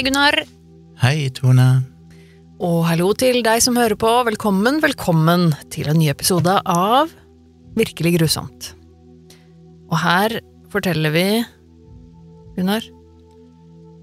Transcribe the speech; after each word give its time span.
Hei, 0.00 0.06
Gunnar. 0.06 0.32
Hei, 1.02 1.26
Tone. 1.36 1.64
Og 2.64 2.86
hallo 2.88 3.10
til 3.20 3.42
deg 3.44 3.60
som 3.60 3.74
hører 3.76 3.98
på. 4.00 4.08
Velkommen, 4.24 4.78
velkommen 4.80 5.50
til 5.68 5.90
en 5.92 6.00
ny 6.00 6.06
episode 6.08 6.54
av 6.64 7.12
Virkelig 7.76 8.14
grusomt. 8.14 8.70
Og 9.92 9.98
her 10.00 10.38
forteller 10.72 11.12
vi 11.12 11.26
Gunnar? 12.56 12.88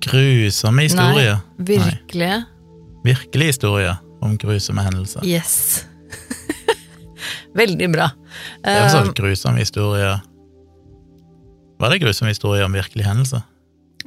Grusomme 0.06 0.86
historier. 0.86 1.42
Nei, 1.58 1.66
virkelige 1.74 2.40
Virkelige 3.10 3.56
historier 3.56 3.98
om 4.22 4.38
grusomme 4.38 4.86
hendelser. 4.86 5.26
Yes. 5.26 5.88
Veldig 7.64 7.94
bra. 7.98 8.12
Det 8.62 8.70
er 8.70 8.84
jo 8.84 8.88
en 8.92 8.98
sånn 9.00 9.14
grusomme 9.18 9.66
historier 9.66 10.22
Var 11.82 11.90
det 11.90 12.04
grusomme 12.06 12.38
historier 12.38 12.70
om 12.70 12.78
virkelige 12.84 13.10
hendelser? 13.10 13.48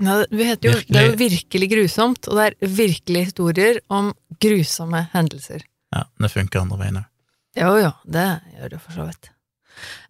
Nei, 0.00 0.20
jo, 0.32 0.54
det 0.88 0.96
er 0.96 1.10
jo 1.10 1.16
virkelig 1.20 1.68
grusomt, 1.74 2.28
og 2.30 2.38
det 2.38 2.46
er 2.46 2.70
virkelig 2.78 3.26
historier 3.30 3.80
om 3.92 4.14
grusomme 4.40 5.04
hendelser. 5.12 5.66
Ja, 5.92 6.06
det 6.22 6.30
funker 6.32 6.62
andre 6.62 6.78
veien 6.80 7.00
òg. 7.02 7.06
Jo, 7.58 7.74
jo, 7.82 7.90
det 8.06 8.26
gjør 8.56 8.72
det 8.72 8.80
for 8.80 8.96
så 8.96 9.06
vidt. 9.08 9.30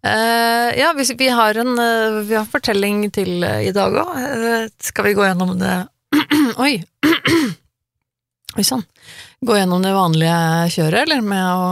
Uh, 0.03 0.69
ja, 0.75 0.91
vi, 0.97 1.05
vi 1.17 1.29
har 1.31 1.57
en 1.61 1.73
uh, 1.79 2.21
vi 2.27 2.35
har 2.35 2.43
en 2.43 2.51
fortelling 2.51 3.05
til 3.15 3.43
uh, 3.43 3.61
i 3.63 3.71
dag 3.75 3.95
òg. 4.01 4.69
skal 4.83 5.07
vi 5.07 5.15
gå 5.15 5.25
gjennom 5.25 5.53
det 5.59 5.75
Oi! 6.65 6.73
Oi 8.57 8.65
sann. 8.67 8.83
Gå 9.41 9.55
gjennom 9.57 9.83
det 9.83 9.93
vanlige 9.95 10.39
kjøret, 10.75 11.05
eller 11.05 11.23
med 11.23 11.47
å 11.55 11.71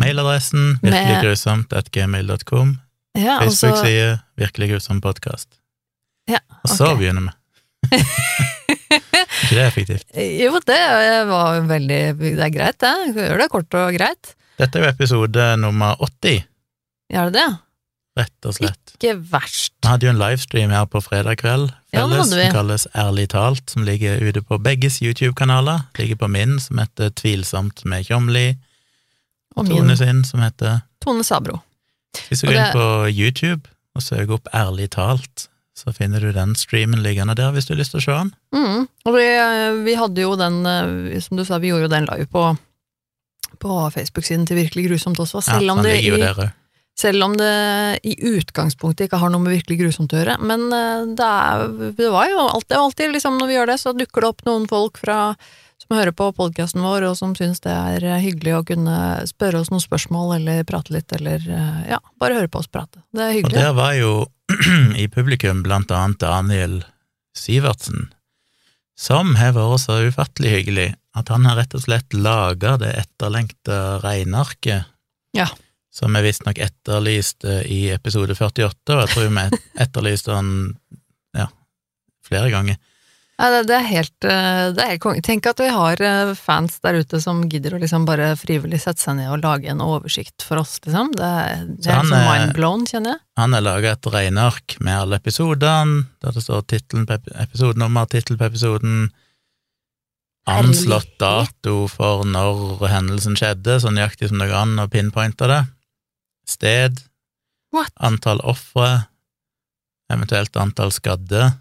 Mailadressen 0.00 0.78
virkeliggrusomt.gmail.com. 0.82 2.76
Ja, 3.18 3.38
altså 3.44 3.68
Facebook-side 3.68 4.20
Virkelig 4.40 4.70
grusom 4.72 5.02
podkast. 5.04 5.61
Ja, 6.30 6.38
Og 6.62 6.70
så 6.70 6.92
begynner 6.98 7.26
vi. 7.26 7.32
ikke 9.42 9.56
det 9.56 9.64
effektivt? 9.66 10.06
Jo, 10.14 10.60
det 10.66 10.78
var 11.28 11.60
veldig 11.66 12.00
Det 12.20 12.38
er 12.38 12.54
greit, 12.54 12.78
det. 12.80 12.94
Gjør 13.16 13.42
det 13.42 13.50
kort 13.52 13.78
og 13.80 13.98
greit. 13.98 14.34
Dette 14.60 14.78
er 14.78 14.86
jo 14.86 14.92
episode 14.92 15.50
nummer 15.58 15.98
80, 15.98 16.44
Gjør 17.12 17.32
det 17.32 17.40
det? 17.40 17.50
rett 18.18 18.46
og 18.48 18.56
slett. 18.56 18.94
Ikke 18.98 19.14
verst. 19.32 19.72
Vi 19.82 19.88
hadde 19.88 20.06
jo 20.06 20.12
en 20.12 20.20
livestream 20.20 20.72
her 20.74 20.84
på 20.90 21.00
fredag 21.04 21.38
kveld, 21.40 21.70
felles, 21.94 22.18
ja, 22.18 22.24
som 22.28 22.54
kalles 22.54 22.86
Ærlig 22.98 23.28
talt, 23.32 23.64
som 23.72 23.86
ligger 23.88 24.20
ute 24.20 24.42
på 24.44 24.58
begges 24.62 25.00
YouTube-kanaler. 25.04 25.86
Ligger 25.98 26.20
på 26.20 26.28
min, 26.28 26.58
som 26.60 26.80
heter 26.82 27.12
Tvilsomt 27.16 27.84
med 27.88 28.04
Tjomli, 28.08 28.50
Og 29.56 29.68
Tone 29.68 29.96
sin, 29.96 30.24
som 30.24 30.44
heter 30.44 30.82
Tone 31.04 31.24
Sabro. 31.24 31.60
Hvis 32.28 32.42
du 32.44 32.48
går 32.50 32.58
inn 32.58 32.76
på 32.76 32.86
YouTube 33.08 33.72
og 33.96 34.04
søker 34.04 34.36
opp 34.36 34.48
Ærlig 34.56 34.90
talt, 34.92 35.48
så 35.82 35.92
finner 35.92 36.22
du 36.22 36.30
den 36.34 36.54
streamen 36.58 37.02
liggende 37.02 37.34
der, 37.34 37.50
hvis 37.54 37.66
du 37.66 37.74
har 37.74 37.80
lyst 37.80 37.94
til 37.96 38.02
å 38.02 38.04
se 38.04 38.14
den. 38.14 38.32
Mm. 38.54 38.82
Og 39.08 39.16
vi, 39.16 39.26
vi 39.88 39.94
hadde 39.98 40.24
jo 40.24 40.34
den, 40.38 40.60
eh, 40.68 41.20
som 41.24 41.38
du 41.38 41.44
sa, 41.46 41.58
vi 41.62 41.72
gjorde 41.72 41.88
jo 41.88 41.92
den 41.92 42.06
live 42.06 42.28
på, 42.30 42.44
på 43.62 43.78
Facebook-siden 43.94 44.46
til 44.46 44.60
Virkelig 44.62 44.86
grusomt 44.90 45.22
også, 45.22 45.42
Ja, 45.42 45.58
selv, 45.58 45.74
om 45.74 45.82
det 45.82 45.96
i, 45.98 46.12
selv 46.98 47.26
om 47.26 47.34
det 47.38 47.54
i 48.06 48.14
utgangspunktet 48.30 49.08
ikke 49.08 49.18
har 49.24 49.32
noe 49.34 49.42
med 49.42 49.56
Virkelig 49.56 49.80
grusomt 49.80 50.14
å 50.14 50.22
gjøre. 50.22 50.38
Men 50.38 50.68
eh, 50.70 51.08
det, 51.18 51.32
er, 51.32 51.66
det 51.98 52.12
var 52.14 52.30
jo 52.30 52.46
alltid, 52.46 52.78
alltid 52.78 53.16
liksom 53.16 53.42
når 53.42 53.50
vi 53.50 53.58
gjør 53.58 53.74
det, 53.74 53.78
så 53.82 53.96
dukker 53.96 54.22
det 54.22 54.32
opp 54.36 54.46
noen 54.46 54.70
folk 54.70 55.02
fra 55.02 55.18
som 55.82 55.96
hører 55.96 56.14
på 56.14 56.28
podkasten 56.36 56.82
vår, 56.84 57.08
og 57.08 57.16
som 57.18 57.34
syns 57.38 57.62
det 57.64 57.72
er 57.72 58.04
eh, 58.06 58.22
hyggelig 58.22 58.54
å 58.58 58.64
kunne 58.66 58.96
spørre 59.28 59.62
oss 59.62 59.72
noen 59.72 59.82
spørsmål, 59.82 60.36
eller 60.38 60.62
prate 60.68 60.94
litt, 60.94 61.10
eller 61.16 61.42
eh, 61.42 61.82
ja, 61.90 61.98
bare 62.22 62.38
høre 62.38 62.50
på 62.52 62.62
oss 62.62 62.70
prate. 62.70 63.02
Det 63.10 63.24
er 63.24 63.36
hyggelig. 63.38 63.56
Og 63.56 63.66
der 63.66 63.76
var 63.76 63.96
jo 63.98 64.12
i 65.02 65.08
publikum 65.10 65.64
blant 65.66 65.90
annet 65.94 66.22
Daniel 66.22 66.78
Sivertsen, 67.36 68.12
som 68.98 69.34
har 69.40 69.56
vært 69.56 69.82
så 69.82 69.98
ufattelig 70.06 70.54
hyggelig 70.58 70.88
at 71.18 71.28
han 71.32 71.44
har 71.48 71.58
rett 71.58 71.74
og 71.76 71.82
slett 71.84 72.14
laga 72.16 72.76
det 72.80 72.92
etterlengta 73.02 73.98
regnearket. 74.04 74.88
Ja. 75.36 75.48
Som 75.92 76.14
vi 76.16 76.22
visstnok 76.24 76.60
etterlyste 76.62 77.58
i 77.68 77.90
episode 77.92 78.36
48, 78.38 78.94
og 78.94 79.02
jeg 79.02 79.12
tror 79.12 79.28
vi 79.28 79.62
etterlyste 79.84 80.38
han 80.38 80.54
ja, 81.36 81.50
flere 82.24 82.52
ganger. 82.54 82.78
Ja, 83.42 83.48
det, 83.50 83.60
det 83.66 83.74
er 83.74 83.86
helt, 83.90 84.24
eh, 84.30 84.68
det 84.70 84.82
er 84.84 84.90
helt 84.92 85.02
konge. 85.02 85.22
Tenk 85.26 85.48
at 85.50 85.58
vi 85.58 85.66
har 85.74 85.98
eh, 86.06 86.28
fans 86.38 86.76
der 86.84 87.00
ute 87.02 87.18
som 87.20 87.40
gidder 87.50 87.74
å 87.74 87.80
liksom 87.82 88.04
bare 88.06 88.28
frivillig 88.38 88.78
sette 88.84 89.02
seg 89.02 89.16
ned 89.18 89.32
og 89.34 89.40
lage 89.42 89.66
en 89.72 89.82
oversikt 89.82 90.44
for 90.46 90.60
oss, 90.62 90.76
liksom. 90.84 91.10
Det, 91.18 91.26
er- 91.26 91.64
det 91.66 91.90
er 91.90 91.96
han 91.98 92.06
liksom 92.06 92.20
er- 92.20 92.30
mindblown, 92.44 92.84
kjenner 92.86 93.16
jeg. 93.16 93.22
Han 93.42 93.56
har 93.58 93.64
laga 93.66 93.96
et 93.96 94.08
regneark 94.14 94.76
med 94.78 94.94
alle 95.00 95.18
episodene, 95.18 96.04
der 96.22 96.36
det 96.38 96.44
står 96.44 96.62
på 96.70 97.18
episodenummer, 97.42 98.06
tittel 98.14 98.38
på 98.38 98.46
episoden, 98.46 99.08
anslått 100.50 101.12
dato 101.22 101.74
for 101.90 102.24
når 102.26 102.86
hendelsen 102.90 103.36
skjedde, 103.38 103.76
så 103.82 103.90
nøyaktig 103.94 104.30
som 104.30 104.38
det 104.42 104.48
går 104.50 104.60
an 104.64 104.78
å 104.82 104.88
pinpointe 104.90 105.46
det, 105.50 105.60
sted, 106.50 107.02
What? 107.72 107.92
antall 108.02 108.42
ofre, 108.44 109.06
eventuelt 110.12 110.56
antall 110.60 110.90
skadde, 110.94 111.52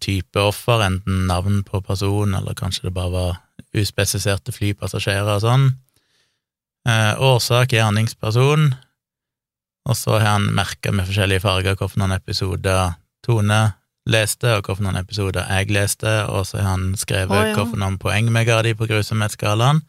type 0.00 0.40
offer, 0.40 0.82
enten 0.86 1.26
navn 1.30 1.62
på 1.66 1.82
person, 1.84 2.34
eller 2.34 2.56
kanskje 2.58 2.88
det 2.88 2.94
bare 2.96 3.14
var 3.14 3.40
uspesifiserte 3.76 4.54
flypassasjerer 4.54 5.36
og 5.36 5.44
sånn, 5.44 5.66
eh, 6.88 7.12
årsak, 7.20 7.74
gjerningsperson, 7.76 8.70
og 9.88 9.96
så 9.96 10.18
har 10.18 10.36
han 10.36 10.50
merka 10.54 10.92
med 10.92 11.08
forskjellige 11.08 11.44
farger 11.44 11.78
hvilke 11.78 12.14
episoder 12.16 12.96
Tone 13.26 13.60
leste, 14.10 14.56
og 14.56 14.68
hvilke 14.68 15.00
episoder 15.00 15.48
jeg 15.48 15.70
leste, 15.74 16.12
og 16.28 16.46
så 16.46 16.60
har 16.60 16.70
han 16.76 16.94
skrevet 16.96 17.36
oh, 17.36 17.48
ja. 17.48 17.64
hvilke 17.64 17.98
poeng 18.02 18.30
vi 18.34 18.44
ga 18.48 18.62
de 18.62 18.74
på 18.74 18.88
grusomhetsskalaen, 18.90 19.82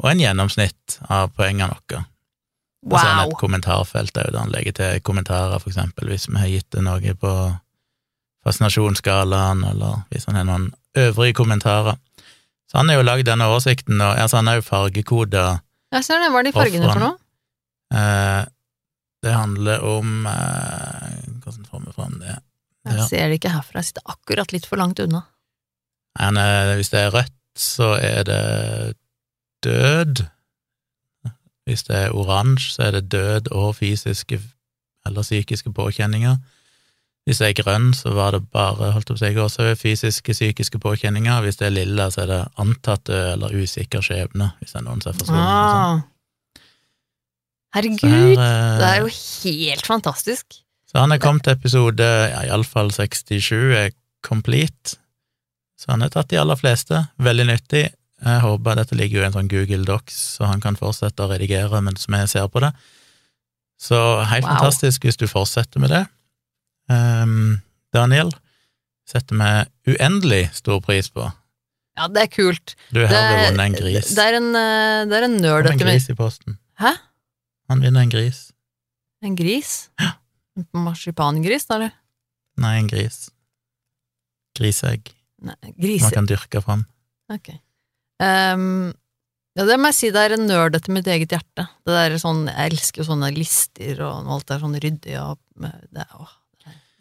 og 0.00 0.10
en 0.10 0.22
gjennomsnitt 0.22 1.00
av 1.12 1.34
poengene 1.36 1.74
våre. 1.74 2.06
Og 2.80 2.94
så 2.96 3.04
er 3.04 3.10
det 3.10 3.24
Wow! 3.26 3.30
et 3.30 3.36
kommentarfelt 3.36 4.14
der 4.14 4.38
han 4.38 4.52
legger 4.52 4.72
til 4.72 5.02
kommentarer, 5.04 5.58
for 5.58 5.68
eksempel, 5.68 6.08
hvis 6.08 6.30
vi 6.30 6.38
har 6.40 6.48
gitt 6.48 6.70
det 6.72 6.84
noe 6.86 7.14
på 7.14 7.32
fascinasjonsskalaen, 8.46 9.64
eller 9.64 10.02
hvis 10.10 10.24
han 10.28 10.34
har 10.40 10.44
noen 10.48 10.70
øvrige 10.96 11.34
kommentarer. 11.34 11.98
Så 12.70 12.78
han 12.78 12.88
har 12.88 12.96
jo 13.00 13.02
lagd 13.06 13.26
denne 13.26 13.46
oversikten, 13.50 14.00
og 14.00 14.18
altså 14.18 14.36
han 14.40 14.46
har 14.46 14.60
jo 14.60 14.66
fargekoda 14.66 15.44
Jeg 15.92 16.04
ser 16.06 16.20
det. 16.22 16.30
Hva 16.30 16.38
er 16.38 16.46
de 16.48 16.52
fargene 16.54 16.92
for 16.92 17.00
noe? 17.02 17.16
eh, 17.92 18.44
Det 19.22 19.32
handler 19.34 19.82
om 19.84 20.26
eh, 20.26 21.16
Hvordan 21.42 21.66
får 21.70 21.80
vi 21.86 21.92
fram 21.92 22.14
det? 22.20 22.36
Jeg 22.86 22.96
Ja. 22.96 23.06
ser 23.06 23.28
det 23.28 23.34
ikke 23.40 23.50
herfra. 23.52 23.78
Jeg 23.82 23.84
sitter 23.90 24.02
akkurat 24.06 24.52
litt 24.52 24.66
for 24.66 24.76
langt 24.76 24.98
unna. 25.00 25.20
Men, 26.18 26.36
eh, 26.36 26.74
hvis 26.76 26.88
det 26.90 27.00
er 27.00 27.10
rødt, 27.10 27.34
så 27.56 27.98
er 28.00 28.22
det 28.24 28.96
død. 29.62 30.22
Hvis 31.66 31.82
det 31.86 31.96
er 31.96 32.14
oransje, 32.16 32.70
så 32.72 32.82
er 32.86 32.90
det 32.96 33.10
død 33.12 33.50
og 33.52 33.74
fysiske 33.76 34.40
eller 35.06 35.22
psykiske 35.22 35.72
påkjenninger. 35.72 36.36
Hvis 37.28 37.38
det 37.38 37.50
er 37.50 37.62
grønn, 37.62 37.90
så 37.94 38.14
var 38.16 38.32
det 38.32 38.40
bare 38.50 38.92
holdt 38.94 39.10
opp 39.12 39.18
seg 39.20 39.36
også 39.38 39.74
fysiske, 39.78 40.32
psykiske 40.32 40.78
påkjenninger. 40.80 41.42
Hvis 41.44 41.56
det 41.60 41.66
er 41.68 41.74
lilla, 41.76 42.08
så 42.10 42.22
er 42.24 42.26
det 42.32 42.38
antatt 42.58 43.04
død 43.10 43.26
eller 43.34 43.54
usikker 43.60 44.00
skjebne, 44.02 44.52
hvis 44.58 44.72
det 44.72 44.80
er 44.80 44.86
noen 44.88 45.02
som 45.04 45.12
er 45.12 45.18
forsvunnet. 45.20 45.50
sånn. 45.50 46.00
Ah. 46.00 46.00
Herregud! 47.76 48.02
Her, 48.10 48.32
eh, 48.32 48.78
Det 48.80 48.88
er 48.88 49.00
jo 49.04 49.10
helt 49.12 49.86
fantastisk. 49.86 50.58
Så 50.90 50.98
han 50.98 51.12
er 51.12 51.18
kommet 51.22 51.44
til 51.46 51.52
episode, 51.54 52.02
ja, 52.02 52.40
iallfall 52.48 52.90
67, 52.90 53.74
er 53.78 53.92
complete. 54.26 54.96
Så 55.78 55.92
han 55.92 56.00
har 56.02 56.10
tatt 56.10 56.28
de 56.32 56.36
aller 56.40 56.56
fleste. 56.58 57.04
Veldig 57.22 57.46
nyttig. 57.46 57.84
Jeg 58.20 58.40
håper 58.42 58.74
Dette 58.76 58.96
ligger 58.98 59.20
jo 59.20 59.22
i 59.22 59.26
en 59.30 59.32
sånn 59.32 59.48
Google 59.48 59.84
Docs, 59.88 60.16
så 60.36 60.48
han 60.50 60.60
kan 60.60 60.76
fortsette 60.76 61.22
å 61.24 61.30
redigere 61.30 61.80
mens 61.80 62.04
vi 62.10 62.26
ser 62.26 62.48
på 62.48 62.60
det. 62.60 62.72
Så 63.80 63.96
helt 64.28 64.44
Wow. 64.44 64.56
fantastisk 64.58 65.02
hvis 65.06 65.16
du 65.16 65.26
fortsetter 65.26 65.80
med 65.80 65.88
det. 65.90 66.06
Ehm, 66.90 67.60
Daniel 67.94 68.32
setter 69.08 69.38
vi 69.38 69.94
uendelig 69.94 70.42
stor 70.58 70.80
pris 70.84 71.08
på. 71.10 71.26
Ja, 71.98 72.06
det 72.08 72.22
er 72.22 72.30
kult. 72.32 72.74
Du 72.94 73.00
har 73.02 73.10
Det, 73.10 73.50
vunnet 73.50 73.64
en 73.66 73.74
gris. 73.78 74.12
det 74.16 74.24
er 74.24 74.36
en, 74.38 74.50
eh, 74.56 75.04
det 75.10 75.16
er 75.18 75.26
en 75.26 75.36
nerd 75.42 75.66
en 75.66 75.72
etter 75.74 75.84
meg. 75.86 75.94
gris 75.98 76.08
i 76.10 76.14
posten. 76.18 76.58
Hæ? 76.80 76.94
Han 77.68 77.80
vinner 77.82 78.00
en 78.02 78.10
gris. 78.12 78.52
En 79.22 79.34
gris? 79.36 79.90
En 80.56 80.66
marsipangris, 80.72 81.66
da, 81.68 81.76
eller? 81.76 81.92
Nei, 82.60 82.78
en 82.78 82.86
gris. 82.88 83.28
Griseegg. 84.58 85.12
Nei, 85.42 85.54
Man 86.00 86.10
kan 86.10 86.26
dyrke 86.28 86.62
fram. 86.62 86.86
Ok. 87.32 87.52
Um, 88.20 88.92
ja, 89.56 89.64
det 89.64 89.78
må 89.80 89.88
jeg 89.90 89.94
si, 89.96 90.10
det 90.12 90.20
er 90.26 90.34
en 90.36 90.46
nerd 90.48 90.74
etter 90.76 90.92
mitt 90.92 91.06
eget 91.08 91.32
hjerte. 91.32 91.66
Det 91.86 91.94
der 91.94 92.10
er 92.16 92.18
sånn, 92.20 92.46
Jeg 92.50 92.72
elsker 92.72 93.04
sånne 93.06 93.30
lister, 93.36 94.02
og 94.04 94.28
alt 94.28 94.50
er 94.50 94.60
sånn 94.60 94.76
ryddig, 94.80 95.16
og 95.20 95.38
det 95.60 95.72
det 95.94 96.04
er 96.04 96.28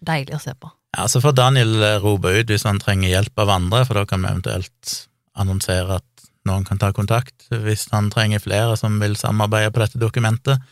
deilig 0.09 0.37
å 0.37 0.43
se 0.43 0.55
på. 0.57 0.71
Ja, 0.97 1.05
så 1.07 1.21
får 1.21 1.37
Daniel 1.37 1.75
eh, 1.85 1.99
rope 2.01 2.33
ut 2.33 2.49
hvis 2.49 2.65
han 2.65 2.81
trenger 2.81 3.11
hjelp 3.11 3.45
av 3.45 3.53
andre, 3.53 3.83
for 3.85 3.99
da 3.99 4.05
kan 4.09 4.23
vi 4.23 4.31
eventuelt 4.31 4.95
annonsere 5.39 5.99
at 6.01 6.29
noen 6.49 6.65
kan 6.65 6.79
ta 6.81 6.89
kontakt 6.95 7.45
hvis 7.51 7.87
han 7.93 8.09
trenger 8.13 8.41
flere 8.41 8.77
som 8.79 8.97
vil 9.01 9.17
samarbeide 9.19 9.73
på 9.75 9.83
dette 9.83 10.01
dokumentet. 10.01 10.63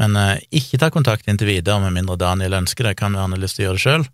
Men 0.00 0.18
eh, 0.18 0.42
ikke 0.54 0.80
ta 0.82 0.90
kontakt 0.94 1.28
inntil 1.30 1.50
videre, 1.50 1.80
med 1.82 1.96
mindre 1.96 2.18
Daniel 2.20 2.60
ønsker 2.60 2.90
det, 2.90 2.98
kan 3.00 3.14
være 3.14 3.28
han 3.28 3.36
har 3.36 3.42
lyst 3.42 3.58
til 3.58 3.66
å 3.66 3.68
gjøre 3.68 3.80
det 3.80 3.86
sjøl. 3.86 4.06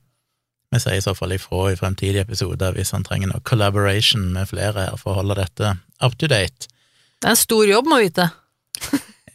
Vi 0.70 0.78
sier 0.78 1.00
i 1.00 1.02
så 1.02 1.16
fall 1.18 1.34
ifra 1.34 1.64
i 1.72 1.78
fremtidige 1.78 2.22
episoder 2.22 2.76
hvis 2.76 2.92
han 2.94 3.04
trenger 3.06 3.32
noe 3.32 3.42
collaboration 3.46 4.28
med 4.36 4.48
flere 4.52 4.86
her 4.86 5.00
for 5.00 5.12
å 5.12 5.20
holde 5.20 5.40
dette 5.40 5.74
up 5.98 6.14
to 6.16 6.30
date. 6.30 6.70
Det 7.20 7.26
er 7.26 7.34
en 7.34 7.40
stor 7.40 7.66
jobb, 7.68 7.90
må 7.90 8.00
vite. 8.00 8.30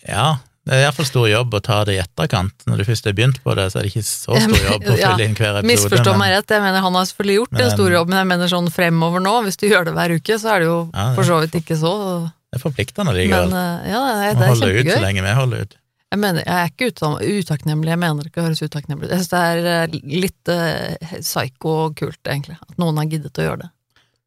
Ja, 0.06 0.38
det 0.66 0.74
er 0.74 0.84
iallfall 0.88 1.06
stor 1.06 1.28
jobb 1.30 1.54
å 1.54 1.60
ta 1.62 1.76
det 1.86 1.94
i 1.96 2.00
etterkant. 2.02 2.64
Når 2.66 2.80
du 2.82 2.84
først 2.88 3.06
har 3.06 3.14
begynt 3.18 3.38
på 3.46 3.54
det, 3.58 3.68
så 3.72 3.78
er 3.80 3.86
det 3.86 3.92
ikke 3.94 4.02
så 4.08 4.34
stor 4.42 4.64
jobb 4.66 4.88
å 4.90 4.96
fylle 4.98 5.28
inn 5.28 5.36
hver 5.38 5.60
episode. 5.60 5.70
Misforstå 5.70 6.16
meg 6.18 6.32
rett, 6.34 6.54
jeg 6.56 6.64
mener 6.64 6.82
han 6.82 6.98
har 6.98 7.06
selvfølgelig 7.12 7.38
gjort 7.38 7.60
en 7.62 7.72
stor 7.76 7.96
jobb, 7.98 8.10
men 8.10 8.18
jeg 8.22 8.30
mener 8.34 8.52
sånn 8.56 8.70
fremover 8.74 9.22
nå, 9.22 9.34
hvis 9.46 9.60
du 9.62 9.68
gjør 9.70 9.86
det 9.90 9.94
hver 10.00 10.16
uke, 10.18 10.40
så 10.42 10.56
er 10.56 10.60
det 10.66 10.70
jo 10.72 10.80
Ja, 10.94 11.06
det- 11.10 11.16
for 11.20 11.24
så 11.30 11.40
vidt 11.44 11.58
ikke 11.62 11.78
så 11.78 11.94
Det 12.26 12.58
er 12.58 12.64
forpliktende 12.70 13.14
likevel. 13.14 13.50
Men, 13.52 13.90
ja, 13.90 14.02
det, 14.06 14.30
Å 14.36 14.40
det 14.40 14.46
er 14.46 14.54
holde 14.56 14.72
ut 14.80 14.88
så 14.96 15.02
lenge 15.04 15.22
vi 15.22 15.34
holder 15.38 15.62
ut. 15.62 15.76
Jeg 16.16 16.20
mener, 16.22 16.44
jeg 16.46 16.56
er 16.56 16.70
ikke 16.72 16.88
uta- 16.94 17.20
utakknemlig, 17.20 17.90
jeg 17.92 18.00
mener 18.00 18.24
ikke 18.30 18.42
å 18.42 18.46
høres 18.48 18.62
utakknemlig 18.64 19.06
ut. 19.06 19.12
Jeg 19.12 19.20
synes 19.20 19.34
det 19.34 19.42
er 19.52 19.66
eh, 19.84 20.00
litt 20.24 20.48
uh, 20.54 21.20
psyko 21.20 21.74
og 21.86 21.96
kult, 22.00 22.22
egentlig, 22.24 22.56
at 22.62 22.78
noen 22.80 22.96
har 23.02 23.06
giddet 23.12 23.36
å 23.42 23.44
gjøre 23.50 23.62
det. 23.66 23.70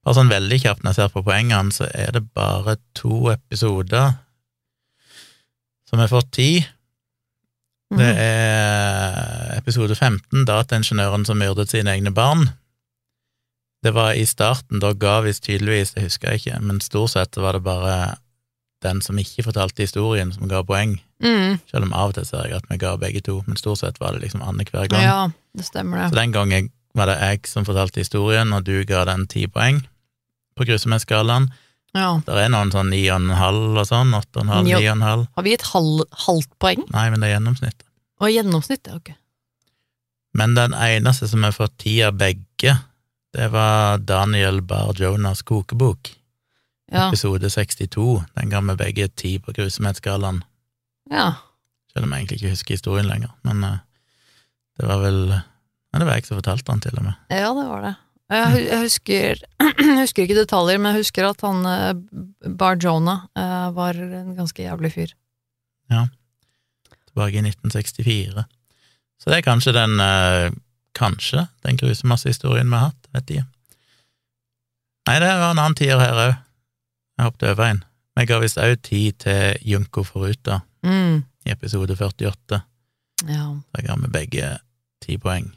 Bare 0.05 0.15
sånn 0.15 0.29
veldig 0.31 0.59
kjapt 0.63 0.83
når 0.85 0.93
jeg 0.93 0.99
ser 1.01 1.09
på 1.15 1.25
poengene, 1.25 1.73
så 1.73 1.89
er 1.95 2.13
det 2.13 2.23
bare 2.35 2.77
to 2.95 3.31
episoder 3.33 4.19
som 5.89 6.03
har 6.03 6.11
fått 6.13 6.31
ti. 6.37 6.51
Mhm. 7.91 7.99
Det 7.99 8.13
er 8.21 9.59
episode 9.59 9.97
15, 9.97 10.45
dataingeniøren 10.45 11.25
som 11.25 11.41
myrdet 11.41 11.73
sine 11.73 11.97
egne 11.97 12.13
barn. 12.15 12.51
Det 13.83 13.95
var 13.95 14.13
i 14.19 14.27
starten, 14.27 14.81
da 14.83 14.93
ga 14.93 15.21
visst 15.25 15.47
tydeligvis, 15.47 15.95
det 15.95 16.09
husker 16.09 16.33
jeg 16.33 16.43
ikke, 16.43 16.61
men 16.61 16.81
stort 16.83 17.15
sett 17.15 17.39
var 17.39 17.57
det 17.57 17.63
bare 17.63 18.17
den 18.83 19.01
som 19.03 19.19
ikke 19.19 19.45
fortalte 19.47 19.83
historien, 19.83 20.33
som 20.35 20.51
ga 20.51 20.63
poeng. 20.67 20.99
Mm. 21.23 21.59
Selv 21.71 21.87
om 21.87 21.95
av 21.95 22.13
og 22.13 22.19
til 22.19 22.27
ser 22.27 22.47
jeg 22.47 22.59
at 22.59 22.67
vi 22.71 22.79
ga 22.79 22.97
begge 22.99 23.23
to, 23.27 23.41
men 23.47 23.59
stort 23.59 23.81
sett 23.83 24.01
var 24.03 24.15
det 24.15 24.23
liksom 24.27 24.43
annenhver 24.43 24.91
gang. 24.91 25.03
Ja, 25.03 25.31
det 25.57 25.67
stemmer 25.67 26.03
det. 26.03 26.11
Så 26.11 26.21
den 26.21 26.35
gangen 26.35 26.71
var 26.95 27.11
det 27.11 27.19
jeg 27.23 27.47
som 27.51 27.67
fortalte 27.67 28.03
historien, 28.03 28.53
og 28.53 28.67
du 28.67 28.85
ga 28.87 29.05
den 29.09 29.27
ti 29.31 29.47
poeng 29.47 29.81
på 30.59 30.67
grusomhetsskalaen. 30.67 31.51
Ja. 31.97 32.21
Det 32.27 32.35
er 32.37 32.51
noen 32.53 32.71
sånn 32.75 32.91
ni 32.93 33.01
og 33.11 33.25
sånn, 33.89 34.13
åtte 34.15 34.41
og 34.41 34.45
en 34.45 34.53
halv, 34.53 34.69
Jo. 34.69 34.79
ni 34.79 34.89
og 34.89 34.97
en 34.97 35.07
halv. 35.07 35.27
Har 35.37 35.43
vi 35.47 35.55
et 35.55 35.63
halv, 35.73 36.03
halvt 36.27 36.51
poeng? 36.61 36.85
Nei, 36.93 37.07
men 37.11 37.21
det 37.21 37.29
er 37.31 37.39
gjennomsnittet. 37.41 37.85
Og 38.21 38.29
gjennomsnitt, 38.35 38.87
ja, 38.91 38.97
ok. 38.99 39.15
Men 40.35 40.55
den 40.55 40.75
eneste 40.75 41.29
som 41.31 41.43
har 41.47 41.53
fått 41.57 41.79
ti 41.79 41.97
av 42.05 42.19
begge, 42.21 42.75
det 43.35 43.49
var 43.53 43.99
Daniel 43.99 44.61
Bar-Jonas' 44.61 45.43
kokebok, 45.45 46.15
Ja. 46.93 47.09
episode 47.09 47.51
62. 47.51 48.25
Den 48.37 48.49
ga 48.51 48.61
vi 48.61 48.75
begge 48.77 49.09
ti 49.15 49.39
på 49.39 49.53
grusomhetsskalaen, 49.53 50.43
ja. 51.11 51.33
selv 51.93 52.05
om 52.07 52.13
jeg 52.13 52.21
egentlig 52.27 52.39
ikke 52.43 52.51
husker 52.55 52.75
historien 52.75 53.07
lenger. 53.09 53.31
Men 53.45 53.65
eh, 53.65 53.79
det 54.79 54.87
var 54.89 54.99
vel 55.03 55.43
Men 55.93 56.01
det 56.01 56.07
var 56.07 56.15
jeg 56.17 56.27
som 56.27 56.37
fortalte 56.37 56.65
den, 56.71 56.81
til 56.81 56.99
og 56.99 57.05
med. 57.05 57.15
Ja, 57.31 57.49
det 57.57 57.65
var 57.67 57.81
det. 57.83 57.95
Jeg, 58.29 58.81
husker, 58.83 59.39
jeg 59.81 59.99
husker 60.03 60.23
ikke 60.27 60.37
detaljer, 60.37 60.79
men 60.79 60.93
jeg 60.93 61.01
husker 61.07 61.25
at 61.31 61.41
han 61.47 61.63
eh, 61.65 62.51
Bar 62.61 62.77
Jonah 62.83 63.23
eh, 63.39 63.69
var 63.77 63.97
en 63.97 64.35
ganske 64.37 64.63
jævlig 64.67 64.91
fyr. 64.93 65.15
Ja. 65.91 66.03
Tilbake 67.09 67.39
i 67.41 67.45
1964. 67.49 68.45
Så 69.19 69.31
det 69.33 69.39
er 69.39 69.47
kanskje 69.49 69.73
den 69.77 69.97
eh, 70.05 70.51
Kanskje 70.99 71.45
den 71.63 71.77
grusomste 71.79 72.29
historien 72.33 72.67
vi 72.69 72.75
har 72.75 72.89
hatt, 72.91 73.09
vet 73.15 73.29
ikke. 73.31 73.45
Nei, 75.07 75.15
det 75.23 75.29
var 75.31 75.53
en 75.55 75.61
annen 75.63 75.77
tier 75.79 76.01
her 76.01 76.17
òg. 76.19 76.33
Jeg 77.19 77.27
hoppet 77.29 77.45
over 77.53 77.69
en. 77.69 77.81
Vi 78.19 78.25
ga 78.27 78.39
visst 78.43 78.59
òg 78.59 78.75
tid 78.83 79.17
til 79.25 79.61
Junko 79.73 80.03
Foruta 80.05 80.61
Mm. 80.83 81.23
i 81.47 81.51
episode 81.55 81.95
48. 81.99 82.59
Ja. 83.31 83.45
Da 83.75 83.83
ga 83.87 83.97
vi 84.03 84.11
begge 84.15 84.51
ti 85.03 85.17
poeng. 85.23 85.49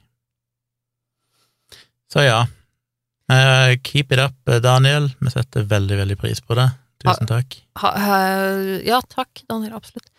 Så 2.12 2.24
ja. 2.26 2.46
Eh, 3.32 3.76
keep 3.88 4.12
it 4.12 4.20
up, 4.20 4.36
Daniel. 4.64 5.10
Vi 5.20 5.32
setter 5.34 5.64
veldig, 5.70 5.98
veldig 6.04 6.18
pris 6.20 6.42
på 6.44 6.58
det. 6.60 6.70
Tusen 7.02 7.30
takk. 7.30 7.56
Ha, 7.82 7.92
ha, 7.98 8.18
ja, 8.86 9.00
takk, 9.10 9.44
Daniel. 9.50 9.74
Absolutt. 9.80 10.10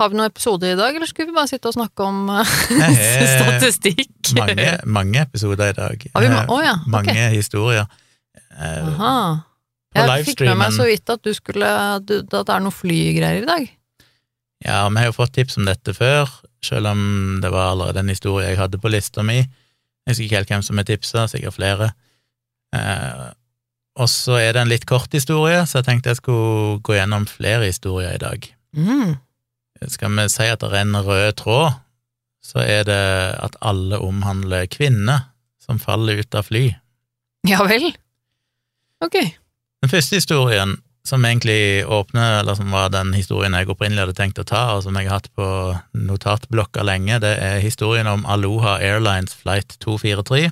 Har 0.00 0.08
vi 0.08 0.16
noen 0.16 0.30
episode 0.30 0.64
i 0.70 0.76
dag, 0.78 0.94
eller 0.96 1.08
skulle 1.10 1.28
vi 1.28 1.36
bare 1.36 1.50
sitte 1.50 1.68
og 1.68 1.74
snakke 1.76 2.06
om 2.06 2.30
uh, 2.32 2.52
statistikk? 3.36 4.30
mange, 4.38 4.68
mange 4.88 5.20
episoder 5.26 5.74
i 5.74 5.76
dag. 5.76 6.06
Har 6.14 6.24
vi 6.24 6.30
ma 6.32 6.44
Eh, 6.46 6.64
ja, 6.64 6.74
ok. 6.78 6.86
Mange 6.94 7.26
historier. 7.34 7.90
Uh, 8.54 8.88
Aha. 8.94 9.12
Jeg 9.98 10.24
fikk 10.30 10.44
med 10.46 10.56
meg 10.60 10.72
så 10.72 10.86
vidt 10.86 11.10
at 11.10 11.20
du 11.26 11.32
skulle 11.34 11.68
du- 12.06 12.20
at 12.22 12.46
det 12.46 12.54
er 12.54 12.62
noe 12.64 12.72
flygreier 12.72 13.42
i 13.42 13.46
dag. 13.48 13.68
Ja, 14.64 14.84
vi 14.88 14.96
har 15.02 15.06
jo 15.10 15.16
fått 15.16 15.32
tips 15.34 15.56
om 15.58 15.66
dette 15.66 15.92
før, 15.96 16.28
selv 16.62 16.86
om 16.92 17.40
det 17.42 17.50
var 17.50 17.72
allerede 17.72 17.98
en 18.04 18.12
historie 18.12 18.48
jeg 18.52 18.58
hadde 18.60 18.78
på 18.80 18.88
lista 18.92 19.22
mi. 19.26 19.38
Jeg 19.40 20.12
husker 20.14 20.24
ikke 20.24 20.36
helt 20.40 20.48
hvem 20.54 20.62
som 20.64 20.76
har 20.80 20.84
tipsa, 20.88 21.26
sikkert 21.28 21.56
flere. 21.58 21.90
Eh, 22.76 23.28
og 24.00 24.08
så 24.08 24.38
er 24.40 24.54
det 24.54 24.62
en 24.62 24.70
litt 24.70 24.86
kort 24.88 25.12
historie, 25.14 25.58
så 25.66 25.80
jeg 25.80 25.88
tenkte 25.88 26.12
jeg 26.12 26.20
skulle 26.20 26.78
gå 26.86 26.96
gjennom 26.96 27.26
flere 27.28 27.68
historier 27.68 28.14
i 28.16 28.22
dag. 28.22 28.46
Mm. 28.76 29.16
Skal 29.88 30.14
vi 30.16 30.26
si 30.32 30.46
at 30.48 30.60
det 30.62 30.70
er 30.70 30.84
en 30.84 31.00
rød 31.04 31.32
tråd, 31.40 31.80
så 32.44 32.62
er 32.64 32.86
det 32.88 33.00
at 33.40 33.58
alle 33.60 33.98
omhandler 34.00 34.68
kvinner 34.70 35.30
som 35.60 35.80
faller 35.82 36.22
ut 36.22 36.36
av 36.36 36.48
fly. 36.48 36.70
Ja 37.48 37.64
vel? 37.68 37.90
Ok. 39.04 39.16
Den 39.80 39.92
første 39.92 40.18
historien, 40.20 40.76
som 41.04 41.24
egentlig 41.24 41.86
åpner, 41.88 42.40
eller 42.40 42.56
som 42.58 42.72
var 42.72 42.90
den 42.92 43.14
historien 43.16 43.56
jeg 43.56 43.70
opprinnelig 43.72 44.04
hadde 44.04 44.16
tenkt 44.18 44.40
å 44.42 44.46
ta, 44.48 44.64
og 44.76 44.84
som 44.84 44.96
jeg 44.98 45.08
har 45.08 45.20
hatt 45.20 45.30
på 45.36 45.46
notatblokka 45.96 46.84
lenge, 46.84 47.20
det 47.24 47.32
er 47.40 47.62
historien 47.64 48.08
om 48.10 48.26
Aloha 48.28 48.76
Airlines 48.84 49.34
flight 49.36 49.78
243. 49.80 50.50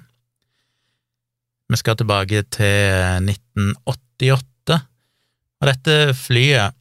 Vi 1.69 1.77
skal 1.77 1.99
tilbake 2.01 2.43
til 2.55 3.29
1988, 3.29 4.79
og 5.61 5.69
dette 5.69 5.97
flyet 6.17 6.77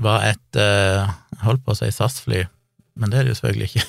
var 0.00 0.24
et 0.28 0.58
eh, 0.60 1.04
Jeg 1.36 1.42
holdt 1.44 1.64
på 1.66 1.74
å 1.74 1.78
si 1.78 1.88
SAS-fly, 1.92 2.44
men 2.96 3.12
det 3.12 3.18
er 3.20 3.26
det 3.26 3.34
jo 3.34 3.38
selvfølgelig 3.40 3.68
ikke. 3.70 3.84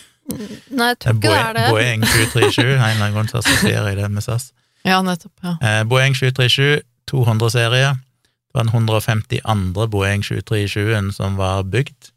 Nei, 0.76 0.90
jeg 0.92 1.00
tror 1.00 1.16
ikke 1.16 1.32
det 1.32 1.38
er 1.40 1.54
det. 1.56 1.66
Boeing 1.72 2.04
737, 2.04 2.66
en 2.66 2.82
eller 2.82 2.92
annen 2.98 3.16
grunn 3.16 3.32
så 3.32 3.40
assosierer 3.40 3.88
jeg 3.94 4.00
det 4.02 4.10
med 4.12 4.26
SAS. 4.26 4.50
Ja, 4.88 5.00
nettopp. 5.06 5.34
Ja. 5.44 5.56
Eh, 5.64 5.82
Boeing 5.88 6.16
737, 6.18 6.84
200-serie. 7.12 7.94
Det 7.96 8.58
var 8.58 8.68
den 8.68 8.74
152. 8.76 9.88
Boeing 9.94 10.28
737-en 10.28 11.12
som 11.16 11.40
var 11.40 11.64
bygd. 11.72 12.12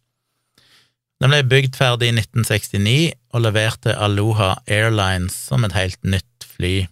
Den 1.21 1.35
ble 1.35 1.43
bygd 1.47 1.77
ferdig 1.79 2.11
i 2.11 2.17
1969 2.17 3.13
og 3.37 3.45
levert 3.45 3.83
til 3.85 3.95
Aloha 3.95 4.55
Airlines 4.67 5.37
som 5.51 5.67
et 5.69 5.77
helt 5.77 6.01
nytt 6.03 6.47
fly. 6.57 6.89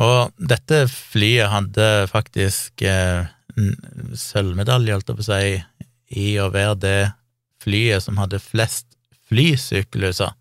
Og 0.00 0.32
dette 0.50 0.86
flyet 0.88 1.50
hadde 1.52 1.86
faktisk 2.10 2.82
eh, 2.86 3.28
sølvmedalje, 4.16 4.96
holdt 4.96 5.10
jeg 5.12 5.18
på 5.18 5.26
å 5.26 5.28
si, 5.28 5.64
i 6.20 6.28
å 6.40 6.48
være 6.52 6.76
det 6.80 7.00
flyet 7.60 8.06
som 8.06 8.20
hadde 8.20 8.40
flest 8.42 8.86
flysykluser. 9.30 10.32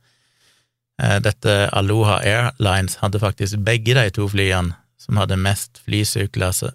Eh, 1.02 1.18
Dette 1.24 1.70
Aloha 1.76 2.20
Airlines 2.24 3.00
hadde 3.04 3.22
faktisk 3.22 3.60
begge 3.66 3.98
de 3.98 4.08
to 4.16 4.28
flyene 4.32 4.76
som 5.00 5.18
hadde 5.20 5.40
mest 5.40 5.80
flysykluser, 5.86 6.74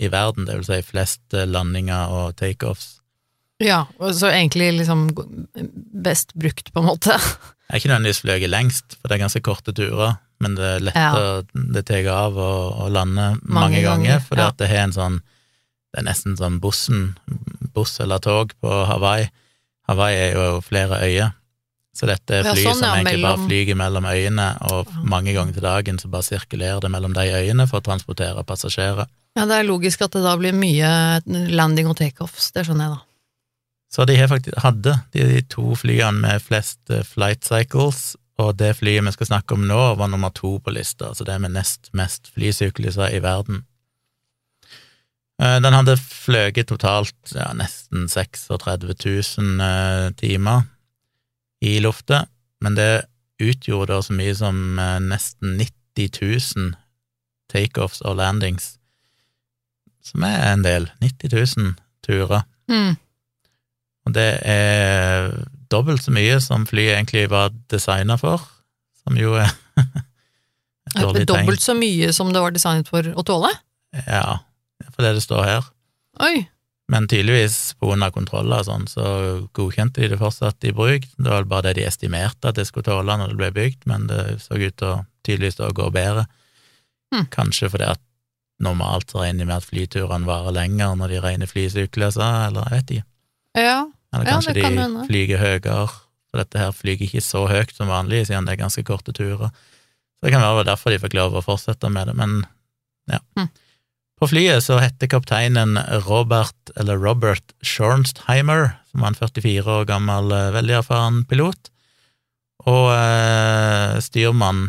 i 0.00 0.08
verden, 0.08 0.46
det 0.48 0.58
vil 0.58 0.68
si 0.68 0.80
flest 0.84 1.34
eh, 1.36 1.48
landinger 1.48 2.12
og 2.12 2.36
takeoffs. 2.40 3.00
ja, 3.62 3.84
og 3.98 4.14
så 4.16 4.32
egentlig 4.32 4.72
liksom 4.80 5.08
best 6.04 6.34
brukt, 6.34 6.72
på 6.72 6.80
en 6.80 6.88
måte. 6.88 7.18
Jeg 7.70 7.80
ikke 7.80 7.88
nødvendigvis 7.90 8.20
fløyet 8.24 8.50
lengst, 8.52 8.96
for 9.00 9.08
det 9.08 9.16
er 9.16 9.22
ganske 9.24 9.40
korte 9.44 9.72
turer, 9.72 10.18
men 10.40 10.56
det 10.58 10.64
er 10.64 10.82
lettere 10.88 11.22
Ja. 11.24 11.62
det 11.74 11.84
tar 11.88 12.08
av 12.12 12.36
og, 12.36 12.80
og 12.84 12.90
lande 12.92 13.38
mange, 13.42 13.60
Mange 13.60 13.82
ganger, 13.82 14.20
fordi 14.20 14.42
ja. 14.42 14.50
det 14.58 14.68
har 14.68 14.84
en 14.84 14.92
sånn 14.92 15.20
Det 15.94 16.00
er 16.02 16.08
nesten 16.08 16.36
sånn 16.36 16.58
bussen, 16.60 17.16
buss 17.72 18.00
eller 18.02 18.18
tog 18.18 18.50
på 18.60 18.70
Hawaii. 18.88 19.28
Hawaii 19.86 20.16
er 20.16 20.32
jo 20.34 20.60
flere 20.60 20.98
øyer, 21.06 21.30
så 21.94 22.08
dette 22.10 22.34
er 22.34 22.48
Ja, 22.48 22.54
fly 22.56 22.64
sånn, 22.64 22.80
som 22.80 22.88
egentlig 22.96 23.12
egentlig 23.14 23.28
bare 23.28 23.46
flyger 23.46 23.78
mellom 23.78 24.08
øyene, 24.10 24.48
og 24.72 24.90
mange 25.06 25.32
ganger 25.36 25.54
til 25.54 25.62
dagen 25.62 26.00
så 26.02 26.10
bare 26.10 26.26
sirkulerer 26.26 26.80
det 26.82 26.90
mellom 26.90 27.14
de 27.14 27.28
øyene 27.30 27.68
for 27.70 27.78
å 27.78 27.86
transportere 27.86 28.42
passasjerer. 28.42 29.06
Ja, 29.38 29.46
det 29.46 29.60
er 29.60 29.68
logisk 29.70 30.02
at 30.02 30.10
det 30.18 30.24
da 30.26 30.34
blir 30.36 30.52
mye 30.52 30.90
landing 31.30 31.86
og 31.86 31.96
takeoffs, 31.98 32.50
det 32.54 32.66
skjønner 32.66 32.88
jeg 32.88 32.96
da. 32.96 33.00
Så 33.94 34.04
de 34.04 34.16
faktisk, 34.28 34.56
hadde 34.58 34.96
de 35.14 35.42
to 35.50 35.74
flyene 35.78 36.18
med 36.24 36.42
flest 36.42 36.90
eh, 36.90 37.04
flight 37.06 37.46
cycles, 37.46 38.16
og 38.42 38.56
det 38.58 38.72
flyet 38.80 39.06
vi 39.06 39.12
skal 39.14 39.28
snakke 39.28 39.54
om 39.54 39.68
nå, 39.68 39.78
var 40.00 40.10
nummer 40.10 40.32
to 40.34 40.56
på 40.58 40.74
lista, 40.74 41.12
så 41.14 41.26
det 41.26 41.36
med 41.44 41.54
nest 41.54 41.92
mest 41.94 42.32
flysykluser 42.34 43.14
i 43.14 43.22
verden. 43.22 43.62
Eh, 45.38 45.60
Den 45.62 45.76
hadde 45.78 45.94
fløyet 46.00 46.66
totalt 46.72 47.36
ja, 47.36 47.52
nesten 47.54 48.08
36 48.10 48.96
000 49.38 49.62
eh, 49.68 50.08
timer 50.18 50.66
i 51.62 51.78
lufta, 51.78 52.24
men 52.66 52.74
det 52.74 53.06
utgjorde 53.42 53.92
da 53.94 54.02
så 54.02 54.14
mye 54.14 54.34
som 54.34 54.58
nesten 55.06 55.54
90 55.58 56.10
000 56.56 56.74
takeoffs 57.50 58.02
og 58.02 58.18
landings, 58.18 58.76
som 60.02 60.26
er 60.26 60.52
en 60.52 60.66
del. 60.66 60.90
90 61.02 61.34
000 61.58 61.74
turer. 62.06 62.46
Mm. 62.70 62.94
Og 64.04 64.14
det 64.16 64.30
er 64.44 65.30
dobbelt 65.72 66.04
så 66.04 66.12
mye 66.14 66.38
som 66.44 66.66
flyet 66.68 66.98
egentlig 66.98 67.28
var 67.32 67.54
designa 67.72 68.18
for, 68.20 68.42
som 69.02 69.16
jo 69.18 69.36
er 69.40 69.52
et 69.80 70.98
dårlig 70.98 71.24
tegn. 71.24 71.30
Dobbelt 71.32 71.64
så 71.64 71.76
mye 71.78 72.12
som 72.16 72.32
det 72.34 72.42
var 72.44 72.54
designet 72.54 72.90
for 72.90 73.06
å 73.14 73.24
tåle? 73.26 73.52
Ja, 74.04 74.42
for 74.90 75.06
det 75.06 75.16
det 75.18 75.24
står 75.24 75.48
her. 75.48 75.70
Oi. 76.24 76.44
Men 76.92 77.08
tydeligvis 77.08 77.76
av 77.80 78.10
kontroller 78.12 78.60
og 78.60 78.68
sånn, 78.68 78.86
så 78.90 79.04
godkjente 79.56 80.02
de 80.02 80.10
det 80.12 80.20
fortsatt 80.20 80.66
i 80.68 80.74
bruk. 80.76 81.06
Det 81.16 81.30
var 81.30 81.46
bare 81.48 81.70
det 81.70 81.78
de 81.80 81.86
estimerte 81.88 82.50
at 82.50 82.58
det 82.58 82.66
skulle 82.68 82.84
tåle 82.90 83.16
når 83.16 83.32
det 83.32 83.40
ble 83.40 83.50
bygd, 83.56 83.86
men 83.88 84.08
det 84.10 84.20
så 84.44 84.58
ut 84.58 84.76
til 84.76 84.90
å 84.90 85.04
tydeligvis 85.24 85.62
å 85.64 85.72
gå 85.72 85.88
bedre. 85.94 86.26
Hm. 87.14 87.30
Kanskje 87.32 87.70
fordi 87.72 87.88
at 87.94 88.02
normalt 88.64 89.10
så 89.10 89.24
regner 89.24 89.44
de 89.44 89.48
med 89.48 89.56
at 89.56 89.66
flyturene 89.66 90.28
varer 90.28 90.54
lenger 90.54 90.92
når 91.00 91.14
de 91.14 91.22
regner 91.24 91.50
flysykluser, 91.50 92.50
eller 92.50 92.68
jeg 92.68 92.76
vet 92.76 92.94
ikke. 92.98 93.08
Ja. 93.64 93.78
Eller 94.14 94.30
kanskje 94.30 94.54
ja, 94.54 94.62
kan 94.62 94.76
de 94.76 94.82
hende. 94.84 95.04
flyger 95.08 95.42
høyere, 95.42 95.86
for 96.30 96.42
dette 96.42 96.60
her 96.60 96.72
flyger 96.74 97.08
ikke 97.08 97.24
så 97.24 97.44
høyt 97.50 97.74
som 97.76 97.90
vanlig, 97.90 98.24
siden 98.28 98.46
det 98.48 98.56
er 98.56 98.62
ganske 98.64 98.86
korte 98.86 99.14
turer. 99.16 99.50
Så 99.50 100.26
det 100.26 100.34
kan 100.34 100.44
være 100.44 100.66
derfor 100.70 100.94
de 100.94 101.02
fikk 101.02 101.16
lov 101.18 101.36
å 101.36 101.44
fortsette 101.44 101.90
med 101.92 102.10
det, 102.10 102.16
men 102.18 102.42
ja. 103.10 103.20
Mm. 103.38 103.50
På 104.20 104.28
flyet 104.30 104.62
så 104.62 104.78
heter 104.78 105.10
kapteinen 105.10 105.76
Robert, 106.06 106.56
eller 106.78 106.96
Robert 107.02 107.52
Schornstheimer, 107.66 108.76
som 108.90 109.02
var 109.02 109.12
en 109.12 109.18
44 109.18 109.78
år 109.80 109.88
gammel, 109.90 110.30
eh, 110.32 110.52
veldig 110.54 110.78
erfaren 110.78 111.24
pilot, 111.28 111.70
og 112.70 112.92
eh, 112.94 113.98
styrmann 114.00 114.68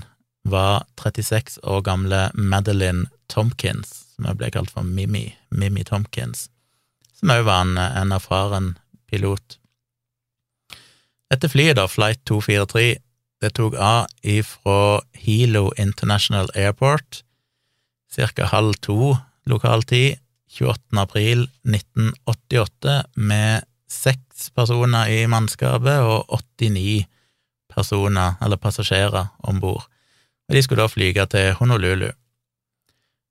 var 0.49 0.83
36 1.01 1.59
år 1.63 1.85
gamle 1.85 2.29
Madeline 2.33 3.07
Tompkins, 3.31 4.05
som 4.15 4.27
jeg 4.29 4.39
ble 4.41 4.49
kalt 4.53 4.73
for 4.73 4.85
Mimmi, 4.85 5.29
Mimmi 5.53 5.85
Tomkins, 5.87 6.49
som 7.15 7.31
òg 7.33 7.45
var 7.47 7.65
en, 7.65 7.77
en 7.77 8.13
erfaren 8.15 8.73
pilot. 9.09 9.59
Dette 11.31 11.49
flyet, 11.49 11.77
da, 11.79 11.87
Flight 11.89 12.21
243, 12.29 12.95
det 13.41 13.51
tok 13.57 13.75
av 13.75 14.05
ifra 14.23 15.01
Hilo 15.17 15.69
International 15.81 16.49
Airport 16.55 17.23
ca. 18.15 18.45
halv 18.47 18.77
to 18.79 19.15
lokal 19.45 19.83
tid 19.83 20.21
28. 20.55 20.79
april 21.01 21.49
1988 21.67 23.01
med 23.15 23.65
seks 23.91 24.49
personer 24.55 25.11
i 25.11 25.25
mannskapet 25.27 25.99
og 26.05 26.29
89 26.31 27.05
personer, 27.75 28.37
eller 28.41 28.61
passasjerer, 28.61 29.33
om 29.43 29.59
bord. 29.59 29.83
De 30.51 30.61
skulle 30.63 30.85
da 30.85 30.91
flyge 30.91 31.25
til 31.31 31.53
Honolulu. 31.59 32.07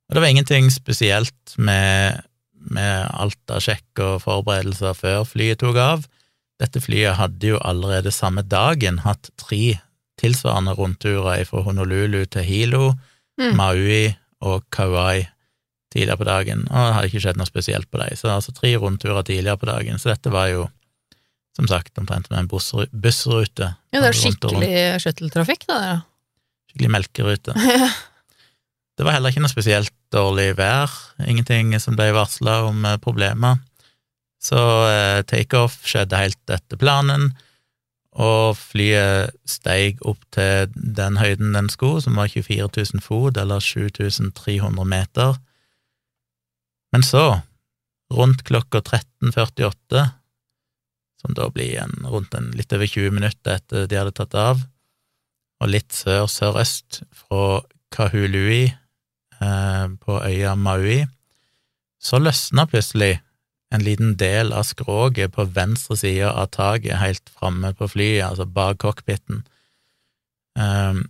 Og 0.09 0.16
det 0.16 0.21
var 0.21 0.28
ingenting 0.28 0.69
spesielt 0.73 1.54
med, 1.57 2.21
med 2.71 3.09
alt 3.12 3.50
av 3.52 3.62
sjekk 3.64 4.00
og 4.04 4.21
forberedelser 4.25 4.94
før 4.99 5.25
flyet 5.28 5.61
tok 5.62 5.76
av. 5.80 6.06
Dette 6.62 6.80
flyet 6.80 7.18
hadde 7.18 7.54
jo 7.54 7.59
allerede 7.66 8.12
samme 8.14 8.44
dagen 8.47 9.00
hatt 9.04 9.30
tre 9.40 9.78
tilsvarende 10.21 10.76
rundturer 10.78 11.42
fra 11.49 11.64
Honolulu 11.66 12.25
til 12.30 12.47
Hilo, 12.47 12.94
Mm. 13.35 13.56
Maui 13.59 14.14
og 14.47 14.62
Kauai 14.71 15.25
tidligere 15.90 16.21
på 16.21 16.26
dagen, 16.28 16.61
og 16.71 16.85
det 16.87 16.94
hadde 16.94 17.09
ikke 17.09 17.23
skjedd 17.25 17.40
noe 17.40 17.49
spesielt 17.49 17.88
på 17.90 17.99
dem. 17.99 18.14
Så 18.14 18.28
altså 18.30 18.52
tre 18.54 18.71
rundturer 18.78 19.26
tidligere 19.26 19.59
på 19.59 19.66
dagen, 19.66 19.99
så 19.99 20.12
dette 20.12 20.30
var 20.30 20.52
jo 20.52 20.68
som 21.56 21.66
sagt 21.66 21.99
omtrent 21.99 22.26
som 22.28 22.37
en 22.38 22.47
bussrute. 22.47 23.73
Ja, 23.90 24.00
det 24.02 24.09
er 24.12 24.18
skikkelig 24.18 24.71
shuttletrafikk, 25.02 25.66
det 25.66 25.80
der. 25.83 26.00
Skikkelig 26.71 26.90
melkerute. 26.94 27.54
Det 28.95 29.07
var 29.07 29.17
heller 29.17 29.33
ikke 29.33 29.43
noe 29.43 29.51
spesielt 29.51 29.95
dårlig 30.15 30.53
vær, 30.59 30.93
ingenting 31.27 31.73
som 31.83 31.97
ble 31.99 32.13
varsla 32.15 32.61
om 32.69 32.85
eh, 32.87 33.01
problemer. 33.03 33.59
Så 34.43 34.61
eh, 34.87 35.23
takeoff 35.27 35.81
skjedde 35.89 36.21
helt 36.21 36.53
etter 36.53 36.79
planen, 36.79 37.33
og 38.15 38.55
flyet 38.55 39.35
steig 39.51 39.99
opp 40.07 40.21
til 40.37 40.71
den 40.75 41.19
høyden 41.19 41.57
den 41.57 41.71
skulle, 41.73 42.05
som 42.05 42.21
var 42.21 42.31
24 42.31 42.69
000 42.71 43.03
fot, 43.03 43.41
eller 43.41 43.59
7300 43.59 44.87
meter. 44.87 45.41
Men 46.95 47.03
så, 47.03 47.41
rundt 48.15 48.45
klokka 48.47 48.85
13.48, 48.85 50.05
som 51.25 51.35
da 51.35 51.49
blir 51.51 51.81
en, 51.83 51.97
rundt 52.07 52.37
en, 52.39 52.53
litt 52.55 52.71
over 52.77 52.87
20 52.87 53.17
minutter 53.17 53.59
etter 53.59 53.89
de 53.91 53.99
hadde 53.99 54.15
tatt 54.15 54.39
av, 54.39 54.63
og 55.59 55.73
litt 55.73 55.91
sør-sørøst 55.97 57.03
fra 57.25 57.65
Kahului, 57.95 58.69
eh, 59.45 59.87
på 60.01 60.19
øya 60.25 60.55
Maui, 60.57 61.05
så 62.01 62.21
løsna 62.21 62.67
plutselig 62.69 63.19
en 63.75 63.83
liten 63.85 64.15
del 64.21 64.53
av 64.55 64.67
skroget 64.69 65.35
på 65.35 65.47
venstre 65.57 65.97
side 65.99 66.29
av 66.31 66.53
taket 66.55 67.01
helt 67.01 67.31
framme 67.35 67.73
på 67.75 67.89
flyet, 67.91 68.23
altså 68.29 68.47
bak 68.47 68.79
cockpiten. 68.85 69.43
Um, 70.55 71.09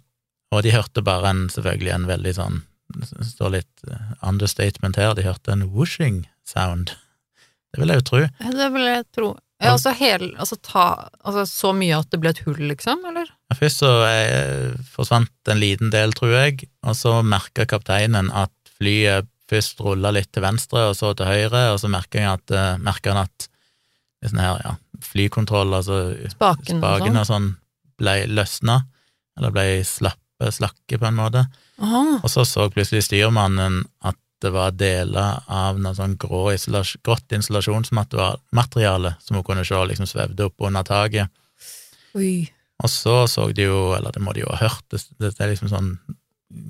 og 0.55 0.63
de 0.65 0.73
hørte 0.73 1.03
bare 1.05 1.35
en, 1.35 1.43
selvfølgelig 1.53 1.93
en 1.93 2.07
veldig 2.09 2.35
sånn, 2.39 2.61
det 2.95 3.27
står 3.27 3.57
litt 3.57 3.89
eh, 3.91 4.13
understatement 4.25 4.97
her, 5.01 5.17
de 5.17 5.27
hørte 5.27 5.53
en 5.53 5.67
whooshing 5.73 6.25
sound. 6.47 6.95
Det 7.75 7.83
vil 7.83 7.91
jeg 7.91 8.01
jo 8.01 8.07
tro. 8.07 8.19
Det 8.55 8.67
vil 8.71 8.85
jeg 8.87 9.05
tro. 9.17 9.29
Ja, 9.63 9.73
altså, 9.77 9.93
hel, 9.95 10.33
altså, 10.41 10.57
ta, 10.67 10.87
altså 11.23 11.45
så 11.47 11.71
mye 11.77 12.01
at 12.01 12.11
det 12.13 12.19
ble 12.21 12.33
et 12.35 12.43
hull, 12.45 12.59
liksom, 12.73 13.05
eller? 13.07 13.29
Ja, 13.51 13.57
Først 13.59 13.85
så 13.85 13.91
jeg, 14.03 14.75
forsvant 14.93 15.53
en 15.53 15.61
liten 15.63 15.93
del, 15.95 16.13
tror 16.17 16.35
jeg, 16.35 16.67
og 16.85 16.97
så 16.99 17.21
merka 17.25 17.67
kapteinen 17.71 18.33
at 18.35 18.53
flyet 18.75 19.31
først 19.51 19.81
rulla 19.85 20.11
litt 20.15 20.33
til 20.35 20.43
venstre 20.45 20.89
og 20.89 20.97
så 20.99 21.13
til 21.17 21.29
høyre, 21.29 21.69
og 21.73 21.79
så 21.81 21.91
merka 21.93 22.25
han 22.25 22.41
at, 22.41 22.51
eh, 22.51 23.05
han 23.13 23.23
at 23.23 23.49
sånn 24.25 24.41
her, 24.41 24.61
ja, 24.65 24.75
flykontroll, 25.05 25.75
altså 25.77 26.01
Spaken 26.33 26.81
spaken 26.81 27.13
sånn. 27.13 27.21
og 27.21 27.29
sånn, 27.29 27.49
ble 28.01 28.15
løsna, 28.33 28.81
eller 29.39 29.55
ble 29.55 29.67
slappe, 29.87 30.51
slakke 30.51 30.99
på 30.99 31.09
en 31.09 31.19
måte. 31.19 31.45
Aha. 31.83 32.05
Og 32.23 32.31
så 32.33 32.47
så 32.49 32.67
plutselig 32.73 33.05
styrmannen 33.07 33.83
at 34.03 34.19
det 34.45 34.53
var 34.55 34.71
deler 34.77 35.31
av 35.51 35.79
noe 35.81 35.95
sånn 35.97 36.17
grå 36.21 36.43
isolasj- 36.55 36.99
grått 37.05 37.33
isolasjonsmateriale 37.35 39.11
som 39.25 39.37
hun 39.39 39.47
kunne 39.47 39.65
se 39.67 39.79
liksom 39.91 40.07
svevde 40.11 40.47
opp 40.51 40.59
under 40.69 40.83
taket. 40.87 41.27
Oi. 42.15 42.35
Og 42.85 42.91
så 42.91 43.17
så 43.31 43.43
de 43.55 43.63
jo, 43.69 43.81
eller 43.97 44.11
det 44.13 44.23
må 44.23 44.31
de 44.35 44.41
jo 44.45 44.51
ha 44.53 44.59
hørt, 44.67 44.85
det, 44.93 44.99
det 45.19 45.41
er 45.41 45.53
liksom 45.53 45.71
sånn 45.73 45.91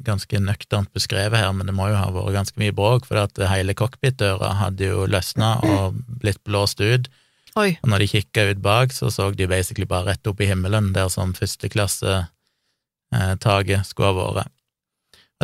ganske 0.04 0.38
nøkternt 0.40 0.90
beskrevet 0.96 1.38
her, 1.40 1.52
men 1.52 1.66
det 1.68 1.74
må 1.76 1.84
jo 1.90 1.96
ha 1.98 2.08
vært 2.14 2.36
ganske 2.38 2.58
mye 2.60 2.72
bråk, 2.76 3.02
for 3.08 3.16
at 3.20 3.34
hele 3.50 3.74
cockpitdøra 3.76 4.48
hadde 4.62 4.84
jo 4.88 4.98
løsna 5.10 5.50
og 5.66 5.84
blitt 6.22 6.40
blåst 6.46 6.78
ut, 6.80 7.04
Oi. 7.60 7.70
og 7.82 7.86
når 7.90 7.98
de 8.04 8.12
kikka 8.14 8.40
ut 8.50 8.60
bak, 8.64 8.88
så 8.96 9.06
så 9.12 9.22
de 9.36 9.46
basically 9.50 9.86
bare 9.90 10.08
rett 10.12 10.26
opp 10.30 10.38
i 10.40 10.48
himmelen, 10.48 10.86
der 10.96 11.08
som 11.12 11.34
førsteklassetaket 11.36 13.80
skulle 13.90 14.10
ha 14.12 14.14
vært. 14.40 14.53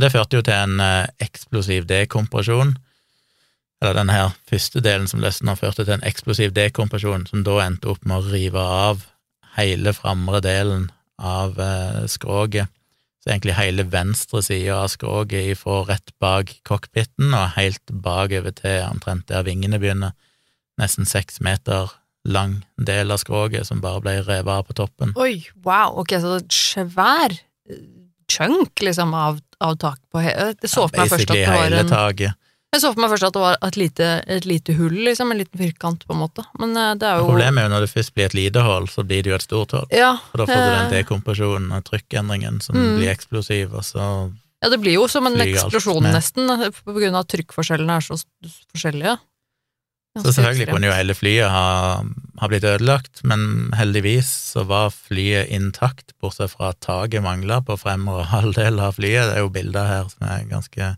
Og 0.01 0.07
det 0.07 0.15
førte 0.15 0.39
jo 0.39 0.41
til 0.41 0.55
en 0.57 0.79
eh, 0.81 1.11
eksplosiv 1.21 1.85
dekompresjon, 1.85 2.71
eller 3.83 3.99
denne 3.99 4.15
her 4.17 4.31
første 4.49 4.81
delen 4.81 5.05
som 5.11 5.21
løsna, 5.21 5.53
førte 5.61 5.85
til 5.85 5.93
en 5.99 6.07
eksplosiv 6.09 6.55
dekompresjon, 6.57 7.27
som 7.29 7.43
da 7.45 7.59
endte 7.67 7.91
opp 7.93 8.07
med 8.09 8.17
å 8.17 8.33
rive 8.33 8.63
av 8.65 9.03
hele 9.59 9.93
framre 9.93 10.41
delen 10.41 10.89
av 11.21 11.61
eh, 11.61 12.01
skroget. 12.09 12.73
Så 13.21 13.35
egentlig 13.35 13.59
hele 13.59 13.85
venstre 13.93 14.41
side 14.41 14.73
av 14.73 14.89
skroget 14.89 15.53
ifra 15.53 15.83
rett 15.93 16.17
bak 16.17 16.57
cockpiten 16.65 17.37
og 17.37 17.59
helt 17.59 17.93
bakover 17.93 18.57
til 18.57 18.81
omtrent 18.87 19.29
der 19.29 19.45
vingene 19.45 19.85
begynner. 19.85 20.17
Nesten 20.81 21.05
seks 21.05 21.43
meter 21.45 21.93
lang 22.25 22.63
del 22.81 23.13
av 23.13 23.21
skroget 23.21 23.69
som 23.69 23.85
bare 23.85 24.01
ble 24.01 24.19
revet 24.25 24.57
av 24.63 24.65
på 24.65 24.81
toppen. 24.81 25.13
Oi, 25.21 25.43
wow, 25.61 26.01
ok, 26.01 26.17
så 26.25 26.41
svær 26.49 27.37
eh, 27.37 28.00
chunk, 28.31 28.83
liksom, 28.87 29.15
av, 29.15 29.41
av 29.61 29.75
tak 29.83 29.99
på 30.13 30.23
he... 30.25 30.31
Jeg 30.63 30.71
så 30.71 30.87
for 30.87 31.01
meg 31.03 31.11
først 31.13 31.31
at 31.31 31.37
det 31.37 31.49
var 31.51 31.75
en. 31.81 32.37
Jeg 32.71 32.83
så 32.85 32.93
for 32.95 33.03
meg 33.03 33.11
først 33.11 33.27
at 33.27 33.35
det 33.35 33.41
var 33.43 33.57
et 33.67 33.77
lite, 33.81 34.09
et 34.31 34.45
lite 34.47 34.75
hull, 34.79 34.95
liksom, 35.09 35.33
en 35.35 35.41
liten 35.43 35.59
firkant, 35.59 36.05
på 36.07 36.15
en 36.15 36.21
måte. 36.23 36.45
Men 36.63 36.77
eh, 36.79 36.93
det 37.01 37.09
er 37.09 37.19
jo 37.19 37.25
Problemet 37.33 37.65
er 37.65 37.67
jo 37.67 37.73
når 37.73 37.87
det 37.87 37.91
først 37.91 38.13
blir 38.15 38.29
et 38.29 38.37
lite 38.39 38.63
hull, 38.63 38.87
så 38.93 39.03
blir 39.09 39.25
det 39.27 39.33
jo 39.33 39.39
et 39.41 39.47
stort 39.47 39.75
hull. 39.75 39.89
Ja, 39.91 40.13
og 40.31 40.39
da 40.39 40.47
får 40.47 40.61
du 40.61 40.69
den 40.69 40.85
eh, 40.85 40.93
dekompresjonen 41.01 41.73
og 41.75 41.83
trykkendringen 41.91 42.61
som 42.63 42.79
Mm. 42.79 42.93
blir 43.01 43.11
eksplosiv, 43.11 43.75
og 43.75 43.83
så 43.85 44.05
ja, 44.61 44.69
det 44.69 44.79
blir 44.83 44.95
jo 44.99 45.09
som 45.09 45.27
en 45.27 45.41
eksplosjon, 45.41 46.05
nesten, 46.13 46.47
på 46.87 46.95
grunn 46.95 47.17
av 47.17 47.25
at 47.25 47.33
trykkforskjellene 47.33 47.97
er 47.97 48.05
så 48.05 48.19
forskjellige. 48.75 49.17
Så 50.19 50.33
selvfølgelig 50.35 50.67
kunne 50.73 50.89
jo 50.89 50.95
hele 50.95 51.15
flyet 51.15 51.53
ha, 51.53 52.01
ha 52.41 52.49
blitt 52.51 52.67
ødelagt, 52.67 53.23
men 53.23 53.71
heldigvis 53.79 54.29
så 54.57 54.65
var 54.67 54.91
flyet 54.91 55.53
intakt, 55.55 56.17
bortsett 56.19 56.51
fra 56.57 56.73
at 56.73 56.81
taket 56.83 57.23
mangla 57.23 57.61
på 57.63 57.79
fremre 57.79 58.25
halvdel 58.35 58.83
av 58.83 58.99
flyet. 58.99 59.31
Det 59.31 59.39
er 59.39 59.45
jo 59.45 59.53
bilder 59.55 59.87
her 59.87 60.09
som 60.11 60.27
er 60.27 60.49
ganske 60.51 60.95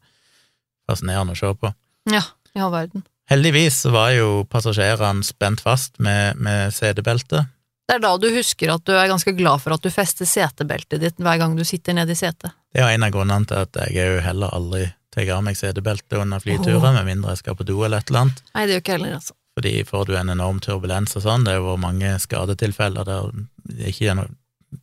fascinerende 0.89 1.37
å 1.37 1.43
se 1.43 1.53
på. 1.61 1.75
Ja, 2.13 2.25
i 2.57 2.65
all 2.65 2.73
verden. 2.73 3.05
Heldigvis 3.31 3.83
så 3.85 3.93
var 3.95 4.15
jo 4.17 4.47
passasjerene 4.51 5.25
spent 5.25 5.61
fast 5.65 6.01
med, 6.03 6.41
med 6.41 6.73
setebelte. 6.75 7.47
Det 7.89 7.99
er 7.99 8.03
da 8.03 8.17
du 8.17 8.29
husker 8.33 8.73
at 8.73 8.85
du 8.89 8.95
er 8.97 9.11
ganske 9.11 9.35
glad 9.37 9.61
for 9.61 9.77
at 9.77 9.85
du 9.85 9.93
fester 9.93 10.29
setebeltet 10.29 11.03
ditt 11.03 11.21
hver 11.21 11.39
gang 11.41 11.55
du 11.59 11.65
sitter 11.69 11.97
nede 11.97 12.15
i 12.15 12.19
setet. 12.19 12.55
Det 12.73 12.81
er 12.81 12.89
jo 12.89 12.97
en 12.97 13.07
av 13.07 13.15
grunnene 13.15 13.49
til 13.49 13.63
at 13.67 13.79
jeg 13.85 14.01
er 14.01 14.17
jo 14.17 14.25
heller 14.25 14.53
aldri 14.57 14.87
tar 15.13 15.29
av 15.35 15.43
meg 15.45 15.59
setebeltet 15.59 16.17
under 16.17 16.41
flyturer, 16.41 16.95
med 16.97 17.05
mindre 17.05 17.35
jeg 17.35 17.43
skal 17.43 17.57
på 17.59 17.67
do 17.69 17.83
eller 17.85 18.01
et 18.01 18.11
eller 18.11 18.27
annet. 18.27 18.45
Nei, 18.55 18.65
det 18.65 18.77
gjør 18.77 18.85
ikke 18.85 18.95
heller, 18.97 19.17
altså. 19.19 19.37
Fordi 19.53 19.73
får 19.85 20.07
du 20.09 20.15
en 20.17 20.33
enorm 20.33 20.61
turbulens 20.65 21.17
og 21.19 21.27
sånn, 21.27 21.45
det 21.45 21.53
er 21.53 21.61
jo 21.61 21.75
mange 21.81 22.15
skadetilfeller 22.23 23.05
der 23.05 23.27
det 23.69 23.93
ikke 23.93 24.09
er 24.09 24.17
noe 24.23 24.33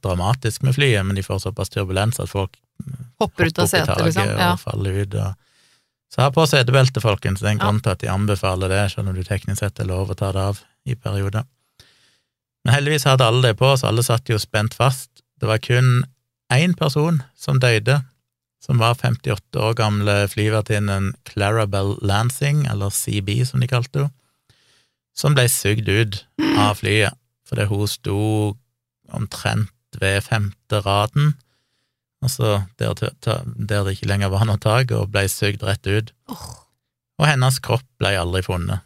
dramatisk 0.05 0.61
med 0.67 0.75
flyet, 0.77 1.01
men 1.05 1.17
de 1.17 1.25
får 1.25 1.41
såpass 1.47 1.73
turbulens 1.73 2.21
at 2.21 2.29
folk 2.29 2.57
Hopper 3.19 3.49
ut 3.49 3.59
av 3.59 3.67
setet, 3.67 3.99
liksom. 4.05 4.29
Ja. 4.37 4.53
og 4.53 4.61
faller 4.61 5.01
ut. 5.01 5.15
Og... 5.19 5.33
Så 6.13 6.21
ha 6.23 6.29
på 6.31 6.45
setebelte, 6.47 7.01
folkens. 7.03 7.41
Det 7.41 7.49
er 7.49 7.57
en 7.57 7.63
grunn 7.63 7.81
til 7.83 7.91
at 7.91 7.99
de 7.99 8.07
anbefaler 8.07 8.71
det, 8.71 8.83
selv 8.93 9.11
om 9.11 9.17
du 9.17 9.25
teknisk 9.27 9.59
sett 9.59 9.81
er 9.83 9.89
lov 9.89 10.13
å 10.13 10.15
ta 10.15 10.29
det 10.35 10.45
av 10.53 10.61
i 10.87 10.95
perioder. 10.95 11.43
Men 12.63 12.77
heldigvis 12.77 13.07
hadde 13.09 13.27
alle 13.27 13.49
det 13.49 13.59
på, 13.59 13.73
så 13.75 13.89
alle 13.89 14.05
satt 14.05 14.31
jo 14.31 14.39
spent 14.39 14.77
fast. 14.77 15.09
Det 15.41 15.49
var 15.49 15.59
kun 15.63 16.05
én 16.51 16.73
person 16.77 17.21
som 17.37 17.59
døde, 17.61 17.99
som 18.59 18.79
var 18.81 18.97
58 18.99 19.59
år 19.59 19.75
gamle 19.79 20.15
flyvertinnen 20.27 21.13
Clarabel 21.29 21.95
Lansing, 22.01 22.65
eller 22.67 22.89
CB 22.91 23.45
som 23.47 23.61
de 23.63 23.69
kalte 23.71 24.05
henne, 24.07 24.15
som 25.15 25.33
ble 25.35 25.47
sugd 25.51 25.89
ut 25.89 26.21
av 26.57 26.77
flyet 26.79 27.15
fordi 27.49 27.65
hun 27.65 27.87
sto 27.89 28.19
omtrent 29.11 29.97
ved 29.99 30.21
femte 30.21 30.79
raden, 30.85 31.31
altså 32.21 32.59
der, 32.77 32.93
der 33.25 33.87
det 33.87 33.95
ikke 33.95 34.07
lenger 34.11 34.29
var 34.29 34.45
noe 34.45 34.61
tak, 34.61 34.91
og 34.93 35.09
ble 35.09 35.23
sugd 35.31 35.63
rett 35.65 35.87
ut. 35.89 36.11
Og 37.19 37.25
hennes 37.25 37.57
kropp 37.65 37.83
ble 37.99 38.13
aldri 38.19 38.43
funnet. 38.45 38.85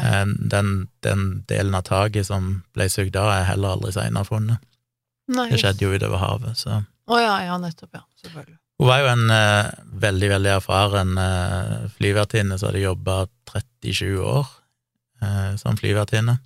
Eh, 0.00 0.24
Den, 0.48 0.88
den 1.04 1.44
delen 1.48 1.76
av 1.76 1.84
taket 1.86 2.26
som 2.30 2.62
ble 2.74 2.88
sugd 2.88 3.16
av, 3.20 3.28
er 3.36 3.44
heller 3.52 3.76
aldri 3.76 3.92
senere 3.92 4.24
funnet. 4.24 4.64
Nei. 5.32 5.48
Det 5.52 5.60
skjedde 5.62 5.86
jo 5.86 5.94
utover 5.94 6.20
havet, 6.22 6.58
så 6.58 6.82
Å 7.04 7.20
ja, 7.20 7.34
ja, 7.44 7.56
nettopp, 7.60 7.92
ja. 7.92 8.04
Selvfølgelig. 8.22 8.58
Hun 8.80 8.88
var 8.88 9.02
jo 9.02 9.10
en 9.12 9.30
eh, 9.30 9.72
veldig, 10.02 10.28
veldig 10.32 10.52
erfaren 10.56 11.18
eh, 11.20 11.74
flyvertinne 11.94 12.56
som 12.58 12.70
hadde 12.70 12.82
jobba 12.82 13.18
37 13.52 14.16
år 14.18 14.48
eh, 15.22 15.52
som 15.60 15.78
flyvertinne. 15.78 16.38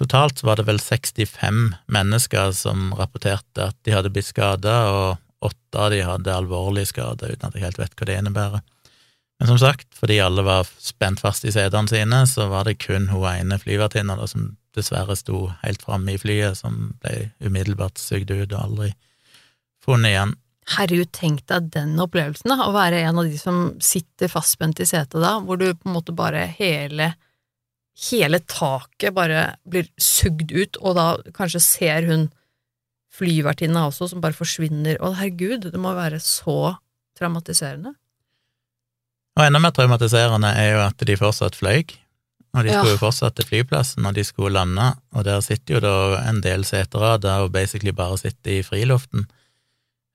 Totalt 0.00 0.40
var 0.46 0.60
det 0.60 0.68
vel 0.68 0.78
65 0.80 1.74
mennesker 1.92 2.52
som 2.56 2.92
rapporterte 2.96 3.66
at 3.72 3.76
de 3.84 3.92
hadde 3.92 4.12
blitt 4.14 4.30
skada, 4.30 4.76
og 4.88 5.50
åtte 5.50 5.80
av 5.80 5.90
de 5.92 6.00
hadde 6.06 6.36
alvorlige 6.36 6.92
skader, 6.94 7.34
uten 7.34 7.50
at 7.50 7.56
jeg 7.56 7.66
helt 7.66 7.80
vet 7.80 7.96
hva 7.98 8.08
det 8.08 8.16
innebærer. 8.20 8.62
Men 9.40 9.48
som 9.48 9.58
sagt, 9.58 9.88
fordi 9.96 10.18
alle 10.20 10.44
var 10.44 10.68
spent 10.84 11.22
fast 11.22 11.46
i 11.48 11.52
setene 11.54 11.88
sine, 11.88 12.18
så 12.28 12.50
var 12.50 12.68
det 12.68 12.76
kun 12.82 13.08
hun 13.08 13.24
ene 13.24 13.56
flyvertinna 13.58 14.18
som 14.28 14.50
dessverre 14.76 15.16
sto 15.16 15.46
helt 15.62 15.80
framme 15.82 16.12
i 16.12 16.20
flyet, 16.20 16.58
som 16.60 16.92
ble 17.00 17.30
umiddelbart 17.40 17.98
sugd 17.98 18.30
ut 18.30 18.52
og 18.52 18.58
aldri 18.60 18.90
funnet 19.80 20.12
igjen. 20.12 20.34
Herregud, 20.70 21.08
tenk 21.16 21.40
deg 21.48 21.70
den 21.72 21.96
opplevelsen, 22.04 22.52
da. 22.52 22.68
Å 22.68 22.74
være 22.76 23.00
en 23.00 23.22
av 23.22 23.30
de 23.30 23.40
som 23.40 23.62
sitter 23.82 24.30
fastspent 24.30 24.82
i 24.84 24.86
setet 24.86 25.16
da, 25.24 25.38
hvor 25.40 25.58
du 25.58 25.70
på 25.72 25.88
en 25.88 25.96
måte 25.96 26.16
bare 26.16 26.46
hele 26.60 27.14
Hele 28.00 28.38
taket 28.48 29.12
bare 29.12 29.58
blir 29.68 29.90
sugd 30.00 30.54
ut, 30.54 30.78
og 30.80 30.94
da 30.96 31.06
kanskje 31.36 31.60
ser 31.60 32.06
hun 32.08 32.30
flyvertinna 33.12 33.82
også, 33.90 34.08
som 34.08 34.22
bare 34.24 34.32
forsvinner. 34.32 34.96
Å, 35.02 35.10
herregud, 35.18 35.66
det 35.74 35.80
må 35.82 35.92
være 35.98 36.20
så 36.24 36.78
traumatiserende. 37.18 37.92
Og 39.40 39.46
enda 39.48 39.60
mer 39.62 39.72
traumatiserende 39.72 40.52
er 40.52 40.74
jo 40.74 40.80
at 40.84 41.02
de 41.08 41.16
fortsatt 41.16 41.56
fløy, 41.56 41.86
og 42.52 42.66
de 42.66 42.72
skulle 42.74 42.92
jo 42.92 43.00
fortsatt 43.00 43.38
til 43.38 43.46
flyplassen 43.48 44.02
når 44.04 44.18
de 44.18 44.24
skulle 44.26 44.52
lande, 44.52 44.90
og 45.16 45.24
der 45.24 45.40
sitter 45.40 45.78
jo 45.78 45.80
da 45.84 45.92
en 46.28 46.42
del 46.44 46.66
seterader 46.68 47.46
og 47.46 47.52
basically 47.54 47.94
bare 47.96 48.18
sitter 48.20 48.58
i 48.58 48.64
friluften. 48.66 49.24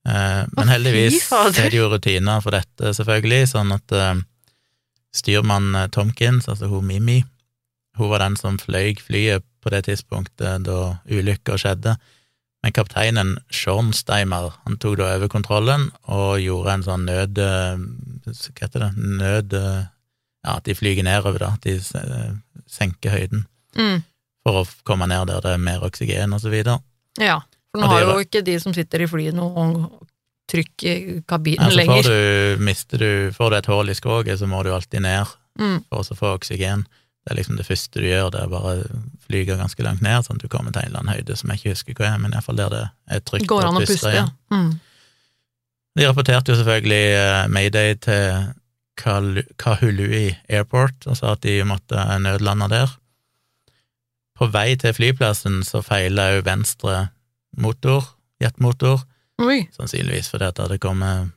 Eh, 0.06 0.44
men 0.54 0.70
heldigvis 0.70 1.32
er 1.34 1.72
det 1.72 1.80
jo 1.80 1.88
rutiner 1.90 2.44
for 2.44 2.54
dette, 2.54 2.92
selvfølgelig, 2.94 3.48
sånn 3.56 3.74
at 3.74 3.96
eh, 3.98 4.20
styrmann 5.16 5.72
eh, 5.80 5.88
Tomkins, 5.96 6.46
altså 6.52 6.70
hun 6.70 6.86
Mimi, 6.86 7.24
hun 7.98 8.12
var 8.12 8.22
den 8.22 8.38
som 8.38 8.60
fløy 8.62 8.94
flyet 9.02 9.48
på 9.64 9.74
det 9.74 9.88
tidspunktet 9.88 10.68
da 10.68 11.00
ulykka 11.10 11.58
skjedde. 11.58 11.96
Men 12.62 12.76
kapteinen 12.76 13.34
Schornsteimer 13.50 14.52
han 14.68 14.78
tok 14.78 15.00
da 15.00 15.16
over 15.16 15.32
kontrollen 15.32 15.90
og 16.04 16.38
gjorde 16.44 16.78
en 16.78 16.88
sånn 16.92 17.10
nød... 17.10 17.42
Hva 18.26 18.66
heter 18.68 18.80
det? 18.88 18.92
Nød... 18.98 19.54
Ja, 20.46 20.58
at 20.60 20.64
de 20.68 20.76
flyger 20.78 21.02
nedover, 21.08 21.40
da. 21.42 21.48
At 21.58 21.64
de 21.66 21.80
senker 22.70 23.10
høyden 23.16 23.46
Mm. 23.76 24.04
for 24.46 24.62
å 24.62 24.68
komme 24.88 25.08
ned 25.10 25.28
der 25.28 25.42
det 25.44 25.52
er 25.52 25.58
mer 25.60 25.82
oksygen, 25.84 26.32
og 26.34 26.40
så 26.40 26.52
videre. 26.54 26.78
Ja, 27.20 27.42
for 27.74 27.82
nå 27.82 27.88
har 27.92 28.02
jo 28.06 28.20
ikke 28.24 28.44
de 28.46 28.54
som 28.62 28.72
sitter 28.74 29.02
i 29.04 29.08
flyet 29.10 29.36
noe 29.36 29.90
trykk 30.48 30.84
i 30.86 30.94
kabinen 31.28 31.66
Ja, 31.66 31.72
så 31.74 31.76
får 31.76 31.82
lenger. 31.82 32.04
du, 32.08 32.64
mister 32.64 32.98
du, 33.02 33.10
får 33.36 33.50
du 33.52 33.56
et 33.58 33.66
hull 33.66 33.90
i 33.90 33.96
skroget, 33.98 34.40
så 34.40 34.48
må 34.48 34.62
du 34.64 34.72
alltid 34.72 35.02
ned 35.02 35.26
Mm. 35.60 35.84
for 35.90 36.04
å 36.04 36.16
få 36.16 36.32
oksygen. 36.38 36.86
Det 37.26 37.32
er 37.34 37.36
liksom 37.42 37.58
det 37.58 37.66
første 37.66 38.00
du 38.00 38.06
gjør, 38.06 38.30
det 38.32 38.42
er 38.44 38.48
bare 38.48 38.84
flyger 39.28 39.58
ganske 39.58 39.84
langt 39.84 40.02
ned, 40.02 40.24
sånn 40.24 40.36
at 40.38 40.42
du 40.44 40.48
kommer 40.48 40.72
til 40.72 40.84
en 40.84 40.88
eller 40.92 41.00
annen 41.00 41.16
høyde 41.16 41.36
som 41.36 41.50
jeg 41.50 41.60
ikke 41.60 41.74
husker 41.74 41.94
hva 41.96 42.14
er, 42.14 42.18
men 42.20 42.32
iallfall 42.32 42.56
der 42.56 42.70
det 42.70 42.84
er 43.10 43.20
trygt 43.26 43.50
å 43.50 43.60
puste, 43.80 44.12
ja. 44.14 44.24
igjen. 44.24 44.32
Mm. 44.52 44.80
De 45.96 46.06
rapporterte 46.08 46.52
jo 46.52 46.60
selvfølgelig 46.60 47.04
eh, 47.16 47.48
Mayday 47.50 47.96
til 48.04 48.54
Kahului 49.00 50.36
Airport 50.50 51.08
og 51.08 51.18
sa 51.20 51.34
at 51.36 51.44
de 51.44 51.64
måtte 51.68 52.00
nødlande 52.20 52.70
der. 52.72 52.94
På 54.36 54.50
vei 54.52 54.76
til 54.80 54.96
flyplassen 54.96 55.62
så 55.64 55.80
feila 55.84 56.34
òg 56.36 56.46
venstre 56.48 57.08
motor, 57.58 58.04
jetmotor, 58.44 59.06
Oi, 59.44 59.66
sannsynligvis 59.76 60.30
fordi 60.32 60.48
at 60.48 60.56
det 60.58 60.66
hadde 60.66 60.80
kommet 60.84 61.32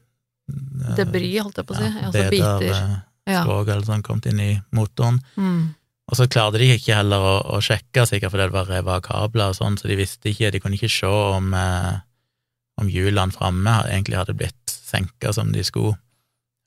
eh, 0.51 0.95
debris, 0.99 1.39
holdt 1.43 1.59
jeg 1.59 1.67
på 1.67 1.75
å 1.75 1.79
si. 1.79 1.87
ja, 1.87 2.07
altså 2.07 2.27
biter. 2.31 2.81
Ja. 3.29 3.43
skrog 3.43 3.69
eller 3.69 3.85
sånn, 3.85 4.03
kommet 4.07 4.31
inn 4.31 4.39
i 4.41 4.53
motoren. 4.73 5.19
Mm. 5.37 5.75
Og 6.09 6.17
så 6.17 6.25
klarte 6.31 6.61
de 6.63 6.71
ikke 6.73 6.97
heller 6.97 7.21
å, 7.21 7.35
å 7.53 7.59
sjekke, 7.61 8.07
sikkert 8.09 8.33
fordi 8.33 8.47
det 8.47 8.55
var 8.55 8.71
revet 8.71 9.05
kabler 9.05 9.53
og 9.53 9.59
sånn, 9.59 9.77
så 9.77 9.91
de 9.91 9.99
visste 9.99 10.31
ikke, 10.31 10.53
de 10.55 10.63
kunne 10.63 10.79
ikke 10.79 10.89
se 10.89 11.11
om, 11.11 11.51
eh, 11.53 11.99
om 12.79 12.89
hjulene 12.91 13.35
framme 13.35 13.75
egentlig 13.89 14.19
hadde 14.21 14.37
blitt 14.39 14.71
senka 14.71 15.33
som 15.37 15.51
de 15.53 15.65
skulle, 15.67 15.97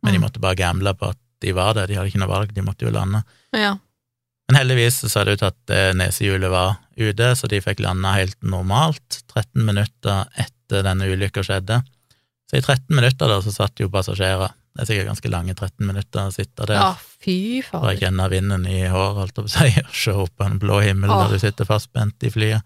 men 0.03 0.13
de 0.13 0.19
Mm. 0.19 0.25
måtte 0.27 0.41
bare 0.43 0.55
gamble 0.59 0.93
på 0.97 1.09
at 1.13 1.17
de 1.41 1.51
var 1.57 1.73
det, 1.73 1.87
de 1.89 1.95
hadde 1.97 2.09
ikke 2.11 2.19
noe 2.21 2.29
valg, 2.29 2.51
de 2.53 2.61
måtte 2.61 2.85
jo 2.85 2.91
lande. 2.93 3.23
Ja. 3.55 3.75
Men 4.49 4.57
heldigvis 4.59 4.99
så 5.01 5.09
så 5.09 5.23
det 5.25 5.37
ut 5.39 5.43
at 5.47 5.69
eh, 5.73 5.93
nesehjulet 5.97 6.51
var 6.51 6.75
ute, 6.97 7.31
så 7.39 7.47
de 7.47 7.61
fikk 7.63 7.79
landa 7.79 8.11
helt 8.17 8.37
normalt, 8.43 9.21
13 9.33 9.63
minutter 9.65 10.25
etter 10.37 10.83
denne 10.83 11.07
ulykka 11.09 11.41
skjedde. 11.45 11.81
Så 12.51 12.57
i 12.59 12.61
13 12.61 12.93
minutter 12.97 13.27
da 13.31 13.39
så 13.41 13.53
satt 13.55 13.79
jo 13.79 13.87
passasjerer, 13.89 14.51
det 14.75 14.83
er 14.83 14.89
sikkert 14.91 15.07
ganske 15.11 15.29
lange 15.31 15.53
13 15.55 15.87
minutter 15.87 16.27
å 16.27 16.33
sitte 16.35 16.65
der. 16.67 16.75
ja, 16.75 16.91
fy 17.23 17.61
Bare 17.61 17.69
fader. 17.71 17.97
kjenne 18.03 18.29
vinden 18.31 18.65
i 18.67 18.81
håret, 18.87 19.17
holdt 19.21 19.37
jeg 19.37 19.45
på 19.45 19.49
å 19.49 19.55
si, 19.55 19.81
og 19.87 19.95
se 20.03 20.11
opp 20.25 20.35
på 20.37 20.45
en 20.45 20.59
blå 20.59 20.81
himmel 20.83 21.09
når 21.09 21.25
der 21.29 21.37
du 21.37 21.45
sitter 21.47 21.65
fastspent 21.65 22.23
i 22.23 22.29
flyet. 22.33 22.61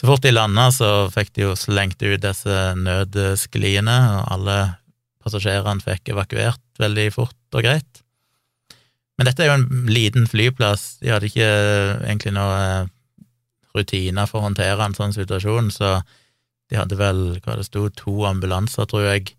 Så 0.00 0.08
fort 0.08 0.24
de 0.24 0.32
landa, 0.34 0.70
så 0.74 1.08
fikk 1.14 1.34
de 1.36 1.44
jo 1.46 1.52
slengt 1.58 2.02
ut 2.02 2.22
disse 2.22 2.56
nødskliene, 2.80 3.94
og 4.16 4.32
alle 4.34 4.56
passasjerene 5.24 5.84
fikk 5.84 6.12
evakuert 6.14 6.82
veldig 6.82 7.06
fort 7.14 7.56
og 7.56 7.64
greit. 7.64 8.02
Men 9.14 9.28
dette 9.28 9.44
er 9.44 9.52
jo 9.52 9.60
en 9.60 9.86
liten 9.94 10.26
flyplass, 10.26 10.98
de 11.02 11.12
hadde 11.14 11.30
ikke 11.30 11.46
egentlig 12.02 12.34
noe 12.34 12.58
eh, 12.58 12.90
rutiner 13.74 14.26
for 14.30 14.40
å 14.40 14.48
håndtere 14.48 14.82
en 14.82 14.96
sånn 14.96 15.14
situasjon, 15.14 15.70
så 15.74 16.00
de 16.72 16.78
hadde 16.80 16.98
vel, 16.98 17.22
hva 17.44 17.58
det 17.58 17.66
sto, 17.68 17.86
to 17.94 18.24
ambulanser, 18.26 18.88
tror 18.90 19.06
jeg, 19.06 19.34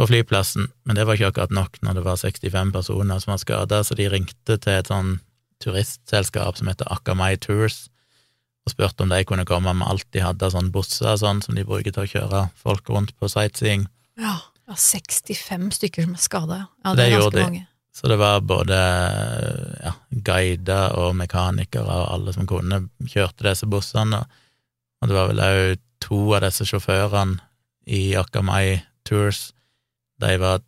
på 0.00 0.08
flyplassen, 0.08 0.68
men 0.88 0.96
det 0.96 1.06
var 1.06 1.16
ikke 1.16 1.32
akkurat 1.32 1.52
nok 1.52 1.80
når 1.84 1.98
det 1.98 2.04
var 2.06 2.20
65 2.20 2.72
personer 2.72 3.20
som 3.20 3.34
var 3.34 3.40
skada, 3.42 3.80
så 3.84 3.96
de 3.96 4.08
ringte 4.12 4.56
til 4.56 4.76
et 4.76 4.88
sånn 4.88 5.18
turistselskap 5.60 6.56
som 6.56 6.70
heter 6.70 6.88
Akamai 6.92 7.34
Tours, 7.40 7.88
og 8.66 8.74
spurte 8.74 9.04
om 9.04 9.12
de 9.12 9.22
kunne 9.24 9.46
komme 9.48 9.72
med 9.76 9.88
alt 9.88 10.06
de 10.14 10.22
hadde 10.24 10.46
av 10.46 10.54
sånn 10.54 10.70
busser 10.74 11.16
sånn 11.20 11.40
som 11.44 11.56
de 11.56 11.64
bruker 11.66 11.94
til 11.94 12.04
å 12.04 12.12
kjøre 12.12 12.44
folk 12.60 12.88
rundt 12.92 13.14
på 13.18 13.30
sightseeing. 13.32 13.86
Ja. 14.20 14.36
ja, 14.68 14.76
65 14.76 15.70
stykker 15.78 16.06
som 16.06 16.16
er 16.16 16.24
skada, 16.24 16.60
ja. 16.60 16.94
Det 16.94 16.96
Det 16.98 17.06
er 17.06 17.16
ganske 17.18 17.44
mange. 17.48 17.66
Så 17.92 18.08
det 18.08 18.20
var 18.20 18.40
både 18.46 18.76
ja, 19.82 19.92
guider 20.10 20.94
og 20.96 21.16
mekanikere 21.18 21.90
og 21.90 22.12
alle 22.14 22.34
som 22.36 22.46
kunne, 22.48 22.84
kjørte 23.02 23.48
disse 23.48 23.66
bussene, 23.66 24.22
og 25.00 25.08
det 25.10 25.16
var 25.16 25.30
vel 25.32 25.42
òg 25.44 25.80
to 26.00 26.20
av 26.36 26.44
disse 26.44 26.64
sjåførene 26.68 27.40
i 27.90 28.14
Akamai 28.16 28.80
Tours, 29.08 29.50
de 30.20 30.36
var 30.40 30.62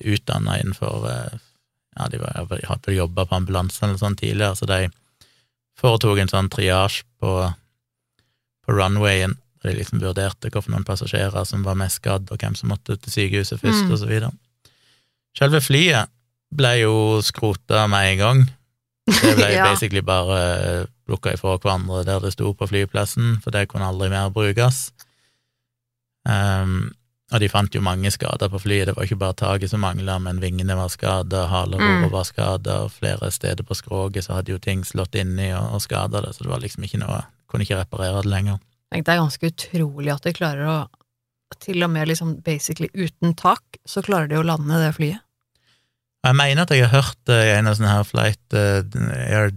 utdanna 0.00 0.58
innenfor 0.60 1.08
eh, 1.10 1.40
Ja, 1.94 2.08
de 2.10 2.18
var, 2.18 2.48
hadde 2.66 2.90
jobba 2.90 3.22
på 3.22 3.36
ambulansen 3.36 3.84
eller 3.86 4.00
sånn 4.00 4.16
tidligere, 4.18 4.56
så 4.58 4.66
de 4.66 4.88
foretok 5.80 6.18
en 6.22 6.28
sånn 6.30 6.48
triasje 6.52 7.04
på, 7.20 7.32
på 8.64 8.76
runwayen, 8.76 9.36
der 9.62 9.72
de 9.72 9.78
liksom 9.80 10.00
vurderte 10.02 10.50
hvilke 10.50 10.70
noen 10.72 10.84
passasjerer 10.86 11.44
som 11.48 11.62
var 11.66 11.74
mest 11.80 12.00
skadd, 12.02 12.28
og 12.30 12.38
hvem 12.38 12.54
som 12.58 12.68
måtte 12.72 12.96
til 13.00 13.12
sykehuset 13.12 13.60
først, 13.62 13.84
Mm. 13.86 13.92
og 13.92 13.98
så 13.98 14.06
videre. 14.10 14.32
Selve 15.38 15.60
flyet 15.64 16.10
ble 16.54 16.74
jo 16.82 17.20
skrota 17.22 17.86
med 17.90 18.12
en 18.12 18.18
gang. 18.18 18.42
Det 19.06 19.34
ble 19.36 19.48
Ja. 19.56 19.64
basically 19.72 20.00
bare 20.00 20.86
plukka 21.06 21.32
ifra 21.34 21.56
hverandre 21.58 22.04
der 22.06 22.20
det 22.20 22.32
sto 22.32 22.52
på 22.54 22.68
flyplassen, 22.70 23.40
for 23.42 23.50
det 23.50 23.66
kunne 23.68 23.84
aldri 23.90 24.08
mer 24.12 24.30
brukes. 24.30 24.92
Um, 26.24 26.94
og 27.34 27.40
de 27.42 27.48
fant 27.50 27.74
jo 27.74 27.80
mange 27.82 28.10
skader 28.14 28.50
på 28.52 28.60
flyet, 28.62 28.86
det 28.86 28.94
var 28.96 29.08
ikke 29.08 29.18
bare 29.18 29.34
taket 29.34 29.72
som 29.72 29.82
mangla, 29.82 30.20
men 30.22 30.38
vingene 30.42 30.76
var 30.78 30.88
skada, 30.92 31.46
haleroret 31.50 32.04
Mm. 32.06 32.10
var 32.12 32.24
skada, 32.28 32.76
og 32.84 32.92
flere 32.94 33.30
steder 33.34 33.64
på 33.66 33.74
skroget 33.74 34.24
så 34.24 34.36
hadde 34.38 34.52
jo 34.54 34.58
ting 34.62 34.84
slått 34.86 35.16
inni 35.18 35.50
og, 35.52 35.74
og 35.74 35.82
skada 35.82 36.20
det, 36.22 36.34
så 36.36 36.44
det 36.46 36.52
var 36.52 36.62
liksom 36.62 36.84
ikke 36.86 37.02
noe 37.02 37.24
Kunne 37.54 37.62
ikke 37.62 37.76
reparere 37.78 38.22
det 38.22 38.30
lenger. 38.32 38.56
Det 38.90 39.08
er 39.08 39.20
ganske 39.20 39.46
utrolig 39.46 40.10
at 40.10 40.24
de 40.24 40.32
klarer 40.32 40.66
å 40.66 40.78
Til 41.60 41.84
og 41.84 41.90
med 41.90 42.08
liksom 42.08 42.40
basically 42.42 42.88
uten 42.94 43.34
tak, 43.38 43.62
så 43.86 44.02
klarer 44.02 44.26
de 44.26 44.38
å 44.40 44.42
lande 44.42 44.74
det 44.80 44.94
flyet. 44.96 45.20
Jeg 46.24 46.34
mener 46.34 46.62
at 46.62 46.70
jeg 46.70 46.88
har 46.88 47.02
hørt 47.02 47.30
i 47.30 47.52
en 47.58 47.68
av 47.68 47.76
sånne 47.76 47.92
her 47.92 48.06
Flight 48.08 48.56
eh, 48.58 48.82
Air 49.28 49.52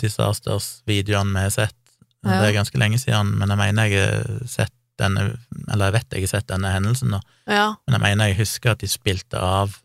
Disasters-videoene 0.00 1.34
vi 1.34 1.42
har 1.42 1.52
sett. 1.52 1.76
Det 2.24 2.32
er 2.32 2.54
ganske 2.56 2.78
lenge 2.80 2.98
siden, 3.02 3.34
men 3.36 3.50
jeg 3.52 3.60
mener 3.60 3.90
jeg 3.90 4.00
har 4.00 4.46
sett 4.48 4.72
denne 4.98 5.36
Eller 5.72 5.86
jeg 5.90 5.92
vet 5.96 6.12
jeg 6.14 6.22
har 6.26 6.32
sett 6.40 6.46
denne 6.48 6.70
hendelsen, 6.74 7.10
da. 7.16 7.20
Ja. 7.50 7.66
Men 7.86 7.96
jeg 7.98 8.02
mener 8.04 8.26
jeg 8.30 8.38
husker 8.42 8.70
at 8.74 8.78
de 8.84 8.88
spilte 8.88 9.40
av 9.40 9.78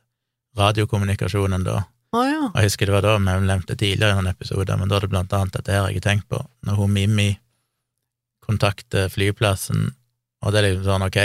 radiokommunikasjonen 0.58 1.64
da. 1.66 1.84
Oh, 2.12 2.26
ja. 2.26 2.48
Og 2.50 2.56
jeg 2.58 2.70
husker 2.72 2.90
det 2.90 2.94
var 2.96 3.06
da 3.06 3.18
vi 3.18 3.46
nevnte 3.46 3.76
tidligere 3.78 4.16
i 4.16 4.18
noen 4.18 4.32
episoder, 4.32 4.78
men 4.78 4.90
da 4.90 4.98
er 4.98 5.06
det 5.06 5.12
blant 5.14 5.34
annet 5.38 5.54
dette 5.60 5.72
her 5.76 5.88
jeg 5.90 6.00
har 6.02 6.06
tenkt 6.08 6.28
på. 6.30 6.40
Når 6.66 6.80
hun 6.82 6.94
Mimmi 6.96 7.30
kontakter 8.46 9.10
flyplassen, 9.14 9.92
og 10.42 10.54
det 10.54 10.62
er 10.62 10.68
liksom 10.70 10.88
sånn, 10.88 11.06
ok, 11.06 11.20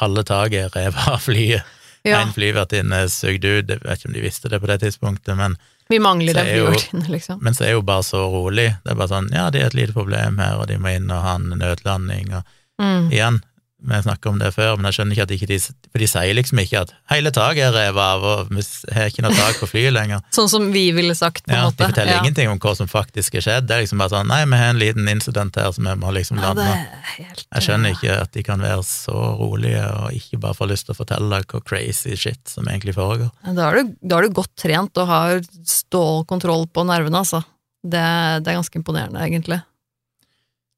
halve 0.00 0.24
taket 0.26 0.64
er 0.66 0.74
revet 0.74 1.10
av 1.12 1.20
flyet. 1.22 1.76
ja. 2.08 2.22
En 2.24 2.32
flyvertinne 2.34 3.02
sugd 3.12 3.44
ut, 3.44 3.68
jeg 3.70 3.82
vet 3.84 3.98
ikke 4.00 4.08
om 4.10 4.14
de 4.16 4.24
visste 4.24 4.48
det 4.50 4.60
på 4.62 4.70
det 4.70 4.78
tidspunktet, 4.86 5.36
men, 5.38 5.56
Vi 5.90 5.98
mangler 5.98 6.34
den 6.34 6.46
en 6.46 6.52
er 6.52 6.56
jo- 6.58 6.66
flyvertinne, 6.70 7.08
liksom. 7.10 7.42
men 7.42 7.54
så 7.54 7.64
er 7.66 7.72
jo 7.76 7.82
bare 7.82 8.02
så 8.06 8.22
rolig. 8.32 8.68
Det 8.84 8.92
er 8.92 8.98
bare 8.98 9.08
sånn, 9.14 9.30
ja, 9.34 9.48
det 9.50 9.60
er 9.62 9.66
et 9.66 9.74
lite 9.78 9.92
problem 9.96 10.38
her, 10.38 10.56
og 10.58 10.66
de 10.70 10.78
må 10.78 10.94
inn 10.96 11.10
og 11.10 11.22
ha 11.22 11.34
en 11.38 11.50
nødlanding, 11.58 12.32
og 12.34 12.44
Mm. 12.80 13.10
igjen, 13.12 13.40
vi 13.80 13.94
har 13.94 14.02
snakket 14.04 14.26
om 14.28 14.38
det 14.38 14.50
før, 14.52 14.74
men 14.76 14.90
jeg 14.90 14.98
skjønner 14.98 15.16
ikke 15.16 15.22
at 15.24 15.30
ikke 15.32 15.46
de 15.48 15.56
For 15.64 15.98
de 16.02 16.06
sier 16.12 16.34
liksom 16.36 16.58
ikke 16.60 16.80
at 16.82 16.90
hele 17.08 17.30
taket 17.32 17.62
er 17.64 17.72
revet 17.72 18.02
av, 18.04 18.24
og 18.28 18.50
vi 18.52 18.60
har 18.92 19.06
ikke 19.08 19.22
noe 19.24 19.32
tak 19.32 19.56
på 19.56 19.68
flyet 19.70 19.94
lenger. 19.96 20.20
Sånn 20.36 20.50
som 20.52 20.66
vi 20.74 20.82
ville 20.92 21.14
sagt, 21.16 21.46
på 21.46 21.54
en 21.54 21.56
Ja, 21.56 21.62
måte. 21.70 21.78
De 21.80 21.88
forteller 21.88 22.12
ja. 22.12 22.18
ingenting 22.20 22.50
om 22.52 22.58
hva 22.60 22.74
som 22.76 22.90
faktisk 22.92 23.38
har 23.38 23.46
skjedd. 23.46 23.66
Det 23.70 23.78
er 23.78 23.80
liksom 23.86 24.02
bare 24.04 24.12
sånn 24.12 24.28
Nei, 24.28 24.42
vi 24.52 24.58
har 24.60 24.74
en 24.74 24.82
liten 24.82 25.08
incident 25.08 25.56
her 25.56 25.72
som 25.72 25.88
vi 25.88 25.94
må 26.02 26.12
liksom 26.12 26.36
Ja, 26.42 26.50
lande. 26.52 26.66
er 26.68 27.08
helt 27.16 27.46
Jeg 27.56 27.66
skjønner 27.70 27.96
ikke 27.96 28.18
at 28.20 28.32
de 28.36 28.44
kan 28.50 28.60
være 28.60 28.84
så 28.84 29.16
rolige 29.40 29.86
og 29.96 30.12
ikke 30.20 30.42
bare 30.44 30.58
få 30.60 30.68
lyst 30.68 30.84
til 30.90 30.92
å 30.94 31.00
fortelle 31.00 31.40
hvor 31.48 31.64
crazy 31.64 32.12
shit 32.20 32.52
som 32.52 32.68
egentlig 32.68 32.94
foregår. 33.00 33.32
Da 33.48 33.70
er 33.70 33.80
du, 33.80 33.96
da 34.04 34.18
er 34.20 34.28
du 34.28 34.36
godt 34.42 34.52
trent 34.60 34.92
og 35.00 35.08
har 35.08 35.40
stålkontroll 35.64 36.68
på 36.68 36.84
nervene, 36.84 37.24
altså. 37.24 37.40
Det, 37.80 38.04
det 38.44 38.52
er 38.52 38.60
ganske 38.60 38.76
imponerende, 38.76 39.24
egentlig. 39.24 39.62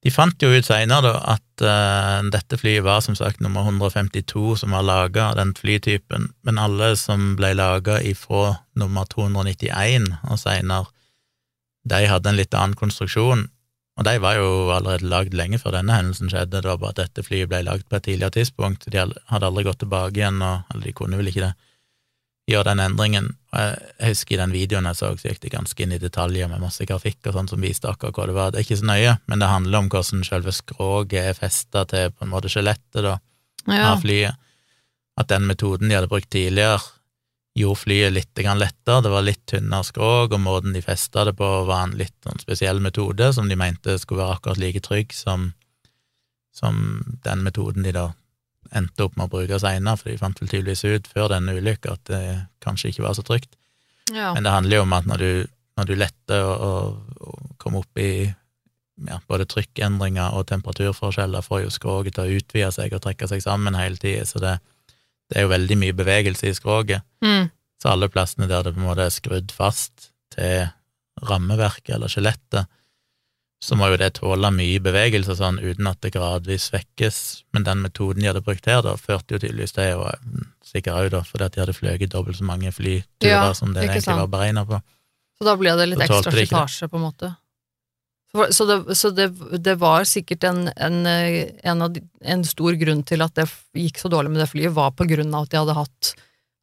De 0.03 0.11
fant 0.11 0.43
jo 0.43 0.51
ut 0.51 0.67
seinere 0.67 1.13
at 1.31 1.63
uh, 1.63 2.19
dette 2.35 2.59
flyet 2.59 2.83
var 2.83 3.05
som 3.05 3.15
sagt 3.15 3.43
nummer 3.45 3.69
152 3.69 4.57
som 4.59 4.75
var 4.75 4.83
laga 4.83 5.29
av 5.29 5.39
den 5.39 5.53
flytypen, 5.55 6.33
men 6.43 6.59
alle 6.59 6.93
som 6.99 7.37
ble 7.39 7.53
laga 7.55 8.01
ifra 8.03 8.57
nummer 8.79 9.07
291 9.07 10.11
og 10.27 10.41
seinere, 10.43 10.91
de 11.87 12.07
hadde 12.11 12.31
en 12.31 12.39
litt 12.39 12.55
annen 12.55 12.79
konstruksjon. 12.79 13.47
Og 13.99 14.07
de 14.07 14.15
var 14.23 14.39
jo 14.39 14.71
allerede 14.73 15.09
lagd 15.11 15.35
lenge 15.37 15.59
før 15.61 15.77
denne 15.77 15.95
hendelsen 15.99 16.31
skjedde, 16.33 16.63
det 16.63 16.71
var 16.71 16.81
bare 16.81 16.95
at 16.97 17.03
dette 17.03 17.27
flyet 17.27 17.51
ble 17.51 17.61
lagd 17.67 17.85
på 17.91 17.99
et 17.99 18.07
tidligere 18.09 18.39
tidspunkt. 18.39 18.87
De 18.91 18.99
hadde 19.03 19.49
aldri 19.49 19.67
gått 19.67 19.83
tilbake 19.85 20.17
igjen, 20.17 20.41
og, 20.43 20.65
eller 20.73 20.87
de 20.89 20.95
kunne 20.97 21.19
vel 21.21 21.29
ikke 21.31 21.45
det, 21.45 21.53
gjøre 22.51 22.73
den 22.73 22.83
endringen. 22.83 23.29
Og 23.53 23.61
jeg, 23.61 24.13
husker 24.13 24.37
i 24.37 24.41
den 24.41 24.55
videoen 24.55 24.89
jeg 24.91 24.99
så, 24.99 25.11
så 25.19 25.31
gikk 25.31 25.43
det 25.45 25.53
ganske 25.55 25.85
inn 25.85 25.95
i 25.95 26.01
detaljer 26.03 26.51
med 26.51 26.63
masse 26.63 26.87
grafikk 26.89 27.29
og 27.31 27.37
sånn 27.37 27.51
som 27.53 27.63
viste 27.63 27.91
akkurat 27.91 28.19
hva 28.19 28.29
det 28.29 28.39
var. 28.39 28.51
Det 28.53 28.61
er 28.61 28.67
ikke 28.67 28.81
så 28.81 28.89
nøye, 28.89 29.19
men 29.31 29.43
det 29.43 29.51
handler 29.53 29.83
om 29.83 29.91
hvordan 29.93 30.25
selve 30.27 30.55
skroget 30.57 31.21
er 31.21 31.39
festa 31.39 31.85
til 31.91 32.11
på 32.15 32.27
en 32.27 32.33
måte 32.33 32.51
skjelettet 32.53 33.05
da, 33.07 33.19
Ja. 33.69 33.93
av 33.93 34.03
flyet. 34.03 34.35
At 35.21 35.29
den 35.29 35.47
metoden 35.47 35.89
de 35.89 35.95
hadde 35.95 36.11
brukt 36.11 36.31
tidligere, 36.33 36.81
gjorde 37.55 37.83
flyet 37.83 38.15
litt 38.15 38.35
lettere, 38.35 39.03
det 39.05 39.11
var 39.13 39.23
litt 39.23 39.45
tynnere 39.47 39.85
skrog, 39.85 40.33
og 40.33 40.41
måten 40.41 40.73
de 40.73 40.81
festa 40.81 41.25
det 41.29 41.37
på 41.37 41.67
var 41.69 41.85
en 41.85 41.99
litt 41.99 42.17
sånn 42.25 42.41
spesiell 42.41 42.81
metode, 42.81 43.33
som 43.33 43.49
de 43.49 43.57
mente 43.57 43.99
skulle 43.99 44.25
være 44.25 44.39
akkurat 44.39 44.59
like 44.59 44.81
trygg 44.81 45.13
som, 45.13 45.53
som 46.51 47.05
den 47.23 47.45
metoden 47.45 47.85
de 47.85 47.93
da 47.93 48.09
endte 48.71 49.07
opp 49.07 49.17
med 49.19 49.27
å 49.27 49.33
bruke 49.33 49.59
seinere, 49.61 49.99
for 50.01 50.11
de 50.11 50.21
fant 50.21 50.39
vel 50.41 50.51
tydeligvis 50.51 50.85
ut 50.87 51.11
før 51.11 51.33
denne 51.35 51.57
ulykka 51.59 51.97
at 51.97 52.05
det 52.11 52.23
kanskje 52.65 52.93
ikke 52.93 53.07
var 53.07 53.17
så 53.19 53.25
trygt. 53.27 53.57
ja. 54.13 54.33
Men 54.35 54.47
det 54.47 54.55
handler 54.55 54.77
jo 54.77 54.85
om 54.87 54.95
at 54.97 55.09
når 55.09 55.25
du, 55.25 55.33
når 55.81 55.89
du 55.89 55.95
letter 55.99 56.45
og, 56.47 57.01
og, 57.21 57.57
kommer 57.63 57.85
opp 57.85 57.99
i 58.01 58.13
ja, 58.27 59.19
både 59.29 59.47
trykkendringer 59.51 60.35
og 60.37 60.47
temperaturforskjeller, 60.51 61.45
får 61.45 61.65
jo 61.65 61.73
skroget 61.75 62.17
til 62.17 62.25
å 62.25 62.39
utvide 62.39 62.71
seg 62.75 62.95
og 62.95 63.03
trekke 63.05 63.29
seg 63.31 63.43
sammen 63.45 63.79
hele 63.79 63.99
tida, 64.01 64.27
så 64.29 64.43
det, 64.43 64.57
det 65.31 65.41
er 65.41 65.47
jo 65.47 65.53
veldig 65.55 65.79
mye 65.81 65.97
bevegelse 65.97 66.51
i 66.51 66.57
skroget. 66.57 67.07
Mm. 67.25 67.51
Så 67.83 67.91
alle 67.91 68.11
plassene 68.13 68.47
der 68.51 68.67
det 68.67 68.75
på 68.77 68.83
en 68.83 68.89
måte 68.91 69.07
er 69.09 69.15
skrudd 69.15 69.55
fast 69.55 70.11
til 70.35 70.69
rammeverket 71.29 71.97
eller 71.97 72.11
skjelettet, 72.11 72.71
så 73.63 73.77
må 73.79 73.93
jo 73.93 73.99
det 74.01 74.09
tåle 74.19 74.49
mye 74.51 74.81
bevegelse 74.83 75.37
sånn 75.39 75.61
uten 75.63 75.87
at 75.87 76.01
det 76.03 76.11
gradvis 76.17 76.65
svekkes. 76.73 77.19
Men 77.55 77.67
den 77.69 77.85
metoden 77.85 78.25
de 78.25 78.31
hadde 78.33 78.43
brukt 78.43 78.67
her, 78.67 78.81
da, 78.83 78.97
førte 78.99 79.37
jo 79.37 79.43
tydeligvis 79.45 79.77
til, 79.77 80.03
og 80.03 80.25
mm, 80.27 80.49
sikkert 80.67 80.99
òg 80.99 81.13
da, 81.15 81.21
fordi 81.29 81.47
at 81.47 81.55
de 81.55 81.63
hadde 81.63 81.77
fløyet 81.77 82.11
dobbelt 82.11 82.41
så 82.41 82.49
mange 82.49 82.73
flyturer 82.75 83.31
Ja, 83.31 83.53
som 83.55 83.71
det 83.71 83.85
egentlig 83.85 84.03
sant. 84.09 84.19
var 84.25 84.33
beregna 84.35 84.67
på. 84.67 84.83
Så 85.39 85.47
da 85.47 85.55
ble 85.61 85.77
det 85.79 85.87
litt 85.93 86.03
ekstra 86.03 86.35
slitasje, 86.35 86.91
på 86.91 86.99
en 86.99 87.07
måte. 87.07 87.33
Så, 88.33 88.49
så, 88.57 88.67
det, 88.67 88.99
så 88.99 89.13
det, 89.15 89.29
det 89.63 89.77
var 89.79 90.09
sikkert 90.09 90.49
en, 90.49 90.67
en, 90.73 90.99
en, 91.07 91.87
av 91.87 91.95
de, 91.95 92.03
en 92.35 92.45
stor 92.49 92.75
grunn 92.81 93.07
til 93.07 93.23
at 93.23 93.37
det 93.39 93.47
gikk 93.77 94.03
så 94.03 94.11
dårlig 94.11 94.33
med 94.33 94.43
det 94.43 94.51
flyet, 94.51 94.75
var 94.75 94.95
på 94.97 95.07
grunn 95.07 95.35
av 95.37 95.47
at 95.47 95.55
de 95.55 95.61
hadde 95.61 95.79
hatt 95.79 96.15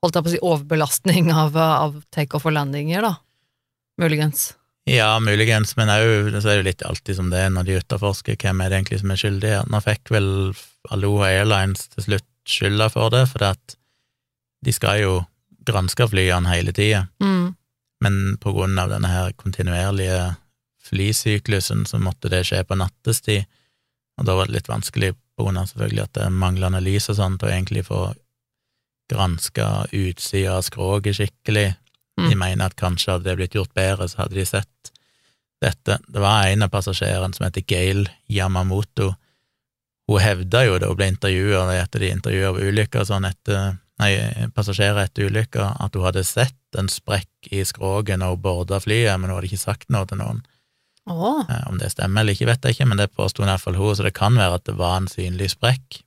holdt 0.04 0.16
jeg 0.16 0.26
på 0.26 0.32
å 0.32 0.34
si, 0.34 0.44
overbelastning 0.44 1.32
av, 1.32 1.56
av 1.56 2.00
takeoff 2.12 2.48
og 2.50 2.56
landinger, 2.56 3.08
da. 3.08 3.16
Muligens. 4.00 4.50
Ja, 4.88 5.20
muligens, 5.20 5.76
men 5.78 5.90
òg 5.92 6.32
så 6.42 6.50
er 6.50 6.56
det 6.56 6.62
jo 6.62 6.68
litt 6.70 6.84
alltid 6.88 7.16
som 7.20 7.30
det 7.30 7.40
er 7.46 7.50
når 7.54 7.68
de 7.68 7.76
etterforsker 7.78 8.38
hvem 8.42 8.62
er 8.64 8.70
det 8.72 8.80
egentlig 8.80 9.00
som 9.02 9.12
er 9.12 9.20
skyldig. 9.22 9.52
Nå 9.70 9.82
fikk 9.86 10.10
vel 10.16 10.30
Aloha 10.90 11.28
Airlines 11.30 11.88
til 11.94 12.06
slutt 12.08 12.28
skylda 12.50 12.88
for 12.90 13.12
det, 13.14 13.26
for 13.30 13.44
at 13.52 13.76
de 14.66 14.74
skal 14.74 15.02
jo 15.04 15.14
granske 15.68 16.08
flyene 16.10 16.50
hele 16.50 16.72
tida, 16.74 17.08
Mm. 17.22 17.56
men 18.02 18.38
på 18.42 18.54
grunn 18.56 18.80
av 18.80 18.90
denne 18.90 19.08
her 19.12 19.34
kontinuerlige 19.38 20.36
flysyklusen 20.82 21.86
så 21.86 22.00
måtte 22.02 22.30
det 22.32 22.46
skje 22.48 22.64
på 22.66 22.76
nattestid, 22.80 23.46
og 24.18 24.26
da 24.26 24.36
var 24.36 24.48
det 24.48 24.56
litt 24.56 24.72
vanskelig 24.72 25.14
på 25.38 25.46
grunn 25.46 25.58
av 25.62 25.68
selvfølgelig 25.70 26.04
at 26.04 26.14
det 26.14 26.24
er 26.26 26.30
manglende 26.34 26.82
lys 26.82 27.10
og 27.10 27.16
sånn 27.20 27.38
til 27.38 27.48
å 27.50 27.52
egentlig 27.54 27.86
få 27.86 28.02
granska 29.12 29.86
utsida 29.94 30.58
av 30.58 30.66
skroget 30.66 31.16
skikkelig. 31.20 31.76
Mm. 32.20 32.30
De 32.30 32.36
mener 32.40 32.66
at 32.70 32.76
kanskje 32.80 33.14
hadde 33.16 33.30
det 33.30 33.38
blitt 33.40 33.56
gjort 33.56 33.74
bedre, 33.78 34.08
så 34.12 34.24
hadde 34.24 34.36
de 34.36 34.46
sett 34.46 34.92
dette. 35.64 36.00
Det 36.08 36.22
var 36.24 36.48
en 36.48 36.66
av 36.66 36.72
passasjerene 36.74 37.36
som 37.36 37.46
heter 37.48 37.66
Gail 37.68 38.06
Yamamoto. 38.32 39.14
Hun 40.10 40.24
hevda 40.24 40.64
jo 40.66 40.78
da 40.82 40.90
hun 40.90 40.98
ble 41.00 41.10
intervjua 41.14 41.66
etter 41.78 42.06
de 42.06 42.14
intervjuet 42.16 42.50
av 42.50 42.60
ulykka, 42.60 43.04
sånn 43.06 43.28
etter, 43.30 43.76
nei, 44.02 44.12
passasjerer 44.56 45.04
etter 45.06 45.30
ulykka, 45.30 45.74
at 45.80 45.96
hun 45.96 46.08
hadde 46.08 46.24
sett 46.26 46.56
en 46.80 46.90
sprekk 46.90 47.52
i 47.52 47.64
skroget 47.66 48.20
når 48.22 48.36
hun 48.36 48.42
borda 48.46 48.80
flyet, 48.82 49.16
men 49.20 49.30
hun 49.30 49.38
hadde 49.38 49.52
ikke 49.52 49.62
sagt 49.62 49.90
noe 49.94 50.08
til 50.10 50.22
noen. 50.22 50.42
Eh, 51.50 51.64
Om 51.70 51.80
det 51.82 51.92
stemmer 51.94 52.22
eller 52.22 52.36
ikke, 52.38 52.50
vet 52.50 52.66
jeg 52.66 52.78
ikke, 52.78 52.90
men 52.90 53.00
det 53.02 53.12
påsto 53.16 53.44
i 53.44 53.50
hvert 53.50 53.64
fall 53.64 53.78
hun, 53.80 53.96
så 53.98 54.06
det 54.06 54.14
kan 54.18 54.38
være 54.38 54.60
at 54.60 54.66
det 54.70 54.78
var 54.78 54.98
en 55.00 55.10
synlig 55.12 55.52
sprekk. 55.56 56.02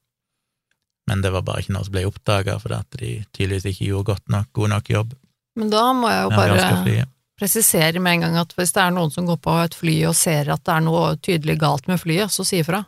Men 1.11 1.23
det 1.23 1.33
var 1.35 1.43
bare 1.43 1.63
ikke 1.65 1.75
noe 1.75 1.87
som 1.87 1.95
ble 1.97 2.05
oppdaga, 2.07 2.59
fordi 2.63 2.79
at 2.79 2.99
de 3.01 3.13
tydeligvis 3.35 3.67
ikke 3.73 3.89
gjorde 3.91 4.19
nok, 4.31 4.53
god 4.55 4.71
nok 4.77 4.91
jobb. 4.93 5.15
Men 5.59 5.73
da 5.73 5.85
må 5.97 6.11
jeg 6.11 6.25
jo 6.25 6.33
bare 6.35 7.07
presisere 7.43 8.01
med 8.01 8.19
en 8.19 8.27
gang 8.27 8.41
at 8.45 8.53
hvis 8.57 8.75
det 8.75 8.83
er 8.85 8.95
noen 8.95 9.11
som 9.13 9.27
går 9.27 9.39
på 9.43 9.55
et 9.65 9.75
fly 9.77 9.97
og 10.09 10.17
ser 10.17 10.53
at 10.53 10.63
det 10.65 10.75
er 10.77 10.85
noe 10.87 11.17
tydelig 11.19 11.59
galt 11.61 11.89
med 11.91 12.01
flyet, 12.01 12.31
så 12.33 12.47
si 12.47 12.61
ifra. 12.63 12.85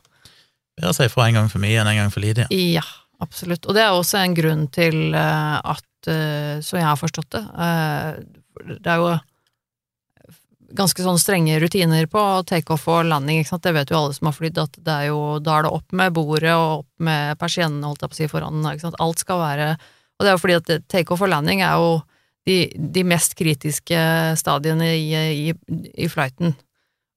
Ja, 0.80 0.92
si 0.94 1.08
fra 1.10 1.28
en 1.28 1.40
gang 1.40 1.50
for 1.50 1.62
mye 1.62 1.80
enn 1.80 1.90
en 1.90 2.00
gang 2.02 2.14
for 2.14 2.22
lite. 2.24 2.46
Ja, 2.54 2.84
absolutt. 3.22 3.66
Og 3.66 3.76
det 3.76 3.84
er 3.84 3.94
også 3.94 4.20
en 4.20 4.36
grunn 4.36 4.66
til 4.74 5.14
eh, 5.14 5.58
at, 5.58 5.90
som 6.04 6.64
så 6.66 6.76
jeg 6.76 6.84
har 6.84 7.00
forstått 7.00 7.30
det, 7.32 7.44
eh, 7.64 8.74
det 8.76 8.90
er 8.92 9.00
jo 9.00 9.14
ganske 10.74 11.04
sånn 11.06 11.20
strenge 11.20 11.58
rutiner 11.62 12.06
på 12.10 12.22
takeoff 12.48 12.86
og 12.90 13.06
landing, 13.08 13.40
ikke 13.40 13.52
sant. 13.52 13.64
Det 13.66 13.74
vet 13.76 13.92
jo 13.92 13.98
alle 14.00 14.16
som 14.16 14.30
har 14.30 14.36
flydd, 14.36 14.58
at 14.62 14.78
det 14.86 14.94
er 14.94 15.10
jo, 15.12 15.20
da 15.42 15.58
er 15.58 15.66
det 15.66 15.74
opp 15.76 15.94
med 15.96 16.14
bordet 16.16 16.54
og 16.54 16.80
opp 16.80 17.06
med 17.06 17.38
persiennene, 17.40 17.86
holdt 17.86 18.02
jeg 18.04 18.10
på 18.10 18.18
å 18.18 18.20
si, 18.20 18.30
foran, 18.32 18.64
ikke 18.72 18.86
sant. 18.88 18.98
Alt 19.02 19.22
skal 19.22 19.42
være 19.42 19.68
Og 19.74 20.24
det 20.24 20.30
er 20.30 20.36
jo 20.36 20.42
fordi 20.42 20.58
at 20.60 20.88
takeoff 20.90 21.24
og 21.26 21.30
landing 21.32 21.62
er 21.66 21.78
jo 21.82 21.94
de, 22.46 22.58
de 22.76 23.04
mest 23.08 23.34
kritiske 23.38 23.98
stadiene 24.36 24.90
i, 24.96 25.10
i, 25.48 25.54
i 26.04 26.08
flighten. 26.12 26.54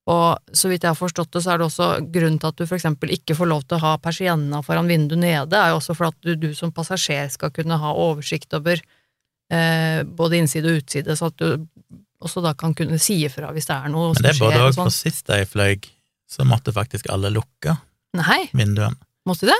Og 0.07 0.37
så 0.55 0.69
vidt 0.71 0.85
jeg 0.85 0.93
har 0.93 0.99
forstått 0.99 1.33
det, 1.35 1.41
så 1.43 1.51
er 1.51 1.59
det 1.59 1.65
også 1.67 1.87
grunnen 2.15 2.37
til 2.39 2.47
at 2.47 2.59
du 2.59 2.63
for 2.63 2.77
eksempel 2.77 3.11
ikke 3.11 3.35
får 3.35 3.49
lov 3.51 3.65
til 3.67 3.75
å 3.75 3.83
ha 3.83 3.95
persienna 3.99 4.61
foran 4.63 4.87
vinduet 4.87 5.19
nede, 5.19 5.59
er 5.59 5.73
jo 5.73 5.81
også 5.81 5.97
for 5.99 6.13
at 6.13 6.19
du, 6.23 6.31
du 6.39 6.53
som 6.55 6.71
passasjer 6.71 7.27
skal 7.33 7.51
kunne 7.51 7.75
ha 7.81 7.91
oversikt 7.91 8.55
over 8.55 8.79
eh, 8.79 9.99
både 10.07 10.39
innside 10.39 10.71
og 10.71 10.79
utside, 10.79 11.17
så 11.19 11.27
at 11.27 11.43
du 11.43 11.67
også 12.23 12.41
da 12.41 12.55
kan 12.57 12.71
kunne 12.73 12.97
si 13.01 13.19
ifra 13.27 13.51
hvis 13.53 13.67
det 13.67 13.75
er 13.75 13.91
noe 13.93 14.13
Men 14.13 14.15
som 14.15 14.23
det 14.25 14.31
er 14.31 14.39
både 14.39 14.55
skjer 14.55 14.63
òg, 14.63 14.69
og 14.71 14.77
for 14.79 14.87
sånn. 14.87 14.95
sist 15.11 15.35
jeg 15.35 15.49
fløy, 15.51 15.75
så 16.31 16.47
måtte 16.47 16.73
faktisk 16.75 17.11
alle 17.13 17.33
lukke 17.35 17.75
Nei, 18.17 18.45
vinduene. 18.55 18.95
måtte 19.27 19.45
de 19.45 19.51
det? 19.51 19.59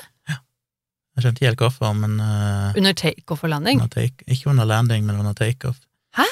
Jeg 1.17 1.23
skjønte 1.25 1.41
ikke 1.41 1.49
helt 1.49 1.61
hvorfor, 1.65 1.93
men 1.97 2.19
uh, 2.21 2.77
Under 2.77 2.93
takeoff 2.93 3.43
og 3.43 3.49
landing? 3.49 3.79
under 3.81 3.89
take, 3.89 4.21
ikke 4.29 4.51
under 4.51 4.67
landing, 4.69 5.05
men 5.07 5.17
under 5.17 5.33
takeoff. 5.33 5.79
Hæ? 6.17 6.27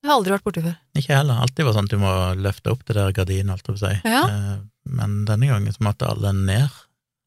Det 0.00 0.08
har 0.08 0.14
jeg 0.14 0.18
aldri 0.18 0.32
vært 0.34 0.44
borti 0.48 0.62
før. 0.64 0.74
Ikke 0.98 1.14
heller. 1.14 1.40
Alltid 1.44 1.66
var 1.68 1.74
sånn 1.76 1.86
at 1.86 1.92
du 1.94 1.98
må 2.02 2.12
løfte 2.40 2.72
opp 2.72 2.82
det 2.88 2.96
der 2.96 3.12
gardinen, 3.14 3.52
holdt 3.52 3.68
jeg 3.68 3.70
på 3.70 3.78
å 3.78 3.82
si. 3.84 3.92
Ja. 4.08 4.22
Uh, 4.26 4.56
Men 4.90 5.20
denne 5.28 5.46
gangen 5.50 5.72
så 5.76 5.84
måtte 5.86 6.08
alle 6.10 6.32
ned. 6.34 6.72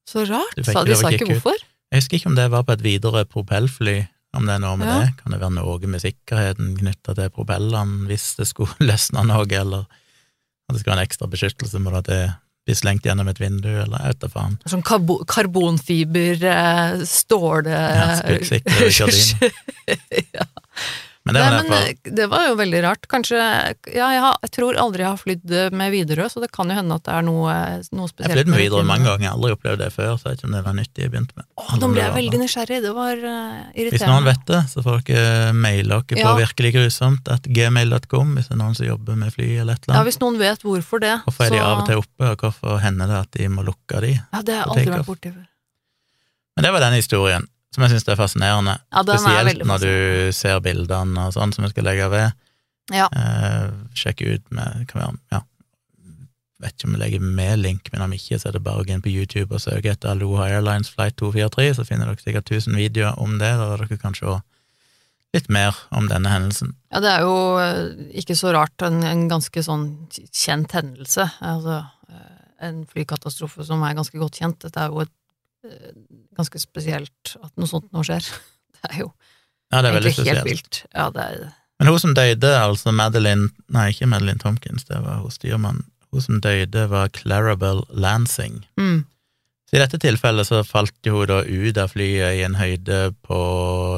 Så 0.09 0.25
rart. 0.27 0.57
Sa, 0.67 0.83
de 0.83 0.97
sa 0.99 1.11
ikke 1.15 1.29
hvorfor? 1.31 1.55
ut. 1.55 1.69
Jeg 1.93 2.01
husker 2.01 2.17
ikke 2.19 2.31
om 2.33 2.35
det 2.35 2.49
var 2.51 2.63
på 2.67 2.73
et 2.75 2.81
videre 2.83 3.23
propellfly, 3.29 3.95
om 4.35 4.47
det 4.49 4.55
er 4.57 4.63
noe 4.65 4.75
med 4.81 4.89
Ja. 4.89 4.99
det. 5.05 5.11
Kan 5.21 5.31
det 5.31 5.39
være 5.39 5.53
noe 5.61 5.87
med 5.87 6.01
sikkerheten 6.03 6.73
knytta 6.81 7.13
til 7.15 7.29
propellene 7.29 8.09
hvis 8.09 8.33
det 8.41 8.47
skulle 8.49 8.73
løsne 8.89 9.23
noe, 9.29 9.45
eller 9.47 9.85
at 9.87 10.73
det 10.73 10.81
skal 10.81 10.95
være 10.95 10.99
en 11.03 11.07
ekstra 11.07 11.29
beskyttelse 11.29 11.79
mot 11.79 11.93
at 12.01 12.09
det 12.09 12.21
blir 12.65 12.77
slengt 12.79 13.03
gjennom 13.07 13.27
et 13.27 13.39
vindu, 13.41 13.67
eller 13.83 13.99
jeg 13.99 14.13
vet 14.13 14.21
da 14.23 14.29
faen. 14.31 14.53
Sånn 14.71 14.83
karbo 14.87 15.17
karbonfiber, 15.27 16.45
eh, 16.47 17.01
ståle 17.09 17.73
Ja, 17.73 18.05
skuddsikre 18.21 18.91
gardin. 18.99 19.57
ja. 20.33 20.47
Men 21.23 21.37
det 21.37 21.41
var 21.41 21.53
Nei, 21.53 21.59
i 21.63 21.69
men 21.69 21.83
eh, 21.87 22.11
det 22.17 22.25
var 22.27 22.47
jo 22.49 22.55
veldig 22.59 22.79
rart. 22.83 23.05
Kanskje 23.07 23.37
Ja, 23.39 24.07
jeg, 24.11 24.19
har, 24.19 24.33
jeg 24.43 24.51
tror 24.57 24.75
aldri 24.81 25.05
jeg 25.05 25.07
har 25.07 25.19
flydd 25.21 25.53
eh, 25.55 25.69
med 25.71 25.93
Widerøe, 25.93 26.25
så 26.33 26.41
det 26.43 26.49
kan 26.51 26.67
jo 26.67 26.75
hende 26.75 26.97
at 26.99 27.05
det 27.07 27.13
er 27.15 27.23
noe, 27.23 27.53
noe 27.95 28.09
Jeg 28.11 28.27
har 28.27 28.35
flydd 28.35 28.51
med 28.51 28.59
Widerøe 28.59 28.87
mange 28.89 29.07
ganger, 29.07 29.23
jeg 29.23 29.29
har 29.31 29.37
aldri 29.37 29.53
opplevd 29.55 29.83
det 29.85 29.87
før, 29.95 30.17
så 30.19 30.27
jeg 30.27 30.33
vet 30.33 30.41
ikke 30.41 30.49
om 30.49 30.57
det 30.57 30.63
var 30.65 30.75
nyttig 30.81 31.05
jeg 31.05 31.13
begynte 31.13 31.39
med. 31.39 31.47
Åh, 31.63 31.71
nå 31.79 31.89
ble 31.93 32.03
jeg 32.03 32.15
veldig 32.17 32.41
nysgjerrig. 32.41 32.81
Det 32.83 32.91
var 32.97 33.23
uh, 33.23 33.31
irriterende. 33.31 33.93
Hvis 33.95 34.05
noen 34.09 34.27
vet 34.27 34.43
det, 34.51 34.59
så 34.73 34.83
får 34.89 35.05
dere 35.07 35.55
maile 35.63 36.01
dere 36.03 36.19
på 36.19 36.27
Ja. 36.27 36.35
virkelig 36.41 36.73
grusomt 36.75 37.31
at 37.31 37.47
gmail.com 37.47 38.35
hvis 38.35 38.51
det 38.51 38.57
er 38.57 38.61
noen 38.65 38.75
som 38.75 38.89
jobber 38.89 39.19
med 39.23 39.31
fly 39.37 39.49
eller 39.63 39.79
et 39.79 39.87
eller 39.87 40.01
Ja, 40.01 40.03
hvis 40.09 40.19
noen 40.19 40.41
vet 40.43 40.67
hvorfor 40.67 40.99
det, 41.03 41.15
Hvorfor 41.23 41.47
er 41.47 41.55
de 41.55 41.63
så 41.63 41.71
av 41.71 41.85
og 41.85 41.87
til 41.87 42.03
oppe, 42.03 42.33
og 42.33 42.45
hvorfor 42.47 42.83
hender 42.83 43.07
det 43.15 43.23
at 43.23 43.39
de 43.39 43.47
må 43.53 43.63
lukke 43.63 44.03
de? 44.03 44.13
Ja, 44.19 44.43
det 44.43 44.59
har 44.59 44.65
jeg 44.65 44.75
aldri 44.75 44.95
vært 44.97 45.11
borti 45.13 45.31
før. 45.31 45.47
Men 46.53 46.67
det 46.67 46.71
var 46.75 46.83
den 46.85 46.99
historien, 46.99 47.47
som 47.73 47.85
jeg 47.85 47.93
syns 47.93 48.07
er 48.07 48.19
fascinerende. 48.19 48.75
Ja, 48.93 49.01
er 49.01 49.17
Spesielt 49.17 49.49
veldig 49.49 49.67
når 49.69 49.83
du 49.83 49.95
ser 50.35 50.61
bildene 50.63 51.27
og 51.27 51.33
sånn 51.35 51.55
som 51.55 51.65
jeg 51.65 51.73
skal 51.73 51.87
legge 51.89 52.11
ved. 52.13 52.37
Ja. 52.93 53.07
Eh, 53.15 53.67
sjekke 53.97 54.35
ut 54.35 54.45
med 54.53 54.85
kan 54.91 55.01
være, 55.01 55.17
ja. 55.33 55.41
Vet 56.63 56.77
ikke 56.77 56.87
om 56.87 56.95
jeg 56.95 57.01
legger 57.01 57.23
med 57.39 57.59
link, 57.59 57.89
men 57.91 58.05
om 58.05 58.13
ikke, 58.15 58.37
så 58.39 58.49
er 58.49 58.55
det 58.55 58.63
bare 58.63 58.83
å 58.83 58.87
gå 58.87 58.93
inn 58.95 59.03
på 59.03 59.11
YouTube 59.11 59.55
og 59.55 59.63
søke 59.63 59.91
etter 59.91 60.13
Aloha 60.13 60.47
Airlines 60.47 60.91
Flight 60.93 61.17
243, 61.19 61.73
så 61.79 61.85
finner 61.87 62.07
dere 62.07 62.23
sikkert 62.23 62.51
1000 62.51 62.77
videoer 62.79 63.19
om 63.19 63.35
det, 63.41 63.51
der 63.59 63.81
dere 63.81 63.99
kan 63.99 64.15
se 64.15 64.37
litt 65.33 65.49
mer 65.51 65.75
om 65.91 66.07
denne 66.11 66.29
hendelsen. 66.29 66.75
Ja, 66.93 67.01
det 67.03 67.09
er 67.09 67.25
jo 67.25 67.35
eh, 67.59 68.13
ikke 68.21 68.37
så 68.37 68.53
rart, 68.55 68.75
en, 68.85 69.01
en 69.07 69.25
ganske 69.31 69.65
sånn 69.65 69.87
kjent 70.29 70.75
hendelse. 70.77 71.25
Altså, 71.41 71.81
eh, 72.13 72.39
en 72.69 72.83
flykatastrofe 72.87 73.65
som 73.67 73.83
er 73.83 73.97
ganske 73.97 74.21
godt 74.21 74.39
kjent. 74.39 74.61
Dette 74.63 74.85
er 74.85 74.93
jo 74.93 75.03
et 75.03 75.13
ganske 76.37 76.59
spesielt 76.61 77.35
at 77.43 77.51
noe 77.57 77.69
sånt 77.69 77.89
nå 77.93 78.03
skjer. 78.05 78.25
Det 78.83 78.89
er 78.91 78.99
jo 79.05 79.13
Ja, 79.71 79.79
det 79.81 79.89
er 79.89 79.93
egentlig 79.95 80.11
helt 80.11 80.17
spesielt. 80.17 80.45
vilt. 80.49 80.79
Ja, 80.93 81.05
det 81.15 81.23
er 81.23 81.43
Men 81.79 81.87
hun 81.87 81.99
som 81.99 82.13
døde, 82.13 82.49
altså 82.59 82.91
Madeline 82.91 83.47
Nei, 83.71 83.85
ikke 83.93 84.05
Madeline 84.11 84.39
Tompkins, 84.41 84.83
det 84.89 84.99
var 85.01 85.21
hun 85.23 85.31
styrmannen. 85.31 85.85
Hun 86.11 86.21
som 86.21 86.41
døde, 86.43 86.83
var 86.91 87.07
Clarabel 87.15 87.83
Lansing. 87.89 88.65
mm. 88.77 89.05
Så 89.69 89.77
I 89.77 89.81
dette 89.81 89.97
tilfellet 90.03 90.45
så 90.45 90.59
falt 90.67 90.93
jo 91.07 91.15
hun 91.23 91.27
da 91.31 91.39
ut 91.47 91.77
av 91.81 91.89
flyet 91.95 92.35
i 92.37 92.43
en 92.45 92.59
høyde 92.59 93.15
på 93.25 93.39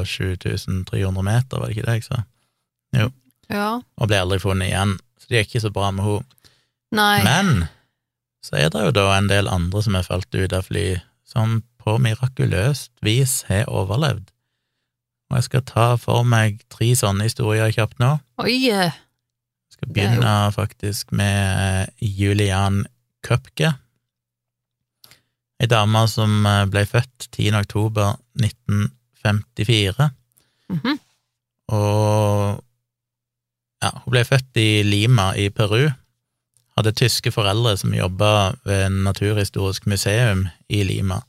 7300 0.08 1.22
meter, 1.26 1.58
var 1.60 1.66
det 1.68 1.76
ikke 1.76 1.86
det 1.90 1.96
jeg 1.98 2.06
sa? 2.06 2.22
Ja. 3.50 3.66
Og 4.00 4.08
ble 4.08 4.18
aldri 4.22 4.38
funnet 4.42 4.70
igjen. 4.70 4.96
Så 5.20 5.28
det 5.28 5.42
gikk 5.42 5.56
ikke 5.56 5.66
så 5.66 5.72
bra 5.74 5.90
med 5.94 6.06
henne. 6.06 7.10
Men 7.26 7.66
så 8.46 8.56
er 8.62 8.70
det 8.72 8.86
jo 8.86 8.94
da 8.94 9.04
en 9.18 9.28
del 9.30 9.50
andre 9.50 9.82
som 9.84 9.98
er 9.98 10.06
falt 10.06 10.32
ut 10.34 10.54
av 10.56 10.64
fly, 10.70 10.86
som 11.26 11.60
på 11.82 11.98
mirakuløst 12.02 12.92
vis 13.04 13.42
har 13.50 13.68
overlevd. 13.70 14.30
Og 15.30 15.38
jeg 15.38 15.46
skal 15.48 15.64
ta 15.66 15.86
for 15.98 16.26
meg 16.26 16.60
tre 16.70 16.92
sånne 16.98 17.26
historier 17.26 17.72
kjapt 17.74 17.98
nå. 18.02 18.16
Oi! 18.42 18.58
eh, 18.70 18.94
Jeg 18.94 19.78
skal 19.78 19.90
begynne 19.92 20.34
faktisk 20.54 21.10
med 21.12 21.90
Julian 22.00 22.84
Køpke. 23.26 23.74
Ei 25.60 25.68
dame 25.70 26.04
som 26.12 26.46
eh, 26.46 26.62
ble 26.70 26.84
født 26.86 27.28
10. 27.32 27.58
oktober 27.58 28.14
1954, 28.38 30.10
mhm. 30.70 30.98
og 31.74 32.62
ja, 33.82 33.90
hun 34.02 34.12
ble 34.12 34.22
født 34.24 34.60
i 34.60 34.82
Lima 34.86 35.30
i 35.36 35.48
Peru. 35.50 35.88
Hadde 36.76 36.92
tyske 36.92 37.32
foreldre 37.32 37.76
som 37.80 37.94
jobba 37.96 38.52
ved 38.68 38.92
Naturhistorisk 39.06 39.86
museum 39.88 40.46
i 40.68 40.82
Lima. 40.84 41.22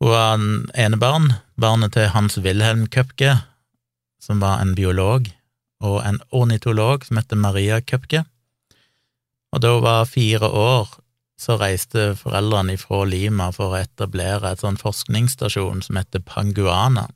Hun 0.00 0.12
var 0.12 0.34
en 0.34 0.66
enebarn, 0.76 1.32
barnet 1.56 1.94
til 1.96 2.10
Hans 2.12 2.36
Wilhelm 2.38 2.84
Køpke, 2.92 3.38
som 4.20 4.42
var 4.44 4.60
en 4.60 4.74
biolog, 4.76 5.30
og 5.80 6.02
en 6.04 6.20
ornitolog 6.30 7.04
som 7.04 7.16
het 7.16 7.32
Maria 7.32 7.80
Køpke. 7.80 8.24
Og 9.52 9.62
da 9.62 9.72
hun 9.72 9.84
var 9.86 10.04
fire 10.04 10.48
år, 10.48 10.88
så 11.40 11.56
reiste 11.60 12.14
foreldrene 12.16 12.76
fra 12.80 13.04
Lima 13.08 13.50
for 13.52 13.72
å 13.72 13.80
etablere 13.80 14.52
et 14.52 14.60
sånn 14.64 14.76
forskningsstasjon 14.80 15.82
som 15.84 15.96
heter 16.00 16.24
Panguana, 16.24 17.06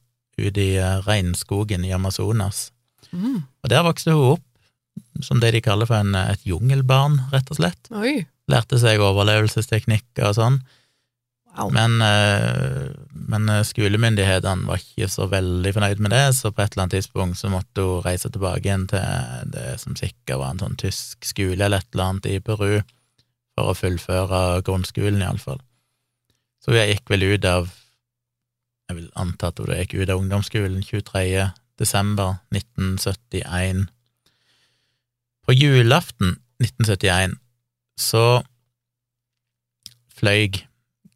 ute 0.41 0.61
i 0.61 0.77
regnskogen 1.05 1.85
i 1.85 1.93
Amazonas. 1.93 2.71
Mm. 3.13 3.43
Og 3.45 3.73
der 3.73 3.85
vokste 3.85 4.17
hun 4.17 4.37
opp 4.37 4.45
som 5.27 5.41
det 5.43 5.55
de 5.57 5.63
kaller 5.65 5.89
for 5.89 6.01
en, 6.01 6.15
et 6.19 6.45
jungelbarn, 6.49 7.19
rett 7.35 7.51
og 7.53 7.61
slett. 7.61 7.91
Oi! 7.95 8.21
Lærte 8.51 8.81
seg 8.83 9.03
overlevelsesteknikker 9.05 10.31
og 10.31 10.39
sånn. 10.39 10.61
Wow. 11.59 11.73
Men, 11.75 12.03
eh, 12.03 12.91
men 13.11 13.49
eh, 13.49 13.65
skolemyndighetene 13.67 14.69
var 14.69 14.79
ikke 14.79 15.09
så 15.11 15.27
veldig 15.31 15.73
fornøyd 15.75 16.03
med 16.03 16.15
det, 16.15 16.23
så 16.39 16.53
på 16.55 16.63
et 16.63 16.73
eller 16.73 16.87
annet 16.87 16.97
tidspunkt 17.01 17.41
så 17.41 17.51
måtte 17.51 17.85
hun 17.85 18.05
reise 18.07 18.31
tilbake 18.31 18.69
igjen 18.69 18.87
til 18.91 19.51
det 19.55 19.75
som 19.83 19.99
sikkert 19.99 20.39
var 20.39 20.55
en 20.55 20.63
sånn 20.63 20.79
tysk 20.81 21.27
skole 21.27 21.59
eller 21.59 21.83
et 21.83 21.91
eller 21.91 22.07
annet 22.07 22.31
i 22.31 22.39
Peru, 22.45 22.79
for 23.59 23.73
å 23.73 23.77
fullføre 23.77 24.63
grunnskolen, 24.67 25.25
iallfall. 25.27 25.59
Så 26.63 26.73
hun 26.73 26.81
gikk 26.85 27.11
vel 27.11 27.27
ut 27.33 27.47
av 27.49 27.77
Jeg 28.91 28.97
vil 28.99 29.11
anta 29.23 29.53
at 29.53 29.61
hun 29.63 29.71
gikk 29.71 29.93
ut 30.01 30.11
av 30.11 30.19
ungdomsskolen 30.19 30.81
23. 30.83 31.51
desember 31.79 32.41
1971. 32.51 33.85
På 35.51 35.55
julaften 35.55 36.37
1971 36.63 37.33
så 37.99 38.43
fløy 40.15 40.61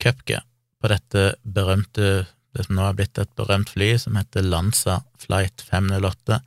Køpke 0.03 0.41
på 0.83 0.89
dette 0.91 1.37
berømte, 1.47 2.09
det 2.51 2.65
som 2.67 2.75
nå 2.75 2.83
har 2.83 2.97
blitt 2.99 3.21
et 3.23 3.31
berømt 3.39 3.71
fly, 3.71 3.93
som 4.03 4.17
heter 4.19 4.43
Lanza 4.43 4.97
Flight 5.23 5.63
508. 5.69 6.41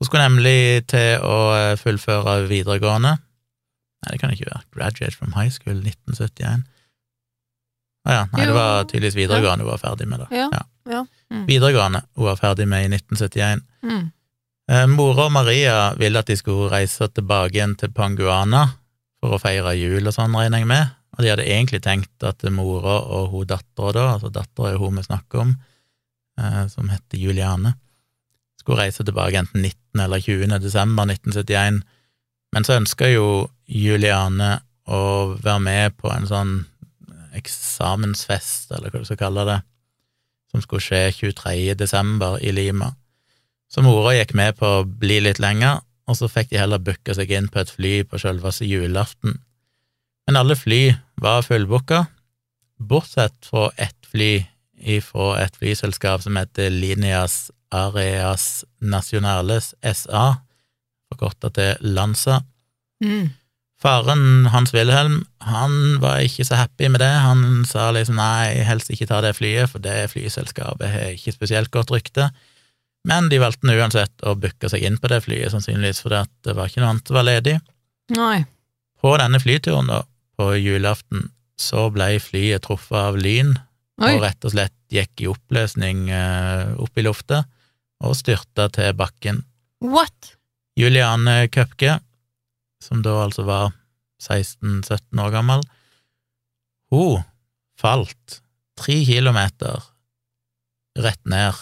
Hun 0.00 0.08
skulle 0.08 0.30
nemlig 0.30 0.86
til 0.88 1.20
å 1.20 1.34
eh, 1.58 1.74
fullføre 1.76 2.46
videregående. 2.48 3.12
Nei, 3.20 4.14
det 4.14 4.20
kan 4.22 4.32
det 4.32 4.38
ikke 4.38 4.54
være. 4.54 4.64
Graduate 4.78 5.18
from 5.20 5.36
high 5.36 5.52
school 5.52 5.76
1971. 5.76 6.64
Å 8.08 8.16
ja, 8.16 8.22
nei, 8.32 8.46
det 8.48 8.56
var 8.56 8.88
tydeligvis 8.88 9.18
videregående 9.20 9.68
hun 9.68 9.74
var 9.74 9.84
ferdig 9.84 10.08
med, 10.08 10.24
da. 10.24 10.46
Ja, 10.46 10.64
ja. 10.88 11.04
Mm. 11.28 11.44
Videregående 11.52 12.00
hun 12.16 12.30
var 12.30 12.40
ferdig 12.40 12.64
med 12.72 12.88
i 12.88 12.94
1971. 12.96 13.68
Mm. 13.84 14.08
Eh, 14.70 14.86
Mora 14.86 15.26
og 15.26 15.34
Maria 15.34 15.90
ville 15.98 16.20
at 16.20 16.28
de 16.30 16.36
skulle 16.38 16.70
reise 16.70 17.08
tilbake 17.10 17.56
igjen 17.56 17.74
til 17.78 17.90
Panguana 17.94 18.68
for 19.18 19.34
å 19.34 19.40
feire 19.42 19.74
jul 19.74 20.06
og 20.06 20.14
sånn, 20.14 20.36
regner 20.38 20.62
jeg 20.62 20.68
med. 20.70 20.92
Og 21.16 21.24
de 21.24 21.32
hadde 21.32 21.46
egentlig 21.48 21.80
tenkt 21.82 22.22
at 22.24 22.44
mora 22.54 23.00
og 23.02 23.32
hun 23.32 23.48
dattera 23.50 23.92
da, 23.96 24.04
altså 24.14 24.30
dattera 24.32 24.70
er 24.70 24.78
hun 24.78 25.00
vi 25.00 25.04
snakker 25.08 25.42
om, 25.42 25.56
eh, 26.38 26.66
som 26.70 26.88
heter 26.88 27.18
Juliane, 27.18 27.74
skulle 28.60 28.84
reise 28.84 29.04
tilbake 29.04 29.40
enten 29.42 29.64
19. 29.64 30.04
eller 30.04 30.22
20. 30.22 30.60
desember 30.62 31.04
1971. 31.04 31.82
Men 32.54 32.64
så 32.64 32.78
ønska 32.78 33.10
jo 33.10 33.50
Juliane 33.66 34.60
å 34.86 35.34
være 35.34 35.60
med 35.66 35.98
på 35.98 36.14
en 36.14 36.30
sånn 36.30 36.54
eksamensfest, 37.34 38.70
eller 38.70 38.90
hva 38.90 39.02
du 39.02 39.10
skal 39.10 39.18
kalle 39.18 39.46
det, 39.50 39.60
som 40.50 40.62
skulle 40.62 40.82
skje 40.82 41.02
23. 41.34 41.74
desember 41.74 42.38
i 42.42 42.54
Lima. 42.54 42.94
Så 43.70 43.84
mora 43.86 44.16
gikk 44.16 44.34
med 44.34 44.56
på 44.58 44.66
å 44.80 44.84
bli 44.84 45.20
litt 45.22 45.38
lenger, 45.42 45.84
og 46.10 46.18
så 46.18 46.26
fikk 46.30 46.50
de 46.50 46.58
heller 46.58 46.82
booka 46.82 47.14
seg 47.14 47.30
inn 47.30 47.46
på 47.52 47.62
et 47.62 47.70
fly 47.70 47.92
på 48.02 48.18
selveste 48.18 48.66
julaften. 48.66 49.38
Men 50.26 50.38
alle 50.40 50.56
fly 50.58 50.96
var 51.22 51.46
fullbooka, 51.46 52.04
bortsett 52.80 53.36
fra 53.46 53.68
ett 53.78 53.98
fly 54.10 54.32
ifra 54.80 55.36
et 55.42 55.56
flyselskap 55.60 56.24
som 56.24 56.38
heter 56.40 56.72
Linias 56.72 57.50
Areas 57.70 58.64
Nationales 58.80 59.74
SA, 59.84 60.40
forkorta 61.10 61.52
til 61.54 61.92
Lanza. 61.94 62.40
Mm. 63.04 63.30
Faren 63.80 64.50
Hans 64.52 64.74
Wilhelm 64.74 65.22
han 65.46 66.00
var 66.02 66.20
ikke 66.24 66.44
så 66.44 66.58
happy 66.60 66.90
med 66.92 67.00
det. 67.00 67.12
Han 67.24 67.64
sa 67.68 67.88
liksom 67.94 68.18
nei, 68.18 68.60
helst 68.66 68.90
ikke 68.92 69.08
ta 69.08 69.22
det 69.24 69.36
flyet, 69.38 69.70
for 69.72 69.80
det 69.80 70.10
flyselskapet 70.12 70.90
har 70.90 71.14
ikke 71.14 71.36
spesielt 71.38 71.70
godt 71.72 71.92
rykte. 71.94 72.28
Men 73.08 73.30
de 73.32 73.40
valgte 73.40 73.68
nå 73.68 73.76
uansett 73.80 74.24
å 74.28 74.34
booke 74.36 74.68
seg 74.68 74.84
inn 74.84 74.98
på 75.00 75.08
det 75.08 75.22
flyet, 75.24 75.52
sannsynligvis 75.54 76.02
fordi 76.04 76.20
at 76.20 76.32
det 76.46 76.54
var 76.56 76.68
ikke 76.68 76.82
noe 76.82 76.92
annet 76.94 77.08
som 77.08 77.16
var 77.16 77.26
ledig. 77.28 77.56
Nei. 78.16 78.42
På 79.00 79.14
denne 79.16 79.40
flyturen, 79.40 79.88
da, 79.88 80.02
på 80.36 80.50
julaften, 80.60 81.30
så 81.60 81.88
ble 81.92 82.12
flyet 82.20 82.66
truffet 82.66 82.98
av 83.00 83.16
lyn, 83.20 83.54
Oi. 84.00 84.12
og 84.12 84.24
rett 84.24 84.44
og 84.48 84.52
slett 84.54 84.76
gikk 84.92 85.24
i 85.24 85.30
oppløsning 85.30 86.06
uh, 86.12 86.76
opp 86.80 87.00
i 87.00 87.04
lufta, 87.06 87.44
og 88.04 88.16
styrta 88.16 88.68
til 88.72 88.92
bakken. 88.96 89.42
What? 89.84 90.34
Juliane 90.76 91.48
Køpke, 91.52 91.98
som 92.80 93.02
da 93.04 93.16
altså 93.24 93.44
var 93.48 93.72
16-17 94.20 95.20
år 95.20 95.32
gammel, 95.32 95.64
hun 96.92 97.24
falt 97.80 98.40
tre 98.80 98.96
kilometer 99.06 99.84
rett 101.00 101.20
ned 101.28 101.56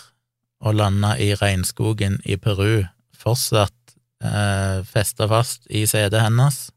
og 0.60 0.74
landa 0.74 1.14
i 1.20 1.32
regnskogen 1.38 2.18
i 2.26 2.36
Peru, 2.36 2.84
fortsatt 3.18 3.94
eh, 4.24 4.80
festa 4.88 5.28
fast 5.30 5.66
i 5.70 5.84
setet 5.86 6.20
hennes, 6.24 6.68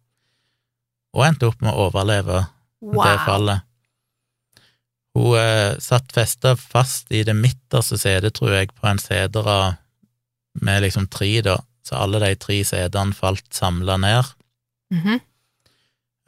og 1.15 1.25
endte 1.27 1.49
opp 1.49 1.61
med 1.61 1.73
å 1.73 1.87
overleve 1.89 2.43
det 2.81 3.15
fallet. 3.25 3.65
Hun 5.17 5.33
eh, 5.37 5.73
satt 5.83 6.13
festa 6.15 6.53
fast 6.55 7.11
i 7.11 7.23
det 7.27 7.35
midterste 7.35 7.97
setet, 7.99 8.37
tror 8.37 8.53
jeg, 8.55 8.71
på 8.77 8.87
en 8.87 9.01
seterad 9.01 9.81
med 10.61 10.83
liksom 10.85 11.09
tre, 11.11 11.33
da, 11.45 11.57
så 11.83 11.99
alle 12.03 12.21
de 12.23 12.35
tre 12.39 12.61
setene 12.67 13.15
falt 13.17 13.47
samla 13.55 13.97
ned. 14.01 14.31
Mhm. 14.93 15.19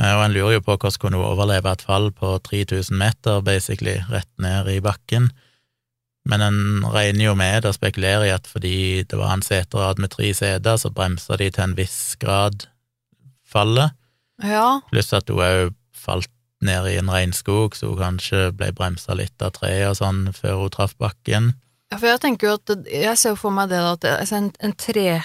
Eh, 0.02 0.14
Og 0.18 0.24
en 0.26 0.34
lurer 0.34 0.56
jo 0.58 0.62
på 0.66 0.74
hvordan 0.76 1.00
kunne 1.00 1.20
hun 1.22 1.30
overleve 1.30 1.70
et 1.72 1.82
fall 1.86 2.10
på 2.12 2.34
3000 2.44 2.98
meter, 2.98 3.42
basically, 3.46 4.00
rett 4.10 4.30
ned 4.42 4.68
i 4.68 4.80
bakken. 4.82 5.30
Men 6.26 6.42
en 6.42 6.86
regner 6.94 7.26
jo 7.26 7.34
med 7.36 7.66
og 7.68 7.76
spekulerer 7.76 8.30
i 8.30 8.34
at 8.36 8.48
fordi 8.48 9.04
det 9.04 9.18
var 9.20 9.34
en 9.34 9.42
seterad 9.44 10.00
med 10.00 10.14
tre 10.14 10.30
seter, 10.34 10.78
så 10.80 10.92
bremsa 10.94 11.36
de 11.38 11.50
til 11.52 11.64
en 11.66 11.76
viss 11.76 12.16
grad 12.22 12.68
fallet, 13.54 13.92
Ja. 14.42 14.80
pluss 14.92 15.12
at 15.14 15.28
hun 15.30 15.38
òg 15.44 15.74
falt 15.94 16.30
ned 16.64 16.88
i 16.88 16.98
en 16.98 17.12
regnskog, 17.12 17.76
så 17.76 17.92
hun 17.92 18.00
kanskje 18.00 18.52
ble 18.56 18.72
bremsa 18.76 19.16
litt 19.20 19.42
av 19.44 19.52
treet 19.58 19.90
og 19.92 19.98
sånn 20.00 20.34
før 20.34 20.62
hun 20.64 20.70
traff 20.74 20.96
bakken. 20.98 21.54
ja, 21.92 21.98
for 22.00 22.08
jeg 22.08 22.20
tenker 22.24 22.48
jo 22.48 22.54
at 22.56 22.88
Jeg 22.90 23.18
ser 23.18 23.30
jo 23.36 23.36
for 23.36 23.52
meg 23.52 23.70
det 23.70 23.78
at 23.80 24.04
altså 24.06 24.36
en, 24.40 24.52
en 24.60 24.74
tre, 24.74 25.22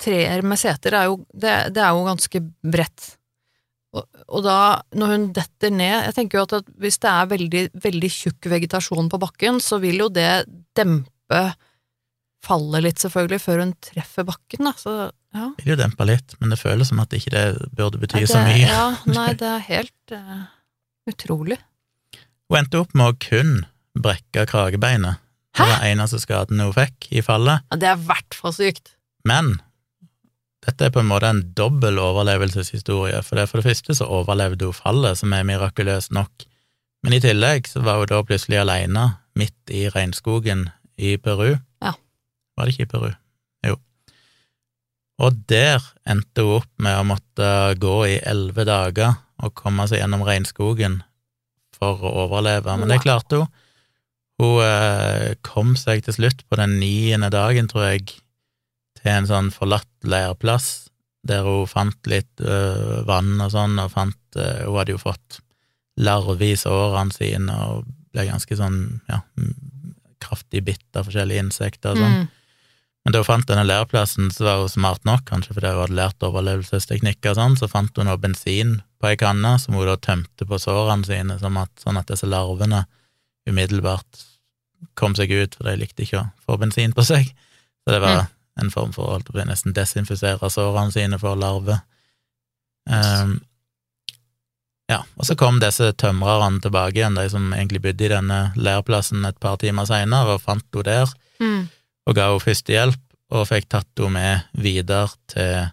treer 0.00 0.42
med 0.42 0.58
seter 0.58 0.94
er 0.96 1.04
jo 1.10 1.18
det, 1.34 1.74
det 1.74 1.82
er 1.84 1.92
jo 1.92 2.04
ganske 2.08 2.40
bredt. 2.64 3.16
Og, 3.92 4.38
da, 4.40 4.80
når 4.96 5.10
hun 5.12 5.24
detter 5.36 5.68
ned 5.68 6.06
Jeg 6.06 6.14
tenker 6.16 6.38
jo 6.38 6.44
at, 6.46 6.68
hvis 6.80 6.96
det 7.02 7.10
er 7.10 7.26
veldig, 7.28 7.64
veldig 7.76 8.08
tjukk 8.08 8.48
vegetasjon 8.48 9.10
på 9.12 9.20
bakken, 9.20 9.58
så 9.60 9.76
vil 9.82 10.00
jo 10.00 10.06
det 10.08 10.46
dempe 10.78 11.42
fallet 12.42 12.86
litt, 12.86 13.02
selvfølgelig, 13.02 13.40
før 13.44 13.60
hun 13.62 13.74
treffer 13.84 14.26
bakken, 14.26 14.66
da. 14.66 14.72
Så 14.80 14.94
ja. 15.36 15.50
Vil 15.60 15.74
jo 15.74 15.76
dempe 15.78 16.06
litt, 16.08 16.34
men 16.40 16.52
det 16.52 16.58
føles 16.60 16.90
som 16.90 17.02
at 17.04 17.12
ikke 17.16 17.34
det 17.34 17.44
burde 17.76 18.00
bety 18.02 18.24
det, 18.24 18.30
så 18.32 18.40
mye. 18.42 18.64
Ja, 18.64 18.86
nei, 19.18 19.28
det 19.38 19.48
er 19.48 19.66
helt 19.68 20.16
uh, 20.16 20.48
utrolig. 21.12 21.60
Hun 22.50 22.62
endte 22.62 22.82
opp 22.82 22.96
med 22.98 23.12
å 23.12 23.18
kun 23.22 23.52
brekke 23.96 24.46
kragebeinet. 24.48 25.20
Hæ? 25.52 25.62
Det 25.62 25.68
var 25.68 25.86
eneste 25.90 26.20
skaden 26.22 26.64
hun 26.64 26.72
fikk 26.76 27.10
i 27.12 27.22
fallet. 27.24 27.64
Ja, 27.68 27.78
det 27.80 27.92
er 27.92 28.00
i 28.00 28.06
hvert 28.08 28.36
fall 28.36 28.56
sykt. 28.56 28.94
Men 29.28 29.58
dette 30.62 30.86
er 30.86 30.94
på 30.94 31.02
en 31.02 31.10
måte 31.10 31.30
en 31.32 31.42
dobbel 31.58 31.98
overlevelseshistorie, 31.98 33.18
for 33.26 33.38
det 33.38 33.48
for 33.50 33.58
det 33.58 33.70
første 33.70 33.96
så 33.98 34.06
overlevde 34.06 34.68
hun 34.68 34.76
fallet, 34.76 35.18
som 35.18 35.34
er 35.34 35.46
mirakuløst 35.48 36.14
nok, 36.14 36.46
men 37.02 37.16
i 37.16 37.22
tillegg 37.22 37.66
så 37.66 37.82
var 37.82 37.98
hun 37.98 38.10
da 38.12 38.20
plutselig 38.22 38.60
alene 38.62 39.08
midt 39.38 39.72
i 39.74 39.88
regnskogen 39.90 40.68
i 41.02 41.16
Peru. 41.18 41.56
Ja. 41.82 41.96
Var 42.54 42.68
det 42.68 42.74
ikke 42.74 42.86
i 42.86 42.92
Peru? 42.92 43.08
Jo. 43.66 43.78
Og 45.22 45.40
der 45.50 45.82
endte 46.06 46.44
hun 46.46 46.60
opp 46.60 46.70
med 46.84 47.00
å 47.00 47.08
måtte 47.10 47.48
gå 47.82 47.96
i 48.06 48.20
elleve 48.20 48.66
dager 48.68 49.18
og 49.42 49.54
komme 49.58 49.88
seg 49.90 50.02
gjennom 50.02 50.22
regnskogen 50.26 51.00
for 51.74 51.98
å 52.06 52.14
overleve, 52.28 52.76
men 52.78 52.92
det 52.92 53.02
klarte 53.02 53.42
hun. 53.42 53.50
Hun 54.42 54.62
eh, 54.64 55.32
kom 55.44 55.74
seg 55.78 56.04
til 56.06 56.16
slutt 56.16 56.46
på 56.46 56.58
den 56.60 56.78
niende 56.78 57.32
dagen, 57.34 57.66
tror 57.70 57.90
jeg, 57.90 58.21
til 59.02 59.12
en 59.12 59.28
sånn 59.28 59.50
forlatt 59.54 60.06
leirplass, 60.06 60.88
der 61.26 61.46
hun 61.46 61.68
fant 61.70 62.10
litt 62.10 62.42
øh, 62.42 63.02
vann 63.06 63.36
og 63.42 63.52
sånn, 63.54 63.78
og 63.78 63.92
fant 63.94 64.38
øh, 64.38 64.64
Hun 64.66 64.78
hadde 64.80 64.96
jo 64.96 65.02
fått 65.02 65.40
larver 66.02 66.48
i 66.48 66.58
sårene 66.58 67.14
sine 67.14 67.58
og 67.68 67.84
ble 68.12 68.26
ganske 68.26 68.56
sånn, 68.58 68.78
ja, 69.10 69.20
kraftig 70.22 70.64
bitt 70.66 70.98
av 70.98 71.06
forskjellige 71.08 71.44
insekter 71.46 71.92
og 71.92 72.00
sånn. 72.00 72.16
Mm. 72.22 72.30
Men 73.02 73.14
da 73.14 73.22
hun 73.22 73.26
fant 73.26 73.48
denne 73.48 73.66
leirplassen, 73.66 74.30
så 74.34 74.46
var 74.46 74.60
hun 74.62 74.70
smart 74.70 75.06
nok, 75.08 75.24
kanskje 75.30 75.56
fordi 75.56 75.72
hun 75.72 75.82
hadde 75.82 75.98
lært 75.98 76.26
overlevelsesteknikker 76.26 77.32
og 77.32 77.40
sånn, 77.40 77.56
så 77.58 77.68
fant 77.70 77.96
hun 77.98 78.06
noe 78.08 78.20
bensin 78.22 78.76
på 79.02 79.10
ei 79.10 79.18
kanne 79.18 79.56
som 79.58 79.74
hun 79.78 79.88
da 79.88 79.96
tømte 79.98 80.46
på 80.48 80.60
sårene 80.62 81.08
sine, 81.08 81.38
at, 81.38 81.72
sånn 81.82 81.98
at 81.98 82.12
disse 82.12 82.28
larvene 82.30 82.84
umiddelbart 83.48 84.22
kom 84.98 85.16
seg 85.18 85.32
ut, 85.34 85.56
for 85.58 85.66
de 85.66 85.80
likte 85.80 86.06
ikke 86.06 86.22
å 86.22 86.30
få 86.46 86.58
bensin 86.62 86.94
på 86.94 87.04
seg. 87.06 87.32
Så 87.82 87.94
det 87.94 88.02
var 88.02 88.28
en 88.60 88.70
form 88.70 88.92
for 88.92 89.16
å 89.16 89.44
nesten 89.48 89.74
desinfisere 89.76 90.50
sårene 90.52 90.92
sine 90.92 91.18
for 91.20 91.38
larver. 91.38 91.80
Um, 92.90 93.38
ja, 94.90 95.02
og 95.16 95.24
så 95.24 95.36
kom 95.38 95.60
disse 95.62 95.92
tømrerne 95.96 96.60
tilbake 96.60 96.98
igjen, 96.98 97.16
de 97.16 97.28
som 97.32 97.52
egentlig 97.54 97.82
bodde 97.84 98.04
i 98.04 98.10
denne 98.12 98.40
leirplassen 98.58 99.24
et 99.24 99.38
par 99.40 99.60
timer 99.62 99.86
seinere, 99.88 100.36
og 100.36 100.44
fant 100.44 100.66
henne 100.74 100.88
der 100.88 101.18
Mm. 101.42 101.68
og 102.06 102.14
ga 102.14 102.28
henne 102.28 102.42
førstehjelp, 102.42 103.00
og 103.32 103.46
fikk 103.48 103.68
tatt 103.72 103.98
henne 103.98 104.12
med 104.12 104.62
videre 104.62 105.08
til 105.32 105.70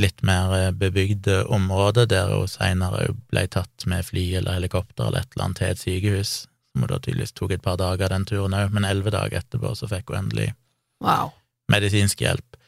litt 0.00 0.22
mer 0.22 0.72
bebygde 0.72 1.44
områder, 1.50 2.06
der 2.06 2.30
hun 2.32 2.48
seinere 2.48 3.10
ble 3.30 3.46
tatt 3.50 3.86
med 3.86 4.06
fly 4.06 4.24
eller 4.38 4.56
helikopter 4.58 5.08
eller 5.08 5.20
et 5.20 5.34
eller 5.34 5.44
annet 5.44 5.58
til 5.58 5.66
et 5.74 5.82
sykehus, 5.82 6.32
som 6.70 6.82
hun 6.84 6.88
da 6.88 6.98
tydeligvis 6.98 7.34
tok 7.34 7.52
et 7.52 7.62
par 7.62 7.76
dager 7.76 8.08
den 8.08 8.24
turen 8.24 8.54
òg, 8.54 8.70
men 8.72 8.86
elleve 8.86 9.10
dager 9.10 9.42
etterpå 9.42 9.74
så 9.76 9.90
fikk 9.90 10.10
hun 10.14 10.24
endelig 10.24 10.54
Wow. 11.00 11.32
Medisinsk 11.70 12.20
hjelp, 12.24 12.58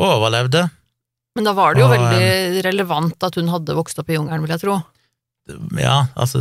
og 0.00 0.18
overlevde. 0.18 0.66
Men 1.36 1.44
da 1.48 1.52
var 1.56 1.74
det 1.76 1.82
jo 1.82 1.86
Og, 1.88 1.94
veldig 1.94 2.62
relevant 2.64 3.24
at 3.28 3.36
hun 3.36 3.48
hadde 3.52 3.76
vokst 3.76 3.98
opp 4.00 4.08
i 4.08 4.16
jungelen, 4.16 4.44
vil 4.44 4.54
jeg 4.56 4.62
tro. 4.64 4.76
Ja, 5.78 6.06
altså, 6.18 6.40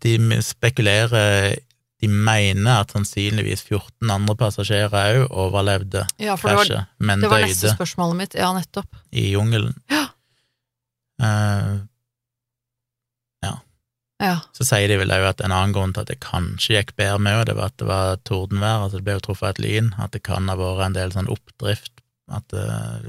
de 0.00 0.16
spekulerer 0.40 1.58
De 2.00 2.08
mener 2.08 2.82
at 2.82 2.92
sannsynligvis 2.92 3.62
14 3.66 4.10
andre 4.12 4.34
passasjerer 4.36 5.26
òg 5.26 5.34
overlevde 5.46 6.06
Ja, 6.20 6.36
krasjet, 6.40 6.88
men 7.00 7.20
det 7.20 7.28
var 7.32 7.40
neste 7.44 7.72
spørsmålet 7.72 8.16
mitt. 8.20 8.36
Ja, 8.36 8.50
nettopp. 8.56 8.96
i 9.12 9.30
jungelen. 9.32 9.74
Ja. 9.90 10.06
Eh, 11.22 11.70
Ja. 14.22 14.38
Så 14.56 14.64
sier 14.64 14.88
de 14.88 14.96
vel 14.96 15.12
òg 15.12 15.26
at 15.28 15.42
en 15.44 15.52
annen 15.52 15.74
grunn 15.76 15.92
til 15.92 16.00
at 16.06 16.08
det 16.08 16.20
kanskje 16.24 16.78
gikk 16.78 16.94
bedre 16.96 17.18
med 17.20 17.34
henne, 17.34 17.44
det 17.50 17.56
var 17.58 17.66
at 17.72 17.76
det 17.82 17.86
var 17.90 18.16
tordenvær, 18.24 18.86
altså 18.86 18.96
det 19.00 19.04
ble 19.04 19.16
jo 19.18 19.24
truffet 19.26 19.50
et 19.58 19.60
lyn, 19.64 19.90
at 20.00 20.14
det 20.16 20.22
kan 20.24 20.48
ha 20.48 20.56
vært 20.56 20.86
en 20.86 20.96
del 20.96 21.12
sånn 21.12 21.28
oppdrift, 21.28 21.92
at 22.32 22.56
eh, 22.56 23.04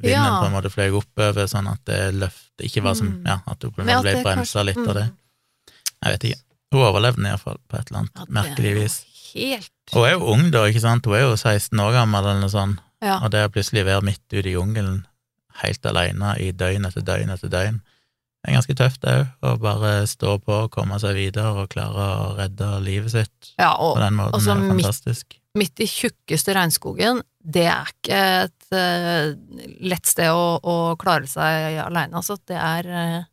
vinden 0.00 0.10
Ja. 0.10 0.40
på 0.40 0.46
en 0.48 0.54
måte 0.56 0.72
fløy 0.72 0.88
oppover, 0.96 1.46
sånn 1.46 1.68
at 1.70 1.82
det 1.84 2.00
løft 2.16 2.64
ikke 2.64 2.82
var 2.82 2.94
som 2.98 3.12
Mm. 3.12 3.26
Ja, 3.28 3.36
at 3.46 3.62
hun 3.62 3.70
ble 3.76 3.84
det 4.02 4.24
bremsa 4.24 4.64
litt 4.64 4.76
litt 4.80 4.88
av 4.88 4.94
det. 4.94 5.04
Mm. 5.04 5.74
Jeg 6.02 6.12
vet 6.16 6.24
ikke. 6.30 6.40
Hun 6.72 6.80
overlevde 6.82 7.16
den 7.22 7.26
iallfall, 7.30 7.58
på 7.68 7.78
et 7.78 7.90
eller 7.90 7.98
annet 8.00 8.16
Ja, 8.16 8.24
merkelig 8.40 8.70
er 8.72 8.80
vis. 8.80 8.96
Helt 9.36 9.70
Hun 9.92 10.04
er 10.06 10.12
jo 10.16 10.32
ung, 10.32 10.50
da, 10.50 10.64
ikke 10.66 10.80
sant? 10.80 11.04
Hun 11.04 11.14
er 11.14 11.20
jo 11.28 11.36
16 11.36 11.78
år 11.78 11.92
gammel, 11.92 12.24
eller 12.24 12.40
noe 12.40 12.48
sånt, 12.50 12.80
Ja. 13.02 13.20
og 13.22 13.30
det 13.30 13.44
å 13.44 13.52
plutselig 13.52 13.84
være 13.84 14.02
midt 14.02 14.24
ute 14.32 14.48
i 14.48 14.56
jungelen, 14.56 15.04
helt 15.62 15.82
alene, 15.86 16.34
i 16.40 16.50
døgn 16.52 16.86
etter 16.86 17.02
døgn 17.02 17.30
etter 17.30 17.48
døgn, 17.52 17.80
det 18.46 18.52
er 18.52 18.58
ganske 18.60 18.74
tøft, 18.78 19.06
òg, 19.10 19.30
å 19.42 19.52
bare 19.58 19.88
stå 20.06 20.36
på, 20.38 20.56
komme 20.70 21.00
seg 21.02 21.16
videre 21.18 21.64
og 21.64 21.72
klare 21.72 22.04
å 22.14 22.26
redde 22.38 22.68
livet 22.84 23.10
sitt 23.10 23.48
ja, 23.58 23.72
på 23.74 23.88
og 23.88 23.98
den 23.98 24.14
måten. 24.14 24.36
altså, 24.38 24.54
er 24.54 24.68
fantastisk. 24.70 25.34
midt- 25.34 25.42
midt 25.56 25.82
i 25.82 25.88
tjukkeste 25.90 26.54
regnskogen, 26.54 27.24
det 27.42 27.64
er 27.72 27.90
ikke 27.90 28.20
et 28.44 28.68
uh, 28.76 29.32
lett 29.82 30.06
sted 30.06 30.30
å, 30.30 30.60
å 30.62 30.76
klare 31.00 31.26
seg 31.26 31.80
aleine, 31.82 32.14
altså. 32.20 32.36
Det 32.46 32.54
er 32.54 32.86
uh, 32.86 33.24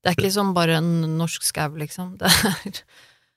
Det 0.00 0.12
er 0.12 0.16
ikke 0.16 0.32
som 0.32 0.54
bare 0.56 0.78
en 0.80 1.18
norsk 1.18 1.44
skau, 1.44 1.74
liksom. 1.76 2.16
Det 2.16 2.32
er 2.32 2.80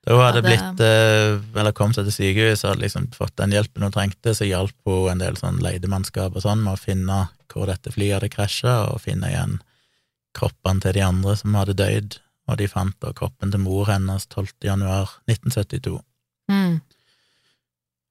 Da 0.08 0.16
hun 0.16 0.24
hadde 0.24 0.42
blitt, 0.46 0.80
eh, 0.80 1.34
eller 1.60 1.74
kom 1.76 1.92
seg 1.92 2.06
til 2.08 2.16
sykehus 2.16 2.62
og 2.64 2.70
hadde 2.72 2.86
liksom 2.86 3.10
fått 3.12 3.36
den 3.42 3.52
hjelpen 3.52 3.84
hun 3.84 3.92
trengte, 3.92 4.32
så 4.32 4.48
hjalp 4.48 4.72
hun 4.88 5.10
en 5.12 5.20
del 5.20 5.36
sånn 5.36 5.60
leidemannskap 5.60 6.38
og 6.40 6.46
sånn 6.46 6.64
med 6.64 6.78
å 6.78 6.80
finne 6.80 7.18
hvor 7.52 7.68
dette 7.68 7.92
flyet 7.92 8.16
hadde 8.16 8.32
krasja, 8.32 8.78
og 8.94 9.02
finne 9.04 9.28
igjen 9.28 9.58
kroppene 10.38 10.84
til 10.84 10.96
de 10.98 11.04
andre 11.06 11.36
som 11.40 11.58
hadde 11.58 11.78
dødd, 11.80 12.20
og 12.50 12.60
de 12.60 12.70
fant 12.70 12.96
da 13.04 13.14
kroppen 13.16 13.52
til 13.54 13.62
mor 13.64 13.90
hennes 13.90 14.26
12. 14.28 14.54
januar 14.66 15.20
1972. 15.30 16.00
mm. 16.52 16.80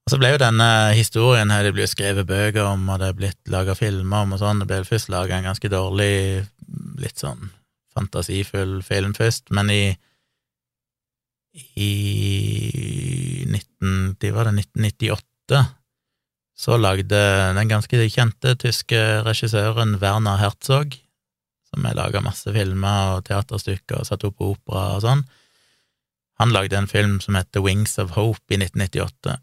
Og 0.09 0.13
så 0.15 0.17
ble 0.17 0.31
jo 0.33 0.39
denne 0.41 0.67
historien 0.97 1.51
her, 1.53 1.67
det 1.67 1.75
ble 1.77 1.85
skrevet 1.85 2.25
bøker 2.25 2.65
om, 2.65 2.87
og 2.89 3.03
det 3.03 3.11
er 3.11 3.17
blitt 3.19 3.51
laga 3.53 3.75
filmer 3.77 4.25
om 4.25 4.31
og 4.33 4.41
sånn, 4.41 4.63
det 4.63 4.69
ble 4.71 4.79
først 4.89 5.11
laga 5.13 5.37
en 5.37 5.45
ganske 5.51 5.69
dårlig, 5.69 6.47
litt 6.97 7.21
sånn 7.21 7.51
fantasifull 7.93 8.79
film 8.87 9.13
først, 9.17 9.53
men 9.53 9.73
i 9.75 9.83
i 11.59 13.45
19, 13.49 14.17
de 14.23 14.31
var 14.33 14.49
det 14.49 14.55
1998 14.63 15.65
så 16.59 16.77
lagde 16.79 17.19
den 17.55 17.71
ganske 17.71 18.01
kjente 18.11 18.55
tyske 18.59 18.99
regissøren 19.27 19.97
Werner 20.03 20.41
Herzog, 20.41 20.97
som 21.69 21.85
har 21.85 21.97
laga 21.99 22.23
masse 22.25 22.53
filmer 22.55 23.19
og 23.19 23.27
teaterstykker 23.29 24.01
og 24.01 24.09
satt 24.09 24.25
opp 24.29 24.41
opera 24.45 24.97
og 24.97 25.05
sånn, 25.05 25.27
han 26.39 26.55
lagde 26.55 26.79
en 26.79 26.91
film 26.91 27.19
som 27.21 27.35
heter 27.35 27.65
Wings 27.65 27.99
of 27.99 28.15
Hope 28.15 28.55
i 28.55 28.61
1998 28.61 29.39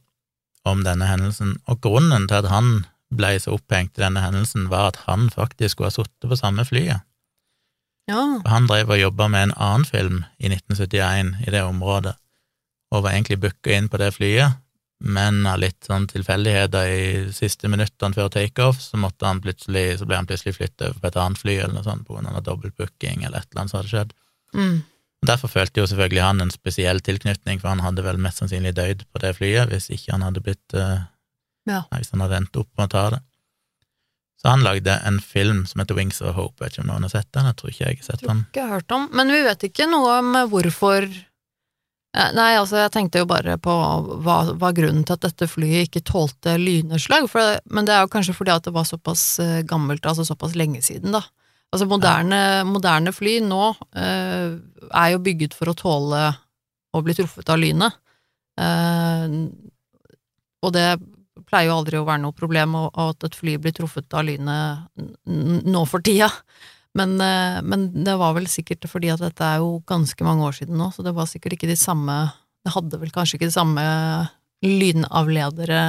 om 0.66 0.82
denne 0.86 1.06
hendelsen, 1.06 1.58
og 1.70 1.82
grunnen 1.84 2.26
til 2.30 2.40
at 2.40 2.50
han 2.50 2.86
ble 3.14 3.36
så 3.40 3.54
opphengt 3.58 4.00
i 4.00 4.02
denne 4.02 4.24
hendelsen, 4.24 4.70
var 4.72 4.94
at 4.94 5.02
han 5.06 5.28
faktisk 5.30 5.76
skulle 5.76 5.92
ha 5.92 5.96
sittet 5.96 6.30
på 6.32 6.40
samme 6.40 6.66
flyet. 6.66 7.04
Ja. 8.10 8.24
Han 8.50 8.68
drev 8.70 8.94
og 8.94 9.02
jobba 9.02 9.28
med 9.30 9.48
en 9.48 9.56
annen 9.58 9.86
film 9.86 10.24
i 10.38 10.50
1971 10.50 11.46
i 11.46 11.54
det 11.54 11.62
området, 11.66 12.16
og 12.94 13.06
var 13.06 13.14
egentlig 13.14 13.42
booka 13.44 13.76
inn 13.76 13.90
på 13.92 14.00
det 14.02 14.12
flyet, 14.16 14.58
men 15.04 15.44
av 15.50 15.60
litt 15.60 15.86
sånn 15.86 16.08
tilfeldigheter 16.08 16.88
i 16.88 17.06
siste 17.36 17.68
minuttene 17.72 18.16
før 18.16 18.30
takeoff, 18.32 18.80
så 18.82 18.98
måtte 19.00 19.28
han 19.28 19.42
plutselig, 19.44 20.00
så 20.00 20.08
ble 20.08 20.22
han 20.22 20.30
plutselig 20.30 20.56
flyttet 20.56 20.88
over 20.88 21.02
på 21.02 21.10
et 21.10 21.20
annet 21.20 21.42
fly 21.42 21.56
eller 21.58 21.76
noe 21.76 21.86
sånt, 21.86 22.08
på 22.08 22.16
av 22.16 22.44
dobbeltbooking 22.46 23.26
eller 23.26 23.42
et 23.42 23.50
eller 23.52 23.66
annet 23.66 23.74
som 23.74 23.82
hadde 23.82 23.92
skjedd. 23.92 24.16
Mm. 24.56 24.78
Derfor 25.26 25.52
følte 25.52 25.82
jo 25.82 25.90
selvfølgelig 25.90 26.24
han 26.24 26.44
en 26.44 26.54
spesiell 26.54 27.02
tilknytning, 27.04 27.60
for 27.60 27.74
han 27.74 27.84
hadde 27.84 28.06
vel 28.06 28.20
mest 28.22 28.42
sannsynlig 28.42 28.76
dødd 28.78 29.06
på 29.12 29.22
det 29.24 29.36
flyet 29.38 29.72
hvis 29.72 29.90
ikke 29.94 30.16
han 30.16 30.26
hadde 30.28 30.44
blitt 30.46 30.78
uh, 30.78 31.06
Ja. 31.66 31.84
Hvis 31.96 32.12
han 32.14 32.22
hadde 32.22 32.44
endt 32.44 32.60
opp 32.62 32.70
med 32.78 32.88
å 32.88 32.94
ta 32.94 33.06
det. 33.16 33.24
Så 34.42 34.52
han 34.52 34.62
lagde 34.62 34.94
en 35.08 35.18
film 35.24 35.64
som 35.66 35.82
heter 35.82 35.98
Wings 35.98 36.22
of 36.22 36.36
Hope. 36.38 36.60
Jeg 36.60 36.68
Vet 36.68 36.76
ikke 36.76 36.84
om 36.84 36.92
noen 36.92 37.08
har 37.08 37.14
sett 37.16 37.32
den? 37.34 37.48
Jeg 37.50 37.58
tror 37.58 37.72
ikke 37.72 37.88
jeg 37.88 37.98
har 37.98 38.06
sett 38.06 38.26
den. 38.28 38.44
jeg 38.54 38.62
har 38.62 38.76
hørt 38.78 38.94
om. 38.94 39.08
Men 39.18 39.34
vi 39.34 39.40
vet 39.48 39.66
ikke 39.66 39.88
noe 39.90 40.20
om 40.20 40.36
hvorfor 40.52 41.08
Nei, 42.16 42.54
altså, 42.56 42.78
jeg 42.80 42.94
tenkte 42.94 43.20
jo 43.20 43.28
bare 43.28 43.58
på 43.60 43.74
hva 44.24 44.36
var 44.56 44.76
grunnen 44.78 45.04
til 45.04 45.18
at 45.18 45.26
dette 45.26 45.50
flyet 45.52 45.90
ikke 45.90 46.04
tålte 46.08 46.54
lynnedslag, 46.62 47.28
men 47.68 47.88
det 47.88 47.92
er 47.92 48.06
jo 48.06 48.12
kanskje 48.14 48.36
fordi 48.38 48.54
at 48.54 48.68
det 48.68 48.72
var 48.76 48.88
såpass 48.88 49.24
eh, 49.44 49.64
gammelt, 49.68 50.06
altså 50.08 50.24
såpass 50.24 50.56
lenge 50.56 50.80
siden, 50.86 51.12
da. 51.18 51.26
Altså, 51.76 51.90
moderne, 51.92 52.40
moderne 52.70 53.12
fly 53.12 53.42
nå 53.44 53.66
eh, 54.00 54.56
er 54.88 55.10
jo 55.12 55.24
bygget 55.26 55.58
for 55.58 55.74
å 55.74 55.76
tåle 55.76 56.22
å 56.96 57.02
bli 57.04 57.18
truffet 57.18 57.52
av 57.52 57.60
lynet. 57.60 58.00
Eh, 58.64 59.36
og 60.64 60.72
det 60.78 60.88
pleier 61.50 61.68
jo 61.68 61.82
aldri 61.82 62.00
å 62.00 62.08
være 62.08 62.24
noe 62.24 62.38
problem 62.38 62.78
at 62.80 63.28
et 63.28 63.36
fly 63.36 63.58
blir 63.60 63.76
truffet 63.76 64.16
av 64.16 64.24
lynet 64.30 64.88
nå 65.68 65.84
for 65.90 66.06
tida. 66.06 66.32
Men, 66.96 67.16
eh, 67.22 67.60
men 67.62 67.90
det 68.06 68.16
var 68.20 68.36
vel 68.38 68.48
sikkert 68.52 68.88
fordi 68.88 69.12
at 69.12 69.24
dette 69.24 69.44
er 69.44 69.60
jo 69.64 69.82
ganske 69.88 70.28
mange 70.28 70.48
år 70.48 70.56
siden 70.56 70.80
nå, 70.80 70.90
så 70.96 71.04
det 71.04 71.16
var 71.16 71.30
sikkert 71.30 71.58
ikke 71.58 71.72
de 71.72 71.80
samme 71.80 72.16
Det 72.66 72.74
hadde 72.74 72.98
vel 72.98 73.12
kanskje 73.14 73.38
ikke 73.38 73.50
de 73.52 73.54
samme 73.54 73.82
lynavledere 74.66 75.82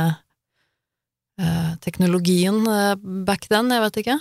eh, 1.41 1.71
teknologien 1.81 2.59
eh, 2.69 2.99
back 3.25 3.47
then, 3.49 3.71
jeg 3.73 3.85
vet 3.87 4.01
ikke. 4.03 4.17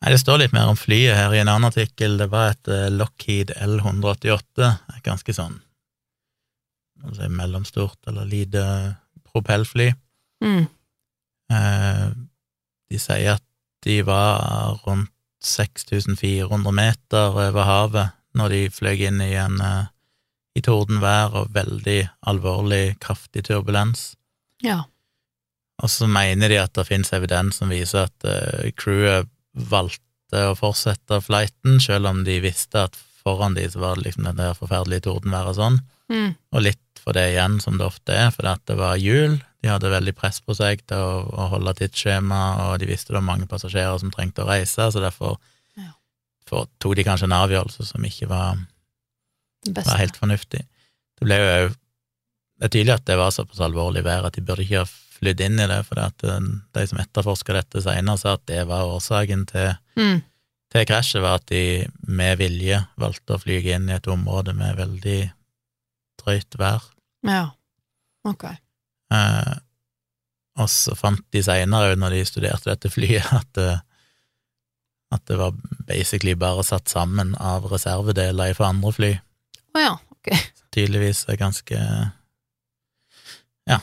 Nei, 0.00 0.12
Det 0.14 0.20
står 0.22 0.40
litt 0.40 0.54
mer 0.56 0.70
om 0.72 0.78
flyet 0.80 1.18
her 1.18 1.34
i 1.34 1.42
en 1.42 1.50
annen 1.52 1.68
artikkel. 1.68 2.16
Det 2.16 2.30
var 2.32 2.54
et 2.54 2.72
Lockheed 2.94 3.52
L188, 3.58 4.70
et 4.96 5.04
ganske 5.04 5.36
sånn 5.36 5.60
altså 7.04 7.28
mellomstort 7.28 8.08
eller 8.08 8.24
lite 8.28 8.62
propellfly. 9.28 9.90
Mm. 10.44 10.64
Eh, 11.52 12.06
de 12.88 13.00
sier 13.00 13.36
at 13.36 13.44
de 13.84 13.98
var 14.06 14.80
rundt 14.86 15.13
6400 15.44 16.74
meter 16.74 17.36
over 17.36 17.66
havet 17.68 18.14
når 18.34 18.54
de 18.54 18.62
fløy 18.74 19.04
inn 19.08 19.20
i 19.22 19.34
en 19.38 19.60
eh, 19.62 19.90
i 20.54 20.62
tordenvær 20.62 21.34
og 21.40 21.54
veldig 21.54 22.00
alvorlig, 22.30 22.96
kraftig 23.02 23.44
turbulens. 23.48 24.12
Ja. 24.62 24.84
Og 25.82 25.90
så 25.90 26.06
mener 26.06 26.52
de 26.52 26.60
at 26.62 26.74
det 26.78 26.86
finnes 26.86 27.10
evidens 27.16 27.58
som 27.58 27.72
viser 27.74 28.06
at 28.06 28.26
uh, 28.28 28.68
crewet 28.78 29.26
valgte 29.54 30.44
å 30.50 30.54
fortsette 30.58 31.18
flighten, 31.26 31.80
selv 31.82 32.10
om 32.10 32.22
de 32.26 32.38
visste 32.44 32.86
at 32.86 32.98
foran 33.24 33.56
de 33.58 33.66
så 33.70 33.82
var 33.82 33.98
det 33.98 34.08
liksom 34.08 34.28
det 34.28 34.36
der 34.38 34.54
forferdelige 34.58 35.08
tordenværet 35.08 35.54
og 35.54 35.58
sånn. 35.58 35.80
Mm. 36.12 36.30
Og 36.54 36.64
litt 36.68 37.02
for 37.02 37.16
det 37.16 37.26
igjen, 37.32 37.58
som 37.60 37.80
det 37.80 37.88
ofte 37.88 38.14
er, 38.14 38.30
at 38.30 38.62
det 38.70 38.78
var 38.78 39.00
jul. 39.00 39.40
De 39.64 39.70
hadde 39.72 39.88
veldig 39.88 40.12
press 40.18 40.42
på 40.44 40.52
seg 40.58 40.82
til 40.90 41.00
å, 41.00 41.12
å 41.24 41.46
holde 41.54 41.72
tidsskjema, 41.78 42.40
og 42.66 42.78
de 42.82 42.88
visste 42.90 43.14
det 43.14 43.16
var 43.16 43.24
mange 43.30 43.46
passasjerer 43.48 43.96
som 44.02 44.10
trengte 44.12 44.44
å 44.44 44.48
reise, 44.50 44.90
så 44.92 45.00
derfor 45.00 45.38
Ja. 45.80 45.94
for, 46.46 46.68
tok 46.82 46.98
de 46.98 47.04
kanskje 47.06 47.24
en 47.30 47.36
avgjørelse 47.38 47.86
som 47.88 48.04
ikke 48.04 48.28
var, 48.28 48.58
var 49.72 49.96
helt 50.02 50.18
fornuftig. 50.20 50.60
Det 51.16 51.24
ble 51.24 51.38
jo 51.40 51.70
Det 52.60 52.68
er 52.68 52.70
tydelig 52.70 52.92
at 52.94 53.04
det 53.08 53.16
var 53.18 53.32
såpass 53.34 53.58
alvorlig 53.64 54.04
vær 54.06 54.26
at 54.28 54.36
de 54.36 54.42
burde 54.46 54.62
ikke 54.62 54.84
ha 54.84 54.86
flydd 55.16 55.40
inn 55.42 55.58
i 55.58 55.66
det, 55.66 55.80
for 55.88 55.98
eh, 55.98 56.12
de 56.76 56.84
som 56.86 57.00
etterforska 57.02 57.56
dette 57.56 57.80
senere, 57.82 58.18
sa 58.20 58.34
at 58.36 58.44
det 58.46 58.60
var 58.68 58.84
årsaken 58.92 59.42
til, 59.50 59.72
Mm. 59.96 60.20
til 60.70 60.84
krasjet, 60.86 61.22
var 61.24 61.40
at 61.40 61.46
de 61.50 61.88
med 62.06 62.38
vilje 62.38 62.78
valgte 63.00 63.34
å 63.34 63.40
flyge 63.42 63.74
inn 63.74 63.88
i 63.88 63.96
et 63.96 64.06
område 64.06 64.54
med 64.54 64.76
veldig 64.78 65.32
drøyt 66.22 66.54
vær. 66.60 66.82
Ja. 67.26 67.50
Ok. 68.24 68.44
Eh, 69.12 69.54
og 70.62 70.68
så 70.70 70.94
fant 70.96 71.20
de 71.34 71.42
seinere, 71.42 71.96
når 71.98 72.14
de 72.14 72.24
studerte 72.28 72.70
dette 72.70 72.90
flyet, 72.94 73.26
at, 73.40 73.48
det, 73.58 73.80
at 75.14 75.24
det 75.26 75.38
var 75.40 75.54
basically 75.88 76.34
bare 76.38 76.62
satt 76.66 76.88
sammen 76.92 77.34
av 77.42 77.66
reservedeler 77.72 78.54
fra 78.56 78.70
andre 78.70 78.92
fly. 78.94 79.12
Å 79.74 79.82
ja, 79.82 79.94
ok. 80.14 80.30
Tydeligvis 80.74 81.24
er 81.30 81.36
ganske 81.40 81.78
Ja. 83.68 83.80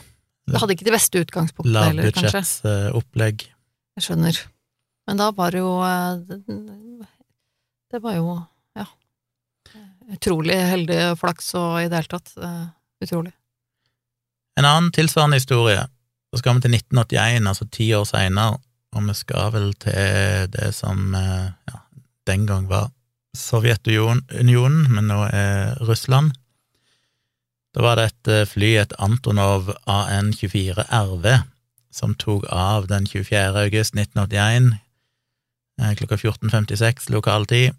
Det 0.48 0.58
hadde 0.60 0.74
ikke 0.74 0.86
det 0.88 0.94
beste 0.96 1.20
utgangspunktet 1.22 1.76
heller, 1.76 2.08
kanskje. 2.12 2.40
lavbudsjettsopplegg. 2.40 3.44
Jeg 3.98 4.06
skjønner. 4.06 4.40
Men 5.08 5.20
da 5.20 5.28
var 5.36 5.52
det 5.54 5.60
jo 5.60 5.70
eh, 5.82 6.18
Det, 6.24 6.38
det 7.92 8.00
var 8.04 8.14
jo, 8.16 8.34
ja 8.78 8.84
Utrolig 10.14 10.54
heldig 10.56 10.98
flaks 11.20 11.48
og 11.58 11.78
i 11.82 11.88
det 11.90 11.98
hele 12.00 12.10
tatt. 12.12 12.32
eh, 12.38 12.66
Utrolig. 13.02 13.32
En 14.58 14.68
annen 14.68 14.92
tilsvarende 14.92 15.40
historie, 15.40 15.86
så 16.32 16.40
skal 16.40 16.56
vi 16.56 16.64
til 16.64 16.74
1981, 16.76 17.48
altså 17.48 17.68
ti 17.72 17.92
år 17.96 18.04
seinere, 18.08 18.58
og 18.92 19.06
vi 19.08 19.14
skal 19.16 19.52
vel 19.54 19.72
til 19.80 20.50
det 20.52 20.72
som 20.76 21.14
eh, 21.16 21.48
ja, 21.72 21.80
den 22.28 22.46
gang 22.46 22.68
var 22.68 22.90
Sovjetunionen, 23.36 24.90
men 24.92 25.08
nå 25.08 25.22
er 25.32 25.78
Russland. 25.88 26.34
Da 27.72 27.84
var 27.84 27.96
det 27.96 28.10
et 28.10 28.32
eh, 28.32 28.48
fly, 28.48 28.74
et 28.82 28.92
Antonov 29.00 29.72
AN-24 29.88 30.84
RV, 30.88 31.28
som 31.92 32.12
tok 32.20 32.44
av 32.52 32.90
den 32.92 33.08
24. 33.08 33.54
august 33.64 33.96
1981 33.96 34.74
eh, 35.80 35.94
klokka 35.96 36.20
14.56 36.20 37.08
lokal 37.12 37.48
tid. 37.48 37.72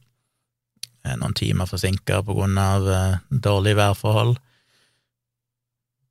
Noen 1.04 1.34
timer 1.36 1.68
forsinka 1.68 2.22
på 2.24 2.34
grunn 2.38 2.56
av 2.58 2.86
dårlige 3.28 3.76
værforhold. 3.76 4.38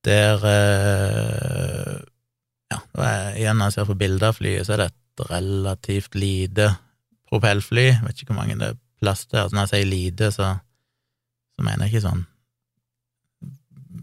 Der 0.05 0.46
eh, 0.48 1.98
Ja, 2.72 2.78
igjen 3.36 3.59
når 3.61 3.70
jeg 3.70 3.76
ser 3.76 3.88
på 3.90 3.98
bilder 4.00 4.32
av 4.32 4.38
flyet, 4.38 4.66
så 4.66 4.74
er 4.74 4.82
det 4.82 4.90
et 4.92 5.24
relativt 5.28 6.16
lite 6.16 6.70
propellfly. 7.28 7.84
Jeg 7.90 8.05
vet 8.07 8.22
ikke 8.22 8.32
hvor 8.32 8.40
mange 8.40 8.57
det 8.61 8.70
er 8.72 8.78
plass 9.03 9.26
til. 9.26 9.42
Altså 9.42 9.57
når 9.57 9.66
jeg 9.66 9.72
sier 9.72 9.90
lite, 9.90 10.30
så, 10.34 10.53
så 11.57 11.66
mener 11.66 11.86
jeg 11.86 11.94
ikke 11.94 12.07
sånn 12.09 12.24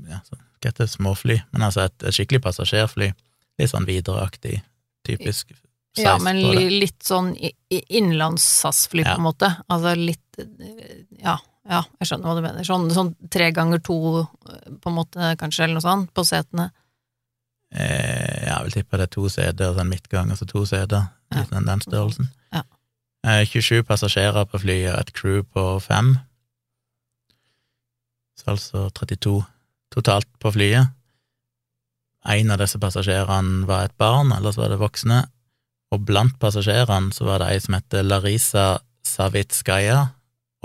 ja, 0.10 0.22
så, 0.26 0.38
Hva 0.60 0.70
heter 0.70 0.86
det, 0.86 0.92
småfly? 0.92 1.40
Men 1.54 1.66
altså 1.70 1.86
et, 1.88 1.98
et 2.04 2.16
skikkelig 2.16 2.44
passasjerfly. 2.46 3.10
Litt 3.60 3.72
sånn 3.72 3.88
videreaktig, 3.90 4.60
typisk 5.08 5.52
Ja, 6.00 6.16
men 6.22 6.40
litt 6.80 7.02
sånn 7.04 7.34
innenlands-SAS-fly, 7.36 9.04
på 9.08 9.16
en 9.18 9.26
måte. 9.26 9.50
Altså 9.68 9.96
litt 10.00 10.40
eh, 10.40 11.02
Ja, 11.24 11.40
ja, 11.70 11.84
jeg 12.02 12.10
skjønner 12.10 12.30
hva 12.30 12.36
du 12.38 12.44
mener. 12.46 12.66
Sånn, 12.66 12.90
sånn 12.94 13.12
tre 13.32 13.52
ganger 13.54 13.82
to, 13.86 14.26
eh, 14.26 14.72
på 14.82 14.92
en 14.92 14.98
måte, 14.98 15.34
kanskje, 15.40 15.68
eller 15.68 15.78
noe 15.78 15.86
sånt, 15.86 16.12
på 16.18 16.26
setene. 16.26 16.70
Eh, 17.70 18.48
jeg 18.48 18.66
vil 18.66 18.76
tippe 18.80 18.98
det 18.98 19.06
er 19.06 19.14
to 19.14 19.30
seter, 19.30 19.70
altså 19.70 19.84
en 19.84 19.92
midtgang, 19.92 20.32
altså 20.34 20.48
to 20.50 20.66
seter. 20.66 21.12
Ja. 21.30 21.46
Den, 21.52 21.70
den 21.70 21.84
størrelsen. 21.86 22.32
Ja. 22.56 22.64
Eh, 23.28 23.44
27 23.46 23.84
passasjerer 23.86 24.50
på 24.50 24.62
flyet, 24.64 24.96
et 24.98 25.14
crew 25.14 25.44
på 25.46 25.66
fem. 25.86 26.16
Så 28.40 28.56
altså 28.56 28.88
32 28.96 29.44
totalt 29.94 30.30
på 30.42 30.54
flyet. 30.56 30.96
En 32.30 32.52
av 32.52 32.60
disse 32.62 32.80
passasjerene 32.82 33.66
var 33.70 33.88
et 33.88 33.98
barn, 34.00 34.34
ellers 34.36 34.58
var 34.60 34.74
det 34.74 34.82
voksne. 34.82 35.24
Og 35.94 36.06
blant 36.06 36.36
passasjerene 36.42 37.14
så 37.16 37.26
var 37.28 37.42
det 37.42 37.54
ei 37.54 37.62
som 37.64 37.78
heter 37.78 38.06
Larisa 38.06 38.68
Savitskaja, 39.06 40.10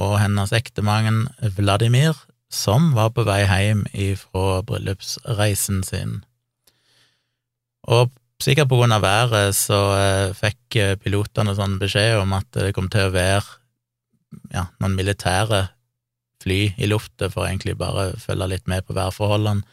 og 0.00 0.18
hennes 0.18 0.52
ektemann 0.54 1.26
Vladimir, 1.56 2.16
som 2.50 2.92
var 2.94 3.12
på 3.14 3.24
vei 3.26 3.42
hjem 3.46 3.84
fra 4.18 4.62
bryllupsreisen 4.66 5.82
sin. 5.86 6.22
Og 7.90 8.12
sikkert 8.42 8.70
på 8.70 8.78
grunn 8.80 8.94
av 8.94 9.04
været 9.04 9.54
så 9.56 9.80
eh, 9.98 10.34
fikk 10.36 10.78
eh, 10.80 10.96
pilotene 11.00 11.54
sånn 11.56 11.78
beskjed 11.80 12.18
om 12.20 12.34
at 12.36 12.48
det 12.56 12.72
kom 12.76 12.88
til 12.92 13.08
å 13.08 13.14
være 13.14 13.44
ja, 14.54 14.66
noen 14.80 14.96
militære 14.98 15.66
fly 16.44 16.60
i 16.76 16.88
lufta 16.90 17.30
for 17.32 17.44
å 17.44 17.48
egentlig 17.48 17.76
bare 17.80 18.12
følge 18.20 18.50
litt 18.50 18.66
med 18.70 18.84
på 18.86 18.96
værforholdene. 18.96 19.64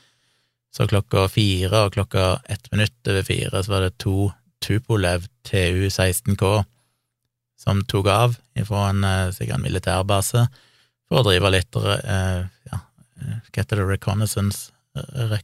Så 0.72 0.88
klokka 0.88 1.26
fire 1.28 1.88
og 1.88 1.95
klokka 1.97 2.38
ett 2.51 2.69
minutt 2.72 3.09
over 3.11 3.26
fire 3.28 3.63
så 3.63 3.74
var 3.74 3.88
det 3.88 3.97
to 3.99 4.32
Tupolev 4.61 5.26
TU-16K 5.49 6.51
som 7.62 7.84
tok 7.89 8.09
av 8.12 8.38
fra 8.66 8.84
en 8.89 9.05
eh, 9.07 9.32
sikkert 9.36 9.59
en 9.59 9.66
militærbase 9.66 10.45
for 11.12 11.22
å 11.22 11.26
drive 11.28 11.51
litt 11.53 11.78
eh, 11.82 12.45
ja, 12.72 12.80
eh, 13.20 13.36
hva 13.38 13.59
heter 13.59 13.82
det, 13.82 13.89
reconnaissance, 13.89 14.72
eh, 14.97 15.36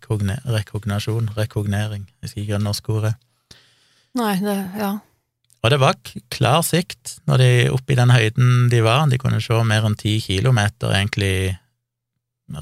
rekognasjon, 0.56 1.34
rekognering, 1.38 2.08
jeg 2.08 2.30
husker 2.30 2.44
ikke 2.44 2.54
hva 2.54 2.62
det 2.62 2.68
norske 2.70 2.98
ordet. 3.00 3.14
Nei, 4.18 4.34
det 4.42 4.58
Ja. 4.80 4.98
Og 5.66 5.72
det 5.74 5.80
var 5.82 5.96
klar 6.32 6.62
sikt 6.64 7.18
når 7.28 7.42
de 7.42 7.48
oppe 7.74 7.92
i 7.92 7.98
den 7.98 8.14
høyden 8.14 8.68
de 8.72 8.78
var, 8.86 9.08
de 9.10 9.18
kunne 9.20 9.42
se 9.44 9.58
mer 9.66 9.88
enn 9.88 9.98
ti 10.00 10.14
kilometer 10.24 10.94
egentlig 10.94 11.58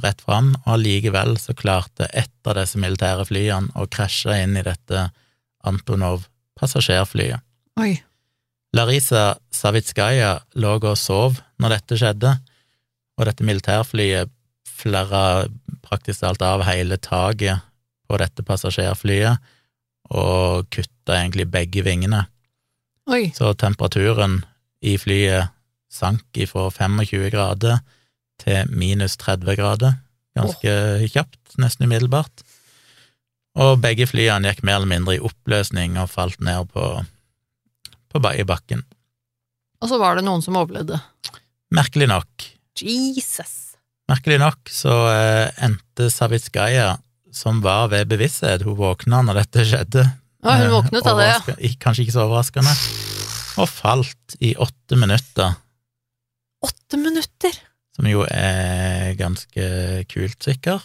rett 0.02 0.24
fram, 0.26 0.54
og 0.64 0.72
allikevel 0.78 1.36
så 1.38 1.54
klarte 1.54 2.08
ett 2.18 2.48
av 2.48 2.56
disse 2.58 2.80
militære 2.82 3.28
flyene 3.28 3.76
å 3.78 3.86
krasje 3.92 4.40
inn 4.42 4.56
i 4.58 4.64
dette 4.66 5.10
Antonov 5.68 6.26
passasjerflyet. 6.58 7.44
Oi. 7.84 8.00
Larisa 8.76 9.38
Savitskaja 9.56 10.40
lå 10.60 10.76
og 10.82 10.98
sov 11.00 11.40
når 11.62 11.78
dette 11.78 12.00
skjedde, 12.00 12.34
og 13.16 13.28
dette 13.30 13.46
militærflyet 13.48 14.32
flerra 14.68 15.46
praktisk 15.86 16.26
talt 16.26 16.44
av 16.44 16.66
hele 16.68 16.98
taket 17.00 17.64
på 18.06 18.20
dette 18.20 18.44
passasjerflyet 18.46 19.40
og 20.12 20.68
kutta 20.74 21.16
egentlig 21.16 21.48
begge 21.50 21.86
vingene. 21.86 22.26
Oi. 23.08 23.30
Så 23.38 23.54
temperaturen 23.58 24.42
i 24.86 24.98
flyet 25.00 25.54
sank 25.94 26.26
ifra 26.36 26.68
25 26.74 27.32
grader 27.32 27.80
til 28.42 28.68
minus 28.76 29.16
30 29.22 29.56
grader, 29.56 29.96
ganske 30.36 30.76
kjapt, 31.14 31.40
nesten 31.62 31.88
umiddelbart. 31.88 32.44
Og 33.56 33.80
begge 33.80 34.10
flyene 34.10 34.52
gikk 34.52 34.66
mer 34.68 34.82
eller 34.82 34.92
mindre 34.92 35.16
i 35.16 35.24
oppløsning 35.24 35.96
og 36.02 36.12
falt 36.12 36.42
ned 36.44 36.68
på, 36.74 37.06
i 38.36 38.46
bakken. 38.48 38.84
Og 39.84 39.90
så 39.92 40.00
var 40.02 40.16
det 40.18 40.26
noen 40.26 40.42
som 40.42 40.56
overlevde. 40.58 40.98
Merkelig 41.76 42.08
nok. 42.10 42.46
Jesus. 42.80 43.76
Merkelig 44.10 44.38
nok 44.42 44.70
så 44.72 44.94
eh, 45.12 45.64
endte 45.66 46.10
Savitskaja, 46.14 46.96
som 47.34 47.60
var 47.64 47.90
ved 47.92 48.08
bevissthet, 48.12 48.64
hun 48.64 48.78
våkna 48.80 49.24
når 49.26 49.42
dette 49.44 49.66
skjedde. 49.68 50.06
Ja, 50.46 50.56
hun 50.62 50.68
Eh, 50.68 50.74
våknet 50.76 51.08
av 51.10 51.18
det, 51.20 51.28
ja. 51.32 51.72
Kanskje 51.82 52.06
ikke 52.06 52.16
så 52.16 52.26
overraskende. 52.28 52.74
Og 53.62 53.70
falt 53.72 54.36
i 54.44 54.54
åtte 54.56 54.98
minutter, 55.00 55.56
Åtte 56.66 56.98
minutter! 56.98 57.54
som 57.96 58.08
jo 58.10 58.26
er 58.28 59.14
ganske 59.16 59.66
kult, 60.12 60.38
sikkert, 60.44 60.84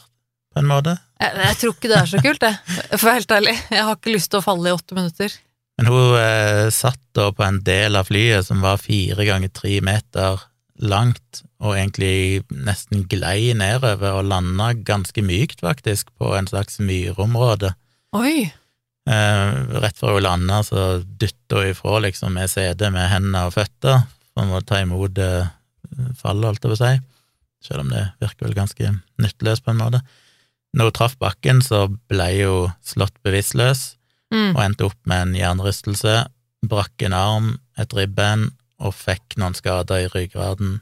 på 0.54 0.60
en 0.60 0.68
måte. 0.70 0.92
Jeg, 1.18 1.34
jeg 1.42 1.56
tror 1.60 1.72
ikke 1.74 1.90
det 1.90 1.96
er 1.98 2.10
så 2.10 2.20
kult, 2.22 2.44
jeg. 2.46 2.58
For 2.92 3.00
å 3.02 3.08
være 3.08 3.18
helt 3.18 3.34
ærlig. 3.34 3.54
Jeg 3.74 3.86
har 3.88 3.96
ikke 3.98 4.14
lyst 4.14 4.30
til 4.30 4.38
å 4.38 4.44
falle 4.44 4.70
i 4.70 4.74
åtte 4.76 4.94
minutter. 4.98 5.34
Men 5.80 5.88
hun 5.88 6.16
eh, 6.20 6.66
satt 6.76 7.00
da 7.16 7.30
på 7.32 7.40
en 7.40 7.62
del 7.64 7.96
av 7.96 8.10
flyet 8.10 8.44
som 8.44 8.60
var 8.60 8.82
fire 8.82 9.24
ganger 9.24 9.48
tre 9.56 9.78
meter 9.80 10.42
langt, 10.76 11.40
og 11.56 11.72
egentlig 11.72 12.42
nesten 12.52 13.06
glei 13.08 13.54
nedover 13.56 14.18
og 14.18 14.28
landa 14.28 14.74
ganske 14.74 15.24
mykt, 15.24 15.62
faktisk, 15.64 16.10
på 16.20 16.34
en 16.36 16.48
slags 16.50 16.76
myrområde. 16.84 17.72
Oi! 18.16 18.50
Eh, 19.08 19.52
rett 19.80 19.96
før 19.96 20.18
hun 20.18 20.26
landa, 20.26 20.58
så 20.68 21.00
dytta 21.00 21.62
hun 21.62 21.72
ifra 21.72 22.02
liksom 22.04 22.36
med 22.36 22.52
setet 22.52 22.92
med 22.92 23.08
hendene 23.08 23.46
og 23.48 23.56
føtter, 23.56 24.02
for 24.36 24.58
å 24.58 24.60
ta 24.60 24.82
imot 24.84 25.16
eh, 25.16 25.48
fallet, 26.20 26.50
holdt 26.50 26.60
jeg 26.60 26.74
på 26.74 26.76
å 26.76 26.82
si, 26.82 26.92
selv 27.70 27.86
om 27.86 27.94
det 27.94 28.04
virker 28.20 28.50
vel 28.50 28.58
ganske 28.58 28.92
nytteløst 29.16 29.64
på 29.64 29.72
en 29.72 29.80
måte. 29.80 30.02
Når 30.76 30.92
hun 30.92 30.98
traff 31.00 31.16
bakken, 31.24 31.64
så 31.64 31.86
ble 31.88 32.28
hun 32.42 32.76
slått 32.84 33.16
bevisstløs 33.24 33.94
Mm. 34.30 34.52
og 34.54 34.60
endte 34.62 34.84
opp 34.86 34.98
med 35.10 35.22
en 35.24 35.32
hjernerystelse, 35.34 36.12
brakk 36.70 37.02
en 37.02 37.12
arm, 37.16 37.48
et 37.80 37.92
ribben 37.96 38.50
og 38.78 38.94
fikk 38.94 39.34
noen 39.40 39.56
skader 39.58 40.04
i 40.04 40.10
ryggraden. 40.12 40.76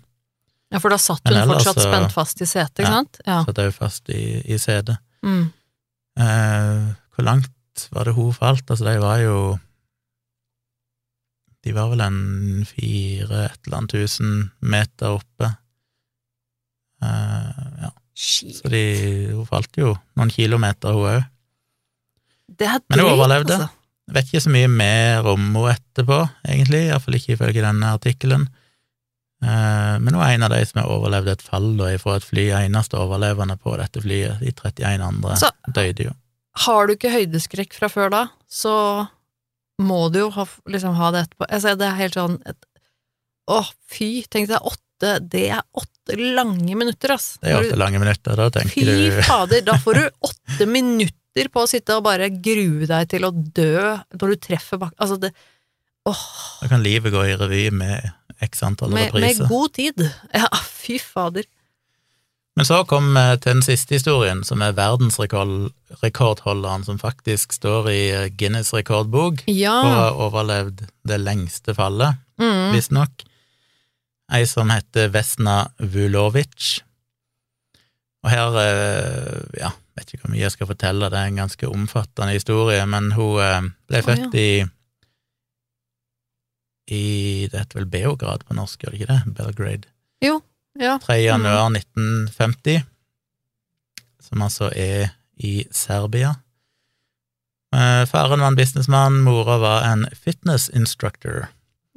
Ja, 0.70 0.78
for 0.82 0.92
da 0.92 0.98
satt 1.00 1.22
hun 1.24 1.32
ellers 1.32 1.64
fortsatt 1.64 1.80
spent 1.80 2.12
fast 2.12 2.42
i 2.44 2.46
setet, 2.50 2.82
ikke 2.82 2.90
Ja. 2.90 2.96
sant? 2.98 3.20
Ja. 3.26 3.38
Satt 3.46 3.58
òg 3.62 3.72
fast 3.72 4.10
i, 4.12 4.42
i 4.44 4.58
setet. 4.60 4.98
Mm. 5.24 5.46
Eh, 6.20 6.92
hvor 7.16 7.24
langt 7.24 7.86
var 7.94 8.04
det 8.04 8.14
hun 8.18 8.32
falt? 8.36 8.68
Altså, 8.70 8.84
de 8.84 8.98
var 9.00 9.18
jo 9.22 9.38
De 11.64 11.72
var 11.74 11.88
vel 11.90 12.00
en 12.04 12.64
fire 12.68 13.40
et 13.48 13.66
eller 13.66 13.76
annet 13.80 13.90
tusen 13.90 14.50
meter 14.62 15.16
oppe. 15.18 15.48
Eh, 17.02 17.82
ja, 17.82 17.90
Shit. 18.14 18.60
så 18.60 18.70
de, 18.72 18.82
hun 19.34 19.46
falt 19.46 19.76
jo 19.78 19.92
noen 20.18 20.30
kilometer, 20.32 20.94
hun 20.94 21.10
òg. 21.16 21.26
Det 22.48 22.66
er 22.66 22.80
Men 22.90 23.00
hun 23.04 23.12
overlevde. 23.12 23.54
altså. 23.58 23.70
Vet 24.08 24.24
ikke 24.30 24.40
så 24.46 24.50
mye 24.54 24.68
mer 24.72 25.26
om 25.28 25.42
henne 25.52 25.74
etterpå, 25.76 26.18
egentlig, 26.48 26.86
iallfall 26.88 27.14
ikke 27.18 27.34
ifølge 27.36 27.60
denne 27.64 27.90
artikkelen. 27.92 28.46
Eh, 29.44 29.98
Men 30.00 30.14
hun 30.14 30.22
er 30.24 30.32
en 30.34 30.42
av 30.42 30.50
de 30.50 30.62
som 30.66 30.80
har 30.82 30.88
overlevd 30.90 31.28
et 31.34 31.42
fall 31.44 31.76
da, 31.76 31.90
fra 31.98 32.16
et 32.16 32.24
fly, 32.24 32.46
eneste 32.64 32.96
overlevende 32.98 33.58
på 33.60 33.76
dette 33.78 34.00
flyet. 34.02 34.40
De 34.40 34.50
31 34.52 35.04
andre 35.04 35.36
Så- 35.36 35.52
døde 35.72 36.04
jo. 36.08 36.14
Har 36.64 36.86
du 36.88 36.94
ikke 36.96 37.12
høydeskrekk 37.12 37.72
fra 37.76 37.88
før 37.88 38.10
da, 38.10 38.28
så 38.50 39.08
må 39.80 40.10
du 40.10 40.18
jo 40.24 40.30
ha, 40.30 40.44
liksom, 40.66 40.94
ha 40.94 41.10
det 41.12 41.26
etterpå. 41.28 41.46
Jeg 41.50 41.60
ser 41.62 41.76
det 41.76 41.86
er 41.86 41.94
helt 42.00 42.14
sånn 42.14 42.40
et, 42.46 42.56
Å, 43.48 43.62
fy, 43.88 44.24
tenk 44.28 44.48
deg 44.48 44.58
åtte 44.60 45.28
Det 45.30 45.50
er 45.50 45.62
åtte 45.72 46.16
lange 46.18 46.74
minutter, 46.76 47.12
ass. 47.14 47.38
Det 47.40 47.48
er 47.52 47.62
åtte 47.62 47.78
lange 47.78 47.98
minutter, 48.00 48.34
da 48.36 48.50
tenker 48.50 48.72
Fy 48.74 48.84
du 48.84 49.22
fader, 49.22 49.62
da 49.62 49.72
får 49.78 49.94
du 49.94 50.10
åtte 50.28 50.66
minutter 50.66 51.14
på 51.46 51.62
å 51.62 51.66
sitte 51.70 51.94
og 51.94 52.02
bare 52.04 52.26
grue 52.34 52.86
deg 52.90 53.06
til 53.08 53.22
å 53.24 53.30
dø 53.30 54.02
når 54.18 54.28
du 54.34 54.36
treffer 54.48 54.76
bak... 54.82 54.90
Altså, 54.98 55.14
det 55.22 55.30
Åh, 56.08 56.24
Da 56.62 56.68
kan 56.68 56.82
livet 56.82 57.12
gå 57.12 57.22
i 57.28 57.36
revy 57.36 57.70
med 57.70 58.10
x 58.42 58.62
antall 58.66 58.90
med, 58.90 59.12
med 59.14 59.38
god 59.50 59.72
tid. 59.76 60.02
Ja, 60.34 60.48
fy 60.66 60.98
fader. 60.98 61.44
Men 62.56 62.64
så 62.66 62.80
kom 62.90 63.12
vi 63.14 63.36
til 63.38 63.52
den 63.58 63.62
siste 63.62 63.94
historien, 63.94 64.40
som 64.42 64.62
er 64.66 64.72
verdensrekordholderen, 64.74 66.84
som 66.86 66.98
faktisk 66.98 67.52
står 67.54 67.88
i 67.92 68.10
eh, 68.10 68.28
Guinness 68.34 68.72
rekordbok, 68.74 69.34
og 69.46 69.54
Ja. 69.54 69.76
har 69.84 70.12
overlevd 70.26 70.82
det 71.06 71.20
lengste 71.22 71.74
fallet, 71.76 72.16
Mm. 72.38 72.72
visstnok. 72.74 73.10
Ei 74.32 74.44
som 74.46 74.70
heter 74.70 75.08
Vesna 75.08 75.68
Vulovic. 75.78 76.82
Og 78.24 78.30
her, 78.30 78.48
eh, 78.58 79.40
ja, 79.98 80.04
vet 80.04 80.14
ikke 80.14 80.24
hvor 80.24 80.32
mye 80.34 80.44
jeg 80.44 80.54
skal 80.54 80.68
fortelle, 80.70 81.10
det 81.10 81.18
er 81.18 81.30
en 81.32 81.40
ganske 81.42 81.68
omfattende 81.68 82.34
historie, 82.36 82.84
men 82.86 83.10
hun 83.16 83.34
ble 83.36 83.72
ble 83.90 84.02
oh, 84.02 84.06
født 84.06 84.36
i 84.38 84.50
i 86.88 87.48
Det 87.52 87.58
heter 87.58 87.82
vel 87.82 87.86
Beograd 87.92 88.46
på 88.48 88.54
norsk, 88.56 88.80
gjør 88.80 88.94
det 88.94 89.00
ikke 89.00 89.12
det? 89.12 89.34
Belgrade. 89.36 89.88
Jo, 90.24 90.40
Ja. 90.78 90.94
3. 91.02 91.18
januar 91.20 91.68
1950, 91.74 92.84
som 94.22 94.42
altså 94.42 94.70
er 94.72 95.10
i 95.36 95.66
Serbia. 95.74 96.36
Eh, 97.74 98.06
Faren 98.06 98.40
var 98.40 98.48
en 98.48 98.56
businessmann, 98.56 99.20
mora 99.26 99.58
var 99.58 99.84
en 99.92 100.06
fitness 100.14 100.68
instructor. 100.70 101.48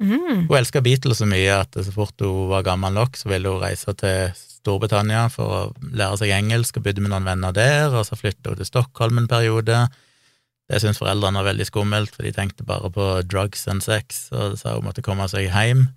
Mm. 0.02 0.48
Hun 0.48 0.56
elska 0.58 0.82
Beatles 0.82 1.22
så 1.22 1.26
mye 1.30 1.60
at 1.62 1.72
så 1.72 1.92
fort 1.94 2.20
hun 2.20 2.50
var 2.50 2.66
gammel 2.66 2.92
nok, 2.92 3.16
så 3.16 3.30
ville 3.30 3.48
hun 3.48 3.62
reise 3.62 3.94
til 3.94 4.34
Storbritannia 4.62 5.26
for 5.32 5.54
å 5.56 5.60
lære 5.90 6.20
seg 6.20 6.32
engelsk 6.36 6.78
og 6.78 6.86
bodde 6.86 7.02
med 7.02 7.10
noen 7.12 7.26
venner 7.26 7.54
der, 7.56 7.90
og 7.90 8.06
så 8.06 8.18
flytta 8.18 8.52
hun 8.52 8.60
til 8.60 8.68
Stockholm 8.68 9.18
en 9.18 9.30
periode. 9.30 9.80
Det 10.70 10.78
syntes 10.80 11.00
foreldrene 11.02 11.40
var 11.42 11.50
veldig 11.50 11.66
skummelt, 11.68 12.14
for 12.14 12.24
de 12.24 12.32
tenkte 12.36 12.66
bare 12.66 12.90
på 12.94 13.08
drugs 13.28 13.66
and 13.68 13.82
sex, 13.84 14.28
og 14.32 14.54
sa 14.60 14.76
hun 14.76 14.86
måtte 14.86 15.04
komme 15.04 15.26
seg 15.30 15.50
hjem. 15.50 15.88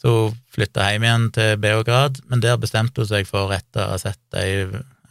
Så 0.00 0.14
hun 0.16 0.38
flytta 0.54 0.88
hjem 0.90 1.04
igjen 1.06 1.28
til 1.36 1.60
Beograd, 1.62 2.22
men 2.32 2.42
der 2.42 2.56
bestemte 2.58 3.04
hun 3.04 3.10
seg 3.12 3.28
for 3.28 3.52
etter 3.54 3.84
å 3.84 3.92
ha 3.92 4.00
sett 4.00 4.40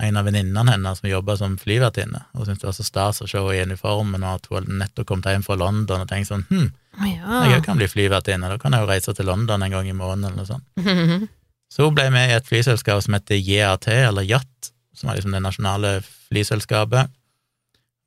en 0.02 0.18
av 0.18 0.26
venninnene 0.26 0.74
hennes 0.74 1.00
som 1.00 1.10
jobba 1.12 1.38
som 1.38 1.60
flyvertinne, 1.62 2.24
og 2.34 2.48
syntes 2.48 2.64
det 2.64 2.70
var 2.72 2.78
så 2.80 2.86
stas 2.88 3.22
å 3.22 3.28
se 3.30 3.38
henne 3.38 3.60
i 3.60 3.66
uniformen, 3.70 4.26
og 4.26 4.40
at 4.42 4.50
hun 4.50 4.80
nettopp 4.82 5.08
kom 5.12 5.22
hjem 5.22 5.46
fra 5.46 5.60
London, 5.62 6.02
og 6.02 6.10
tenkte 6.10 6.34
sånn 6.34 6.48
hm, 6.50 6.72
Ja. 7.06 7.44
jeg 7.46 7.62
òg 7.62 7.68
kan 7.70 7.78
bli 7.80 7.88
flyvertinne, 7.88 8.50
da 8.50 8.58
kan 8.60 8.74
jeg 8.74 8.84
jo 8.84 8.90
reise 8.90 9.14
til 9.16 9.30
London 9.30 9.62
en 9.64 9.72
gang 9.72 9.88
i 9.88 9.94
måneden, 9.96 10.26
eller 10.26 10.42
noe 10.42 10.50
sånt. 10.50 11.30
Så 11.72 11.88
hun 11.88 11.96
ble 11.96 12.10
med 12.12 12.30
i 12.30 12.36
et 12.36 12.48
flyselskap 12.48 13.00
som 13.04 13.16
heter 13.16 13.40
JAT, 13.40 13.88
eller 13.88 14.28
JAT, 14.28 14.72
som 14.98 15.08
var 15.08 15.18
liksom 15.18 15.32
det 15.36 15.44
nasjonale 15.44 15.94
flyselskapet, 16.04 17.12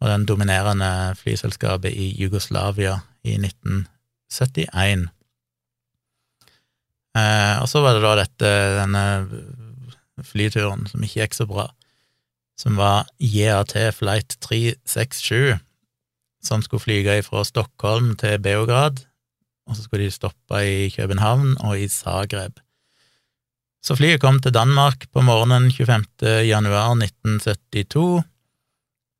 og 0.03 0.11
den 0.11 0.27
dominerende 0.29 1.15
flyselskapet 1.17 1.95
i 1.97 2.11
Jugoslavia 2.21 2.99
i 3.25 3.39
1971. 3.41 5.07
Eh, 7.15 7.55
og 7.63 7.69
så 7.71 7.81
var 7.81 7.97
det 7.97 8.03
da 8.05 8.13
dette, 8.21 8.51
denne 8.83 9.05
flyturen 10.29 10.85
som 10.91 11.03
ikke 11.03 11.23
gikk 11.23 11.39
så 11.39 11.47
bra, 11.49 11.69
som 12.61 12.77
var 12.79 13.09
JAT 13.19 13.73
Flight 13.97 14.37
367, 14.45 15.57
som 16.45 16.63
skulle 16.63 16.85
flyge 16.85 17.23
fra 17.25 17.47
Stockholm 17.49 18.13
til 18.21 18.37
Beograd, 18.45 19.01
og 19.65 19.79
så 19.79 19.87
skulle 19.87 20.05
de 20.05 20.13
stoppe 20.13 20.61
i 20.69 20.91
København 20.93 21.57
og 21.65 21.81
i 21.81 21.89
Zagreb. 21.89 22.61
Så 23.85 23.99
flyet 23.99 24.23
kom 24.23 24.39
til 24.41 24.55
Danmark 24.55 25.03
på 25.13 25.21
morgenen 25.21 25.69
25. 25.69 26.07
januar 26.49 26.95
1972. 26.97 28.23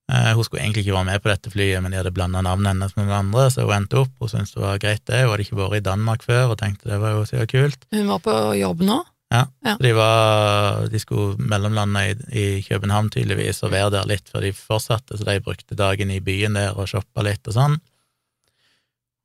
Eh, 0.09 0.31
hun 0.33 0.45
skulle 0.45 0.63
egentlig 0.63 0.87
ikke 0.87 0.95
være 0.95 1.09
med 1.11 1.21
på 1.21 1.29
dette 1.29 1.51
flyet, 1.53 1.83
men 1.85 1.93
de 1.93 1.99
hadde 2.01 2.13
blanda 2.17 2.41
navnet 2.45 2.73
hennes 2.73 2.95
med 2.97 3.05
noen 3.05 3.27
andre, 3.27 3.51
så 3.53 3.67
hun 3.67 3.75
endte 3.77 3.99
opp. 4.01 4.15
Hun 4.21 4.31
syntes 4.33 4.55
det 4.55 4.63
var 4.63 4.79
greit, 4.81 5.03
det. 5.05 5.19
Hun 5.21 5.35
hadde 5.35 5.45
ikke 5.45 5.59
vært 5.59 5.77
i 5.77 5.85
Danmark 5.85 6.25
før 6.25 6.55
og 6.55 6.57
tenkte 6.63 6.89
det 6.89 7.01
var 7.03 7.13
jo 7.13 7.27
så 7.29 7.45
kult. 7.51 7.85
Hun 7.93 8.09
var 8.09 8.23
på 8.25 8.37
jobb 8.57 8.85
nå? 8.89 8.97
Ja. 9.35 9.43
ja. 9.67 9.75
de, 9.83 9.91
var, 9.99 10.81
de 10.93 11.01
skulle 11.03 11.49
mellomlande 11.51 12.05
i, 12.07 12.15
i 12.33 12.45
København 12.65 13.11
tydeligvis 13.13 13.61
og 13.67 13.73
være 13.75 13.91
der 13.97 14.09
litt 14.09 14.31
før 14.33 14.47
de 14.47 14.53
fortsatte, 14.57 15.19
så 15.19 15.27
de 15.29 15.43
brukte 15.45 15.77
dagen 15.77 16.13
i 16.13 16.23
byen 16.25 16.57
der 16.57 16.79
og 16.79 16.89
shoppa 16.89 17.25
litt 17.27 17.45
og 17.51 17.57
sånn. 17.57 17.77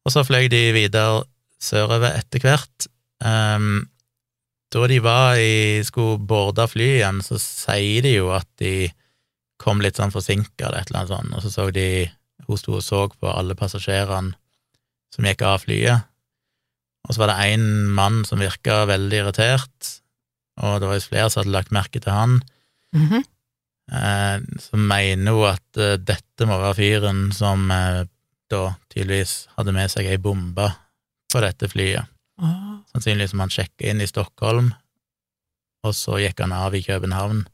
Og 0.03 0.15
så 0.15 0.25
fløy 0.27 0.49
de 0.51 0.61
videre 0.75 1.23
sørover 1.63 2.17
etter 2.19 2.43
hvert. 2.43 2.89
Um, 3.23 3.87
da 4.69 4.85
de 4.87 4.99
var 5.01 5.39
i, 5.41 5.81
skulle 5.85 6.21
borde 6.29 6.67
fly 6.69 6.87
igjen, 6.99 7.23
så 7.25 7.39
sier 7.41 8.05
de 8.05 8.13
jo 8.19 8.29
at 8.35 8.47
de 8.61 8.89
kom 9.59 9.81
litt 9.83 9.97
sånn 9.99 10.13
forsinka 10.13 10.67
eller 10.67 10.83
et 10.83 10.91
eller 10.91 11.01
annet 11.01 11.13
sånt, 11.15 11.35
og 11.35 11.43
så 11.43 11.53
så 11.55 11.69
de 11.75 11.89
Hun 12.49 12.57
sto 12.57 12.77
og 12.79 12.81
så 12.81 13.03
på 13.11 13.29
alle 13.29 13.53
passasjerene 13.53 14.31
som 15.13 15.25
gikk 15.27 15.43
av 15.45 15.59
flyet, 15.61 16.05
og 17.05 17.13
så 17.13 17.21
var 17.21 17.29
det 17.29 17.49
én 17.51 17.65
mann 17.93 18.23
som 18.25 18.39
virka 18.41 18.85
veldig 18.89 19.19
irritert, 19.19 19.89
og 20.63 20.79
det 20.79 20.87
var 20.89 20.97
jo 20.97 21.03
flere 21.03 21.27
som 21.29 21.43
hadde 21.43 21.53
lagt 21.53 21.75
merke 21.75 21.99
til 22.01 22.15
han, 22.15 22.39
Mm 22.95 23.07
-hmm. 23.07 23.23
Så 24.59 24.77
mener 24.77 25.31
jo 25.31 25.43
at 25.43 25.77
eh, 25.77 25.97
dette 25.97 26.45
må 26.45 26.57
være 26.57 26.75
fyren 26.75 27.31
som 27.31 27.71
eh, 27.71 28.05
da 28.49 28.73
tydeligvis 28.89 29.47
hadde 29.57 29.71
med 29.71 29.91
seg 29.91 30.05
ei 30.05 30.17
bombe 30.17 30.73
på 31.33 31.41
dette 31.41 31.67
flyet. 31.67 32.05
Ah. 32.41 32.79
Sannsynligvis 32.93 33.31
som 33.31 33.39
han 33.43 33.49
sjekka 33.53 33.89
inn 33.89 34.01
i 34.01 34.07
Stockholm, 34.07 34.73
og 35.83 35.93
så 35.95 36.19
gikk 36.19 36.39
han 36.43 36.51
av 36.55 36.75
i 36.75 36.81
København 36.83 37.45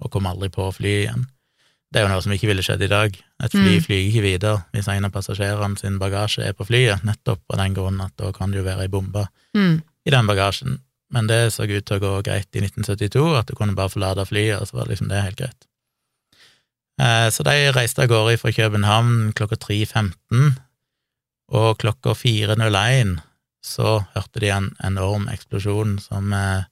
og 0.00 0.10
kom 0.12 0.26
aldri 0.26 0.48
på 0.52 0.66
flyet 0.74 1.04
igjen. 1.06 1.26
Det 1.92 2.00
er 2.00 2.06
jo 2.08 2.12
noe 2.14 2.22
som 2.24 2.32
ikke 2.34 2.48
ville 2.50 2.62
skjedd 2.64 2.82
i 2.82 2.88
dag. 2.90 3.14
Et 3.44 3.52
fly 3.52 3.76
Mm. 3.78 3.82
flyger 3.84 4.08
ikke 4.10 4.22
videre 4.24 4.64
hvis 4.72 4.88
en 4.88 5.04
av 5.04 5.12
passasjerene 5.12 5.78
sin 5.78 5.98
bagasje 5.98 6.42
er 6.44 6.52
på 6.52 6.66
flyet, 6.66 7.04
nettopp 7.04 7.40
av 7.50 7.58
den 7.58 7.74
grunnen 7.74 8.00
at 8.04 8.16
da 8.16 8.32
kan 8.32 8.50
det 8.50 8.58
jo 8.58 8.64
være 8.64 8.82
ei 8.82 8.88
bombe 8.88 9.28
Mm. 9.54 9.82
i 10.06 10.10
den 10.10 10.26
bagasjen. 10.26 10.80
Men 11.10 11.26
det 11.28 11.52
så 11.52 11.62
ut 11.70 11.84
til 11.86 11.96
å 11.96 12.00
gå 12.00 12.22
greit 12.24 12.48
i 12.56 12.60
1972, 12.60 13.36
at 13.38 13.46
du 13.46 13.54
kunne 13.54 13.74
bare 13.76 13.88
forlate 13.88 14.26
flyet, 14.26 14.60
og 14.60 14.66
så 14.66 14.72
var 14.78 14.86
liksom 14.86 15.08
det 15.08 15.22
helt 15.22 15.36
greit. 15.36 15.66
Eh, 16.98 17.30
Så 17.30 17.42
de 17.44 17.70
reiste 17.72 18.02
av 18.02 18.08
gårde 18.08 18.38
fra 18.38 18.50
København 18.50 19.32
klokka 19.34 19.56
3.15, 19.56 20.58
og 21.50 21.78
klokka 21.78 22.14
4.01 22.14 23.20
så 23.64 24.02
hørte 24.14 24.40
de 24.42 24.48
en 24.52 24.66
enorm 24.84 25.24
eksplosjon 25.32 25.96
som 26.04 26.32
eh, 26.36 26.64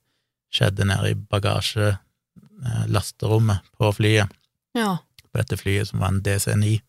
skjedde 0.53 0.85
nede 0.91 1.11
i 1.15 1.21
bagasjelasterommet 1.33 3.59
på 3.79 3.87
flyet, 3.97 4.29
Ja. 4.77 4.99
på 5.33 5.39
dette 5.41 5.57
flyet 5.57 5.89
som 5.89 6.01
var 6.05 6.09
en 6.13 6.21
DC-9. 6.23 6.81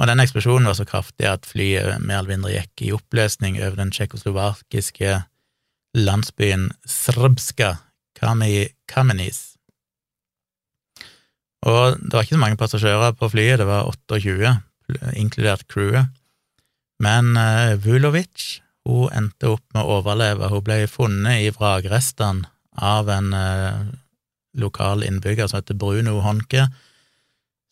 Og 0.00 0.04
den 0.10 0.20
eksplosjonen 0.20 0.66
var 0.68 0.74
så 0.76 0.84
kraftig 0.88 1.24
at 1.28 1.46
flyet 1.48 2.00
mer 2.04 2.18
eller 2.18 2.32
mindre 2.36 2.52
gikk 2.52 2.82
i 2.84 2.92
oppløsning 2.92 3.56
over 3.62 3.76
den 3.78 3.90
tsjekkoslovakiske 3.92 5.22
landsbyen 5.96 6.66
Srbska 6.84 7.76
Kame- 8.18 8.72
Kamenis. 8.88 9.56
Og 11.66 11.96
det 11.98 12.12
var 12.12 12.22
ikke 12.26 12.36
så 12.36 12.40
mange 12.44 12.56
passasjerer 12.60 13.12
på 13.16 13.28
flyet, 13.32 13.58
det 13.58 13.66
var 13.66 13.84
28, 13.88 14.52
inkludert 15.16 15.64
crewet. 15.72 16.06
Men 17.02 17.24
uh, 17.36 17.74
Vulovic, 17.82 18.60
hun 18.86 19.14
endte 19.18 19.50
opp 19.56 19.64
med 19.74 19.82
å 19.82 19.98
overleve. 20.00 20.50
Hun 20.52 20.64
ble 20.66 20.82
funnet 20.90 21.44
i 21.46 21.52
vrakrestene 21.54 22.46
av 22.76 23.08
en 23.10 23.32
eh, 23.34 23.86
lokal 24.60 25.04
innbygger 25.06 25.48
som 25.48 25.60
heter 25.60 25.78
Bruno 25.78 26.20
Honke, 26.24 26.68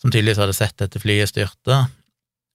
som 0.01 0.11
tydeligvis 0.11 0.41
hadde 0.43 0.57
sett 0.57 0.77
dette 0.81 1.01
flyet 1.01 1.31
styrte, 1.33 1.85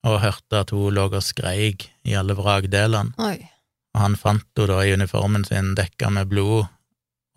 og 0.07 0.19
hørte 0.23 0.61
at 0.63 0.73
hun 0.73 0.93
lå 0.95 1.07
og 1.09 1.23
skreik 1.25 1.89
i 2.07 2.15
alle 2.17 2.35
vrakdelene. 2.37 3.15
Oi. 3.19 3.37
Og 3.95 4.03
han 4.03 4.17
fant 4.19 4.45
henne 4.57 4.69
da 4.69 4.83
i 4.85 4.93
uniformen 4.93 5.45
sin 5.47 5.73
dekka 5.77 6.11
med 6.13 6.29
blod, 6.31 6.67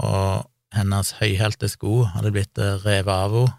og 0.02 0.48
hennes 0.72 1.14
høyhælte 1.20 1.68
sko 1.68 2.02
hadde 2.14 2.32
blitt 2.34 2.58
eh, 2.60 2.78
revet 2.84 3.12
av 3.14 3.34
henne. 3.36 3.58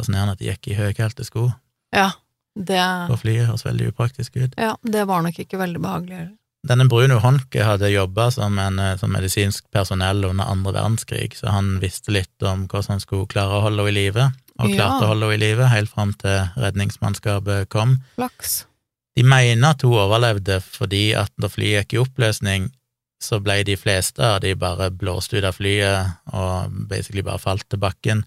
Fascinerende 0.00 0.32
at 0.34 0.40
de 0.40 0.48
gikk 0.48 0.70
i 0.72 0.78
høyhælte 0.78 1.26
sko 1.28 1.50
Ja. 1.94 2.10
Det, 2.52 2.80
på 3.08 3.16
flyet, 3.16 3.46
høres 3.48 3.62
veldig 3.64 3.86
upraktisk 3.92 4.34
ut. 4.36 4.54
ja, 4.60 4.74
det 4.84 5.06
var 5.08 5.22
nok 5.24 5.38
ikke 5.40 5.56
veldig 5.56 5.80
behagelig 5.80 6.16
heller. 6.18 6.34
Denne 6.62 6.86
Bruno 6.86 7.16
Honke 7.18 7.64
hadde 7.66 7.88
jobba 7.90 8.28
som, 8.30 8.58
eh, 8.58 8.96
som 8.96 9.10
medisinsk 9.10 9.64
personell 9.74 10.24
under 10.24 10.46
andre 10.46 10.72
verdenskrig, 10.76 11.34
så 11.34 11.50
han 11.50 11.80
visste 11.82 12.12
litt 12.14 12.42
om 12.46 12.68
hvordan 12.68 12.96
han 12.96 13.00
skulle 13.02 13.26
klare 13.26 13.58
å 13.58 13.62
holde 13.64 13.82
henne 13.82 13.90
i 13.90 13.98
live, 13.98 14.32
og 14.60 14.70
Ja. 14.70 14.76
klarte 14.76 15.02
å 15.02 15.08
holde 15.08 15.30
henne 15.30 15.34
i 15.34 15.46
live 15.46 15.68
helt 15.68 15.90
fram 15.90 16.12
til 16.14 16.50
redningsmannskapet 16.56 17.68
kom. 17.68 17.98
Flaks. 18.16 18.64
De 19.16 19.22
mener 19.24 19.70
at 19.70 19.82
hun 19.82 19.92
overlevde 19.92 20.62
fordi 20.62 21.14
at 21.14 21.30
da 21.38 21.48
flyet 21.48 21.88
gikk 21.88 21.94
i 21.94 22.04
oppløsning, 22.04 22.70
så 23.20 23.42
ble 23.42 23.64
de 23.64 23.76
fleste 23.76 24.20
av 24.20 24.40
de 24.40 24.54
bare 24.54 24.90
blåst 24.90 25.34
ut 25.34 25.44
av 25.44 25.54
flyet 25.54 26.16
og 26.32 26.70
basically 26.88 27.22
bare 27.22 27.38
falt 27.38 27.68
til 27.68 27.78
bakken. 27.78 28.24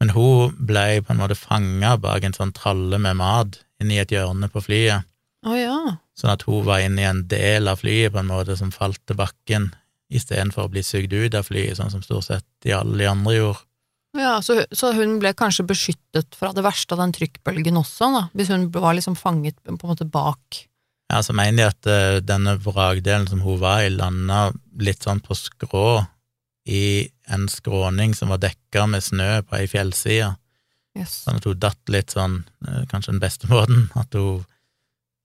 Men 0.00 0.10
hun 0.10 0.54
ble 0.60 1.00
på 1.00 1.10
en 1.10 1.18
måte 1.18 1.36
fanga 1.36 1.96
bak 1.98 2.22
en 2.24 2.32
sånn 2.32 2.52
tralle 2.52 2.98
med 2.98 3.16
mat 3.16 3.58
inni 3.80 3.98
et 3.98 4.08
hjørne 4.12 4.48
på 4.52 4.62
flyet, 4.62 5.04
Å 5.46 5.54
ja. 5.54 5.78
sånn 6.18 6.32
at 6.32 6.42
hun 6.48 6.64
var 6.66 6.82
inne 6.82 7.04
i 7.04 7.06
en 7.08 7.22
del 7.30 7.70
av 7.70 7.82
flyet 7.84 8.14
på 8.14 8.18
en 8.22 8.30
måte 8.30 8.56
som 8.58 8.72
falt 8.74 8.98
til 9.06 9.18
bakken, 9.18 9.70
istedenfor 10.10 10.66
å 10.66 10.72
bli 10.72 10.82
sugd 10.86 11.14
ut 11.14 11.34
av 11.38 11.46
flyet, 11.46 11.78
sånn 11.78 11.92
som 11.92 12.02
stort 12.02 12.26
sett 12.28 12.46
de 12.66 12.74
alle 12.74 12.98
de 12.98 13.08
andre 13.10 13.34
gjorde. 13.36 13.62
Ja, 14.16 14.38
så, 14.42 14.62
så 14.72 14.92
hun 14.96 15.18
ble 15.20 15.34
kanskje 15.36 15.66
beskyttet 15.68 16.38
fra 16.38 16.52
det 16.56 16.64
verste 16.64 16.96
av 16.96 17.02
den 17.02 17.12
trykkbølgen 17.14 17.76
også, 17.78 18.08
da, 18.14 18.22
hvis 18.38 18.50
hun 18.54 18.70
var 18.74 18.96
liksom 18.96 19.16
fanget 19.18 19.58
på 19.62 19.74
en 19.74 19.80
måte 19.82 20.06
bak. 20.08 20.62
Ja, 21.12 21.20
så 21.22 21.36
mener 21.36 21.58
de 21.58 21.66
at 21.68 21.90
uh, 21.90 22.18
denne 22.24 22.56
vrakdelen 22.62 23.28
som 23.30 23.42
hun 23.44 23.60
var 23.62 23.84
i, 23.84 23.92
landa 23.92 24.48
litt 24.82 25.04
sånn 25.06 25.20
på 25.22 25.36
skrå 25.38 26.00
i 26.66 27.06
en 27.30 27.46
skråning 27.50 28.14
som 28.16 28.32
var 28.32 28.40
dekka 28.42 28.88
med 28.90 29.04
snø 29.04 29.30
på 29.46 29.60
ei 29.60 29.70
fjellside, 29.70 30.34
Yes. 30.96 31.26
sånn 31.26 31.36
at 31.36 31.44
hun 31.44 31.58
datt 31.60 31.90
litt 31.92 32.14
sånn, 32.14 32.38
eh, 32.64 32.84
kanskje 32.88 33.12
den 33.12 33.20
beste 33.20 33.48
måten, 33.52 33.90
at 34.00 34.16
hun 34.16 34.46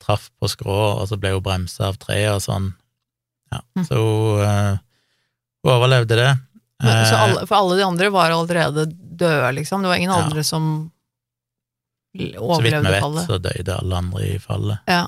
traff 0.02 0.30
på 0.42 0.50
skrå, 0.50 0.78
og 1.00 1.08
så 1.10 1.18
ble 1.22 1.32
hun 1.36 1.44
bremsa 1.46 1.88
av 1.92 1.98
treet 2.02 2.34
og 2.36 2.42
sånn. 2.44 2.72
Ja, 3.52 3.60
Mm. 3.78 3.86
så 3.88 3.96
hun, 4.00 4.42
eh, 4.48 4.78
hun 5.64 5.74
overlevde 5.76 6.16
det. 6.18 6.32
Men, 6.82 7.06
så 7.06 7.14
Eh, 7.14 7.22
alle, 7.24 7.46
for 7.48 7.56
alle 7.60 7.78
de 7.78 7.84
andre 7.86 8.10
var 8.10 8.32
allerede 8.34 8.86
døde, 8.90 9.52
liksom? 9.60 9.82
Det 9.84 9.88
var 9.92 9.96
ingen 10.02 10.10
Ja. 10.12 10.24
andre 10.24 10.44
som 10.44 10.92
l- 12.16 12.20
så 12.20 12.22
vidt 12.22 12.34
vi 12.34 12.40
overlevde 12.40 12.90
vet, 12.92 13.02
fallet? 13.02 13.28
så 13.28 13.38
døde 13.42 13.76
alle 13.78 13.96
andre 13.98 14.22
i 14.36 14.38
fallet. 14.40 14.80
Ja. 14.88 15.08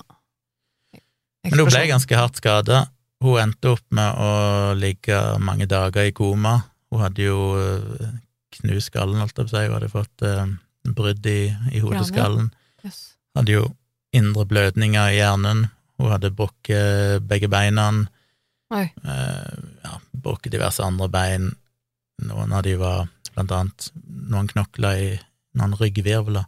Men 1.44 1.60
hun 1.60 1.68
ble 1.68 1.88
ganske 1.90 2.16
hardt 2.16 2.36
skada. 2.40 2.88
Hun 3.24 3.40
endte 3.42 3.72
opp 3.74 3.84
med 3.92 4.16
å 4.20 4.76
ligge 4.80 5.18
mange 5.40 5.66
dager 5.68 6.06
i 6.08 6.12
koma. 6.12 6.64
Hun 6.92 7.02
hadde 7.02 7.24
jo 7.26 7.40
eh, 7.58 8.12
knust 8.60 8.92
skallen, 8.92 9.20
holdt 9.20 9.36
jeg 9.38 9.48
på 9.48 9.50
å 9.50 9.54
si, 9.56 9.66
hun 9.68 9.74
hadde 9.80 9.92
fått 9.92 10.22
eh, 10.28 10.46
brudd 10.94 11.26
i, 11.26 11.40
i 11.74 11.80
hodeskallen. 11.84 12.52
Yes. 12.86 13.16
Hadde 13.36 13.56
jo 13.56 13.76
indre 14.14 14.46
blødninger 14.50 15.12
i 15.12 15.20
hjernen. 15.20 15.68
Hun 16.00 16.12
hadde 16.14 16.34
brukket 16.36 17.26
begge 17.30 17.50
beina. 17.52 17.90
Oi. 18.74 18.86
Eh, 18.90 19.60
ja, 19.86 19.98
brukket 20.24 20.54
diverse 20.56 20.84
andre 20.84 21.10
bein. 21.12 21.52
Noen 22.24 22.54
av 22.54 22.64
de 22.66 22.76
var 22.80 23.08
blant 23.34 23.54
annet 23.54 23.90
noen 24.30 24.50
knokler 24.52 25.02
i 25.02 25.12
noen 25.58 25.76
ryggvirvler, 25.78 26.46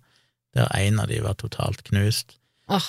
der 0.55 0.71
en 0.77 1.01
av 1.01 1.09
de 1.11 1.19
var 1.23 1.37
totalt 1.41 1.83
knust. 1.89 2.37
Oh. 2.71 2.85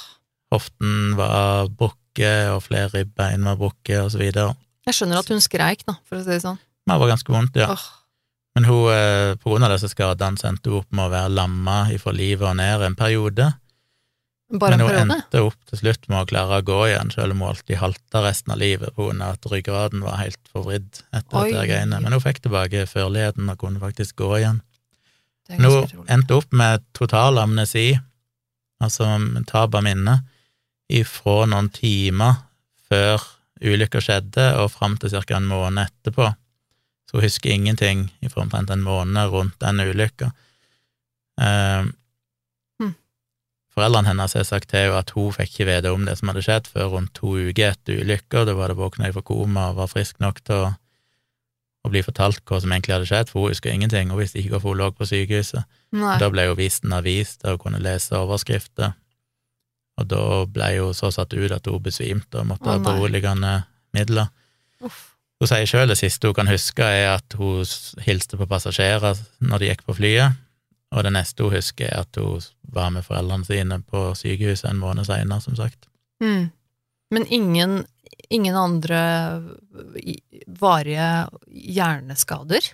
Hoften 0.54 1.16
var 1.18 1.68
brukket, 1.68 2.52
og 2.54 2.62
flere 2.68 2.92
ribbein 2.94 3.44
var 3.48 3.58
brukket, 3.60 3.98
og 4.04 4.12
så 4.14 4.22
videre. 4.22 4.54
jeg 4.86 4.94
skjønner 4.94 5.20
at 5.20 5.30
hun 5.32 5.42
skreik, 5.42 5.84
da, 5.88 5.96
for 6.06 6.20
å 6.20 6.24
si 6.24 6.30
det 6.30 6.44
sånn. 6.44 6.60
Det 6.86 6.98
var 7.02 7.10
ganske 7.10 7.32
vondt, 7.32 7.56
ja. 7.58 7.72
Oh. 7.74 7.86
Men 8.56 8.64
hun, 8.64 8.88
eh, 8.88 9.34
på 9.36 9.50
grunn 9.50 9.66
av 9.66 9.74
disse 9.74 9.90
skadene 9.92 10.40
endte 10.48 10.70
hun 10.70 10.80
opp 10.80 10.92
med 10.92 11.08
å 11.08 11.12
være 11.12 11.34
lamma 11.34 11.78
ifra 11.92 12.14
livet 12.14 12.46
og 12.48 12.56
ned 12.56 12.84
en 12.86 12.96
periode. 12.96 13.50
Bare 14.50 14.76
Men 14.76 14.86
hun 14.86 15.10
endte 15.10 15.40
opp 15.42 15.56
til 15.66 15.80
slutt 15.80 16.04
med 16.08 16.20
å 16.22 16.26
klare 16.30 16.60
å 16.60 16.64
gå 16.66 16.78
igjen, 16.86 17.10
selv 17.10 17.34
om 17.34 17.40
hun 17.42 17.48
alltid 17.50 17.80
halta 17.80 18.22
resten 18.22 18.52
av 18.54 18.60
livet 18.62 18.94
på 18.94 19.08
grunn 19.08 19.24
at 19.26 19.48
ryggraden 19.50 20.04
var 20.06 20.20
helt 20.20 20.50
forvridd 20.52 21.00
etter 21.10 21.40
Oi. 21.40 21.50
dette 21.50 21.64
greiene. 21.66 21.98
Men 22.00 22.14
hun 22.14 22.22
fikk 22.22 22.44
tilbake 22.44 22.84
førligheten 22.86 23.50
og 23.50 23.58
kunne 23.58 23.82
faktisk 23.82 24.20
gå 24.22 24.30
igjen. 24.38 24.60
Men 25.48 25.66
hun 25.66 25.82
utrolig. 25.82 26.06
endte 26.14 26.38
opp 26.38 26.54
med 26.54 26.86
total 26.94 27.38
amnesi, 27.42 27.98
altså 28.82 29.10
tap 29.50 29.74
av 29.74 29.82
minne, 29.86 30.20
ifra 30.86 31.46
noen 31.50 31.72
timer 31.74 32.38
før 32.86 33.22
ulykka 33.58 33.98
skjedde, 33.98 34.52
og 34.62 34.70
fram 34.70 34.96
til 35.00 35.10
ca. 35.10 35.36
en 35.36 35.50
måned 35.50 35.88
etterpå. 35.88 36.30
Så 37.10 37.18
hun 37.18 37.26
husker 37.26 37.50
ingenting 37.50 38.10
ifra 38.22 38.42
omtrent 38.42 38.70
en 38.70 38.82
måned 38.86 39.30
rundt 39.30 39.58
den 39.58 39.80
ulykka. 39.80 40.30
Eh, 41.40 41.82
Hmm. 41.82 41.92
Foreldrene 43.76 44.08
hennes 44.08 44.32
har 44.32 44.44
sagt 44.48 44.70
til 44.70 44.86
henne 44.86 44.96
at 45.02 45.10
hun 45.12 45.34
fikk 45.36 45.50
ikke 45.52 45.68
vite 45.68 45.90
om 45.92 46.06
det 46.08 46.16
som 46.16 46.30
hadde 46.30 46.42
skjedd, 46.46 46.68
før 46.72 46.94
rundt 46.94 47.12
to 47.18 47.34
uker 47.36 47.74
etter 47.74 48.00
ulykka. 48.00 48.46
Da 48.48 48.54
var 48.56 48.72
det 48.72 48.78
våkna 48.78 49.10
fra 49.12 49.22
koma 49.26 49.70
og 49.72 49.82
var 49.82 49.90
frisk 49.92 50.22
nok 50.24 50.40
til 50.48 50.62
å, 50.64 50.70
å 51.84 51.90
bli 51.92 52.00
fortalt 52.06 52.40
hva 52.48 52.62
som 52.62 52.72
egentlig 52.72 52.94
hadde 52.96 53.08
skjedd, 53.10 53.32
for 53.32 53.44
hun 53.44 53.52
husker 53.52 53.74
ingenting. 53.74 54.08
Hun 54.08 54.22
visste 54.22 54.40
ikke 54.40 54.54
hvorfor 54.54 54.72
hun 54.72 54.80
lå 54.80 54.88
på 54.96 55.08
sykehuset. 55.10 55.68
Nei. 55.92 56.14
Da 56.22 56.30
ble 56.32 56.46
hun 56.48 56.56
vist 56.56 56.88
en 56.88 56.96
avis 56.96 57.34
der 57.42 57.58
hun 57.58 57.62
kunne 57.66 57.82
lese 57.84 58.16
overskrifter, 58.16 58.96
og 60.00 60.08
da 60.08 60.22
ble 60.56 60.70
hun 60.78 60.96
så 60.96 61.12
satt 61.12 61.36
ut 61.36 61.52
at 61.52 61.68
hun 61.68 61.84
besvimte 61.84 62.40
og 62.40 62.48
måtte 62.54 62.72
ha 62.72 62.80
beroligende 62.80 63.58
midler. 63.96 64.32
Uff. 64.84 65.12
Hun 65.36 65.48
sier 65.50 65.68
sjøl 65.68 65.90
det 65.92 65.98
siste 66.00 66.28
hun 66.30 66.36
kan 66.36 66.48
huske, 66.48 66.80
er 66.80 67.18
at 67.18 67.36
hun 67.36 67.60
hilste 68.06 68.40
på 68.40 68.48
passasjerer 68.48 69.20
når 69.44 69.60
de 69.60 69.68
gikk 69.68 69.84
på 69.84 69.96
flyet, 69.98 70.36
og 70.94 71.04
det 71.04 71.12
neste 71.16 71.42
hun 71.44 71.56
husker, 71.56 71.90
er 71.90 72.04
at 72.04 72.20
hun 72.20 72.42
var 72.76 72.92
med 72.94 73.06
foreldrene 73.06 73.46
sine 73.46 73.80
på 73.82 74.08
sykehuset 74.18 74.70
en 74.70 74.80
måned 74.82 75.08
seinere, 75.08 75.42
som 75.42 75.56
sagt. 75.58 75.88
Mm. 76.22 76.48
Men 77.14 77.26
ingen, 77.30 77.84
ingen 78.30 78.56
andre 78.58 79.00
varige 80.46 81.26
hjerneskader? 81.46 82.72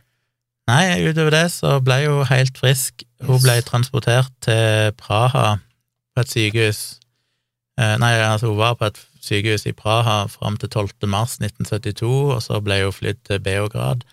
Nei, 0.70 0.84
utover 1.08 1.34
det 1.34 1.46
så 1.56 1.76
ble 1.82 1.98
hun 2.06 2.28
helt 2.30 2.58
frisk. 2.58 3.02
Hun 3.26 3.40
ble 3.42 3.58
transportert 3.66 4.30
til 4.44 4.92
Praha 5.00 5.56
på 6.14 6.22
et 6.22 6.30
sykehus. 6.30 6.82
Eh, 7.80 7.96
Nei, 7.98 8.14
altså 8.20 8.52
hun 8.52 8.60
var 8.60 8.76
på 8.78 8.90
et 8.90 9.00
sykehus 9.22 9.66
i 9.66 9.74
Praha 9.76 10.26
fram 10.30 10.56
til 10.60 10.70
12. 10.70 11.08
mars 11.10 11.38
1972, 11.40 12.10
og 12.36 12.42
så 12.44 12.60
ble 12.62 12.82
hun 12.84 12.94
flydd 12.94 13.22
til 13.26 13.42
Beograd. 13.42 14.04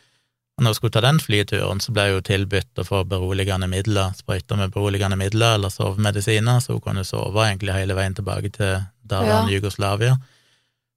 Og 0.60 0.66
når 0.66 0.74
hun 0.74 0.76
skulle 0.76 0.91
ta 0.91 1.01
den 1.05 1.22
flyturen, 1.24 1.80
så 1.80 1.93
ble 1.95 2.03
hun 2.12 2.26
tilbudt 2.28 2.82
å 2.82 2.84
få 2.84 2.97
beroligende 3.07 3.70
midler, 3.72 4.12
sprøyter 4.18 4.60
med 4.60 4.74
beroligende 4.74 5.16
midler 5.16 5.55
eller 5.55 5.72
sovemedisiner, 5.72 6.60
så 6.60 6.76
hun 6.76 6.82
kunne 6.84 7.05
sove 7.07 7.45
egentlig 7.45 7.78
hele 7.78 7.95
veien 7.95 8.18
tilbake 8.18 8.51
til 8.57 8.82
daværende 9.07 9.53
Jugoslavia. 9.55 10.18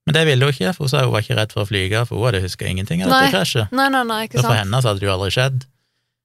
Men 0.02 0.16
det 0.16 0.24
ville 0.26 0.48
hun 0.48 0.50
ikke, 0.56 0.72
for 0.74 0.88
hun 0.88 0.90
sa 0.90 1.04
hun 1.04 1.12
var 1.14 1.22
ikke 1.22 1.36
redd 1.38 1.54
for 1.54 1.62
å 1.62 1.68
flyge, 1.68 2.02
for 2.08 2.18
hun 2.18 2.26
hadde 2.32 2.42
huska 2.42 2.66
ingenting 2.66 3.04
av 3.04 3.14
dette 3.14 3.30
krasjet. 3.36 3.70
Nei, 3.70 3.86
nei, 3.94 4.02
nei, 4.08 4.18
ikke 4.26 4.40
Så 4.40 4.48
for 4.48 4.58
henne 4.58 4.82
så 4.82 4.90
hadde 4.90 5.04
det 5.04 5.06
jo 5.06 5.14
aldri 5.14 5.30
skjedd. 5.36 5.62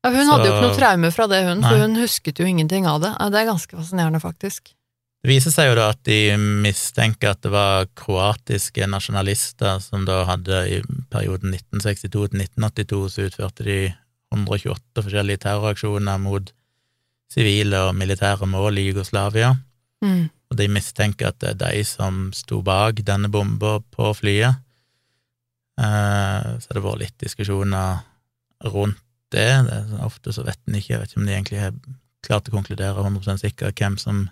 Ja, 0.01 0.13
hun 0.15 0.31
hadde 0.33 0.47
jo 0.47 0.55
ikke 0.55 0.65
noe 0.65 0.79
traume 0.79 1.13
fra 1.13 1.29
det, 1.29 1.43
hun, 1.45 1.61
for 1.61 1.83
hun 1.85 1.95
husket 2.01 2.41
jo 2.41 2.49
ingenting 2.49 2.89
av 2.89 3.03
det. 3.05 3.13
Ja, 3.19 3.29
Det 3.29 3.43
er 3.43 3.51
ganske 3.51 3.77
fascinerende, 3.77 4.23
faktisk. 4.23 4.73
Det 5.23 5.31
viser 5.33 5.51
seg 5.51 5.71
jo 5.71 5.77
da 5.79 5.89
at 5.91 6.01
de 6.07 6.37
mistenker 6.63 7.33
at 7.33 7.41
det 7.43 7.51
var 7.51 7.87
kroatiske 7.97 8.85
nasjonalister 8.87 9.79
som 9.83 10.05
da 10.07 10.21
hadde 10.29 10.59
i 10.69 10.77
perioden 11.11 11.55
1962 11.57 12.11
til 12.31 12.43
1982 12.43 13.01
så 13.15 13.25
utførte 13.27 13.65
de 13.65 13.79
128 14.35 15.03
forskjellige 15.03 15.41
terroraksjoner 15.47 16.21
mot 16.21 16.51
sivile 17.33 17.81
og 17.89 17.95
militære 17.97 18.47
mål 18.47 18.77
i 18.79 18.89
Jugoslavia, 18.91 19.55
Mm. 19.97 20.29
og 20.51 20.57
de 20.57 20.67
mistenker 20.69 21.27
at 21.31 21.39
det 21.39 21.49
er 21.49 21.55
de 21.73 21.83
som 21.83 22.31
sto 22.31 22.61
bak 22.61 22.99
denne 23.03 23.31
bomba 23.33 23.79
på 23.81 24.13
flyet. 24.13 24.59
Eh, 25.79 26.57
Så 26.59 26.67
det 26.69 26.77
har 26.81 26.85
vært 26.91 26.99
litt 26.99 27.17
diskusjoner 27.17 28.03
rundt 28.63 28.97
det. 29.31 29.65
det 29.65 29.99
ofte 30.01 30.31
så 30.31 30.45
vet 30.45 30.59
en 30.67 30.75
ikke, 30.75 30.93
jeg 30.93 30.99
vet 30.99 31.09
ikke 31.09 31.19
om 31.19 31.25
de 31.25 31.33
egentlig 31.33 31.59
har 31.59 31.73
klart 32.23 32.47
å 32.49 32.51
konkludere 32.51 33.03
100 33.03 33.37
sikkert 33.41 33.75
hvem 33.75 33.97
som 33.97 34.29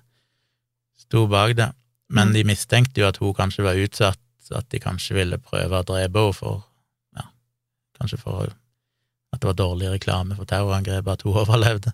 sto 1.06 1.26
bak 1.32 1.56
det, 1.58 1.72
men 2.10 2.28
Mm. 2.30 2.34
de 2.34 2.43
mistenkte 2.43 3.01
jo 3.01 3.08
at 3.08 3.18
hun 3.18 3.34
kanskje 3.34 3.64
var 3.66 3.76
utsatt, 3.82 4.20
at 4.51 4.70
de 4.70 4.80
kanskje 4.80 5.16
ville 5.18 5.38
prøve 5.41 5.80
å 5.80 5.86
drepe 5.86 6.20
henne 6.22 6.34
for 6.38 6.64
ja, 7.18 7.24
kanskje 7.99 8.20
for 8.22 8.43
at 9.34 9.39
det 9.41 9.47
var 9.49 9.58
dårlig 9.58 9.89
reklame 9.95 10.36
for 10.38 10.45
terrorangrepet 10.45 11.12
at 11.18 11.22
hun 11.26 11.34
overlevde. 11.43 11.91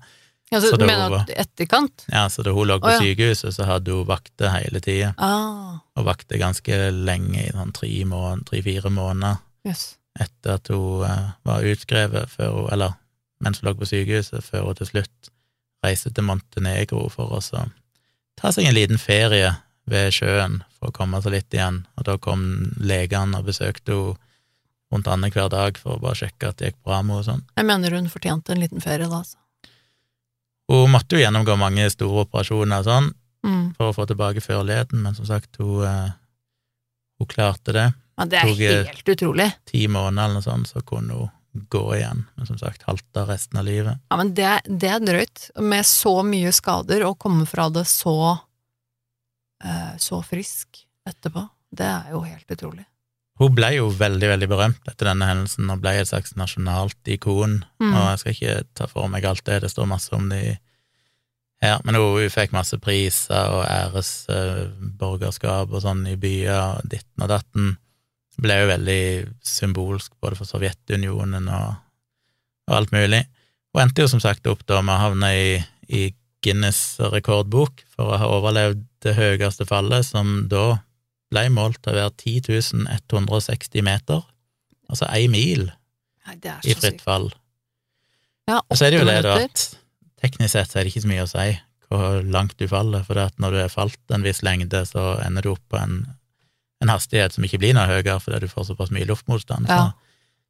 Ja, 0.51 0.59
Så 0.59 0.75
du 0.77 0.83
mener 0.85 1.09
var- 1.09 1.21
at 1.21 1.29
etterkant? 1.47 2.03
Ja, 2.11 2.25
så 2.27 2.43
da 2.43 2.51
hun 2.51 2.67
lå 2.67 2.75
på 2.79 2.87
oh, 2.89 2.91
ja. 2.91 2.99
sykehuset, 2.99 3.53
så 3.55 3.63
hadde 3.65 3.91
hun 3.95 4.05
vakter 4.07 4.49
hele 4.51 4.81
tida, 4.83 5.13
Ah, 5.17 5.79
og 5.95 6.05
vakter 6.05 6.37
ganske 6.37 6.91
lenge, 6.91 7.39
i 7.47 7.51
sånn 7.55 7.71
tre-fire 7.71 8.89
måned, 8.91 8.91
måneder 8.91 9.37
yes. 9.65 9.97
etter 10.19 10.57
at 10.59 10.67
hun 10.67 11.05
uh, 11.07 11.31
var 11.47 11.63
utskrevet, 11.63 12.35
hun, 12.37 12.67
eller 12.71 12.97
mens 13.39 13.61
hun 13.61 13.69
lå 13.71 13.77
på 13.79 13.87
sykehuset, 13.87 14.43
før 14.43 14.65
hun 14.67 14.75
til 14.75 14.87
slutt 14.91 15.31
reiste 15.85 16.11
til 16.13 16.23
Montenegro 16.27 17.07
for 17.09 17.31
å 17.31 17.39
så 17.41 17.63
ta 18.41 18.51
seg 18.51 18.65
en 18.67 18.75
liten 18.77 18.97
ferie 19.01 19.53
ved 19.91 20.13
sjøen 20.15 20.61
for 20.79 20.89
å 20.89 20.95
komme 20.95 21.21
seg 21.21 21.33
litt 21.35 21.53
igjen, 21.53 21.83
og 21.97 22.05
da 22.07 22.17
kom 22.21 22.73
legene 22.79 23.39
og 23.39 23.45
besøkte 23.49 23.95
henne 23.95 24.17
rundt 24.91 25.07
annenhver 25.07 25.47
dag 25.49 25.77
for 25.79 25.95
å 25.95 26.01
bare 26.03 26.17
sjekke 26.19 26.49
at 26.49 26.57
det 26.59 26.71
gikk 26.73 26.81
bra 26.83 26.97
med 27.01 27.13
henne 27.15 27.19
og 27.21 27.27
sånn. 27.29 27.43
Jeg 27.55 27.65
mener 27.69 27.93
hun 27.95 28.09
fortjente 28.11 28.51
en 28.51 28.59
liten 28.59 28.81
ferie 28.83 29.07
da, 29.07 29.21
altså. 29.21 29.37
Hun 30.71 30.91
måtte 30.91 31.15
jo 31.15 31.21
gjennomgå 31.23 31.55
mange 31.59 31.85
store 31.91 32.25
operasjoner 32.25 32.83
og 32.83 32.87
sånn 32.89 33.11
Mm. 33.43 33.73
for 33.73 33.89
å 33.89 33.93
få 33.95 34.05
tilbake 34.05 34.37
førligheten, 34.43 35.01
men 35.01 35.15
som 35.15 35.25
sagt, 35.25 35.55
hun, 35.57 35.83
eh, 35.83 36.11
hun 37.17 37.27
klarte 37.27 37.73
det. 37.73 37.87
Ja, 38.19 38.25
det 38.25 38.37
er 38.37 38.45
Tog, 38.45 38.61
eh, 38.61 38.83
helt 38.85 39.09
utrolig. 39.15 39.47
Ti 39.65 39.87
måneder 39.87 40.25
eller 40.25 40.33
noe 40.35 40.43
sånt, 40.45 40.67
så 40.67 40.83
kunne 40.85 41.09
hun 41.17 41.31
gå 41.53 41.81
igjen, 41.97 42.23
men 42.37 42.45
som 42.47 42.57
sagt, 42.57 42.83
halta 42.87 43.25
resten 43.27 43.59
av 43.59 43.65
livet. 43.67 43.97
Ja, 44.09 44.17
men 44.21 44.33
det, 44.37 44.53
det 44.67 44.89
er 44.93 44.99
drøyt. 45.03 45.49
Med 45.59 45.85
så 45.85 46.21
mye 46.23 46.51
skader, 46.55 47.03
å 47.07 47.15
komme 47.19 47.45
fra 47.49 47.67
det 47.73 47.83
så 47.91 48.15
eh, 49.63 49.97
så 49.99 50.21
frisk 50.23 50.85
etterpå. 51.09 51.43
Det 51.71 51.85
er 51.87 52.11
jo 52.15 52.21
helt 52.23 52.51
utrolig. 52.55 52.85
Hun 53.41 53.55
ble 53.57 53.71
jo 53.73 53.87
veldig, 53.89 54.27
veldig 54.35 54.47
berømt 54.51 54.87
etter 54.91 55.07
denne 55.09 55.25
hendelsen, 55.25 55.69
og 55.73 55.79
ble 55.81 55.95
et 55.97 56.07
slags 56.11 56.35
nasjonalt 56.37 57.07
ikon. 57.09 57.63
Mm. 57.81 57.93
Og 57.95 58.03
jeg 58.11 58.19
skal 58.21 58.35
ikke 58.35 58.57
ta 58.77 58.85
for 58.91 59.07
meg 59.09 59.25
alt 59.25 59.41
det, 59.47 59.61
det 59.63 59.71
står 59.73 59.87
masse 59.89 60.13
om 60.15 60.27
det 60.29 60.41
i- 60.51 60.59
her, 61.61 61.77
men 61.85 61.93
hun, 61.95 62.15
hun 62.17 62.29
fikk 62.33 62.51
masse 62.55 62.77
priser 62.81 63.51
og 63.53 63.65
æresborgerskap 63.69 65.69
og 65.73 65.81
sånn 65.83 66.07
i 66.09 66.15
byer, 66.19 66.79
ditten 66.89 67.21
og 67.25 67.29
datten. 67.29 67.75
Ble 68.41 68.57
jo 68.61 68.69
veldig 68.71 69.01
symbolsk 69.45 70.15
både 70.23 70.39
for 70.39 70.49
Sovjetunionen 70.49 71.49
og, 71.51 71.75
og 72.69 72.77
alt 72.79 72.93
mulig. 72.95 73.21
og 73.75 73.83
endte 73.83 74.03
jo 74.03 74.11
som 74.11 74.23
sagt 74.23 74.47
opp 74.49 74.65
da 74.67 74.81
med 74.81 74.95
å 74.95 75.03
havne 75.05 75.29
i, 75.37 75.51
i 75.87 76.01
Guinness 76.41 76.97
rekordbok 77.13 77.83
for 77.93 78.09
å 78.09 78.17
ha 78.17 78.29
overlevd 78.33 78.81
det 79.05 79.13
høyeste 79.17 79.65
fallet, 79.69 80.05
som 80.05 80.47
da 80.49 80.81
ble 81.31 81.45
målt 81.53 81.79
til 81.83 81.93
å 81.93 81.99
være 81.99 82.15
10 82.17 82.87
160 83.11 83.85
meter, 83.85 84.23
altså 84.89 85.07
ei 85.13 85.29
mil 85.31 85.69
Nei, 86.27 86.37
i 86.67 86.75
fritt 86.77 87.01
fall. 87.01 87.31
Ja, 88.49 88.59
Og 88.67 88.77
så 88.77 88.87
er 88.87 88.93
det 88.93 88.99
jo 88.99 89.07
det, 89.07 89.21
da, 89.25 89.37
at 89.39 89.67
teknisk 90.21 90.53
sett 90.53 90.71
så 90.71 90.79
er 90.79 90.85
det 90.85 90.93
ikke 90.93 91.05
så 91.05 91.11
mye 91.11 91.25
å 91.25 91.29
si 91.31 91.51
hvor 91.91 92.21
langt 92.23 92.55
du 92.59 92.67
faller, 92.71 93.03
for 93.03 93.19
at 93.19 93.35
når 93.41 93.55
du 93.55 93.59
er 93.65 93.71
falt 93.71 94.15
en 94.15 94.23
viss 94.23 94.39
lengde, 94.47 94.79
så 94.87 95.17
ender 95.25 95.43
du 95.43 95.51
opp 95.53 95.63
på 95.71 95.79
en, 95.79 96.05
en 96.81 96.89
hastighet 96.89 97.33
som 97.35 97.43
ikke 97.45 97.59
blir 97.61 97.75
noe 97.77 97.87
høyere 97.89 98.19
fordi 98.19 98.39
du 98.43 98.47
får 98.51 98.71
såpass 98.71 98.91
mye 98.93 99.05
luftmotstand. 99.09 99.69
Ja. 99.69 99.91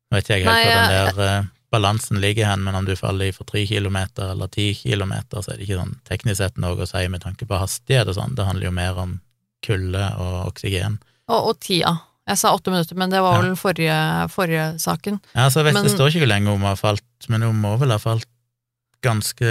Så 0.09 0.15
vet 0.17 0.23
ikke 0.29 0.38
jeg 0.38 0.45
helt 0.45 0.53
Nei, 0.55 0.61
hvor 0.67 0.75
den 0.75 1.17
der 1.19 1.41
uh, 1.41 1.49
balansen 1.71 2.19
ligger 2.23 2.49
hen, 2.51 2.63
men 2.63 2.75
om 2.75 2.86
du 2.88 2.95
faller 2.99 3.32
for 3.36 3.47
tre 3.47 3.65
kilometer 3.67 4.32
eller 4.34 4.47
ti 4.51 4.73
kilometer, 4.75 5.41
så 5.43 5.53
er 5.53 5.59
det 5.59 5.67
ikke 5.67 5.79
sånn 5.79 5.93
teknisk 6.07 6.41
sett 6.41 6.57
noe 6.59 6.75
å 6.84 6.88
si 6.89 7.03
med 7.11 7.23
tanke 7.23 7.47
på 7.47 7.59
hastighet 7.59 8.11
og 8.11 8.17
sånn. 8.17 8.36
Det 8.36 8.47
handler 8.47 8.67
jo 8.69 8.75
mer 8.75 8.99
om 8.99 9.19
kulde 9.63 10.07
og 10.19 10.38
oksygen. 10.51 10.99
Og, 11.32 11.51
og 11.51 11.59
tida. 11.63 11.93
Jeg 12.27 12.38
sa 12.38 12.51
åtte 12.55 12.71
minutter, 12.71 12.95
men 12.99 13.09
det 13.11 13.21
var 13.23 13.39
Ja. 13.39 13.41
vel 13.47 13.55
forrige, 13.59 13.95
forrige 14.32 14.65
saken. 14.79 15.19
Ja, 15.36 15.47
så 15.49 15.59
jeg 15.61 15.65
vet 15.71 15.73
Men- 15.79 15.84
det 15.88 15.91
står 15.95 16.11
ikke 16.11 16.23
hvor 16.25 16.32
lenge 16.34 16.51
hun 16.51 16.61
har 16.61 16.75
falt, 16.79 17.27
men 17.29 17.41
hun 17.41 17.59
må 17.61 17.77
vel 17.79 17.91
ha 17.91 17.97
falt 17.97 18.27
ganske 19.01 19.47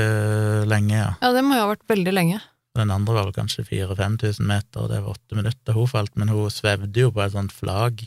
lenge, 0.71 0.95
ja. 0.95 1.15
Ja, 1.21 1.33
det 1.35 1.43
må 1.45 1.57
jo 1.57 1.65
ha 1.67 1.75
vært 1.75 1.87
veldig 1.91 2.13
lenge. 2.15 2.41
Den 2.81 2.95
andre 2.95 3.17
var 3.17 3.29
vel 3.29 3.37
kanskje 3.37 3.67
4000-5000 3.69 4.49
meter, 4.49 4.85
og 4.85 4.91
det 4.93 5.03
var 5.03 5.13
åtte 5.15 5.39
minutter 5.39 5.77
hun 5.77 5.91
falt, 5.91 6.17
men 6.19 6.33
hun 6.33 6.51
svevde 6.53 7.05
jo 7.05 7.13
på 7.15 7.23
et 7.25 7.37
sånt 7.37 7.55
flagg 7.55 8.07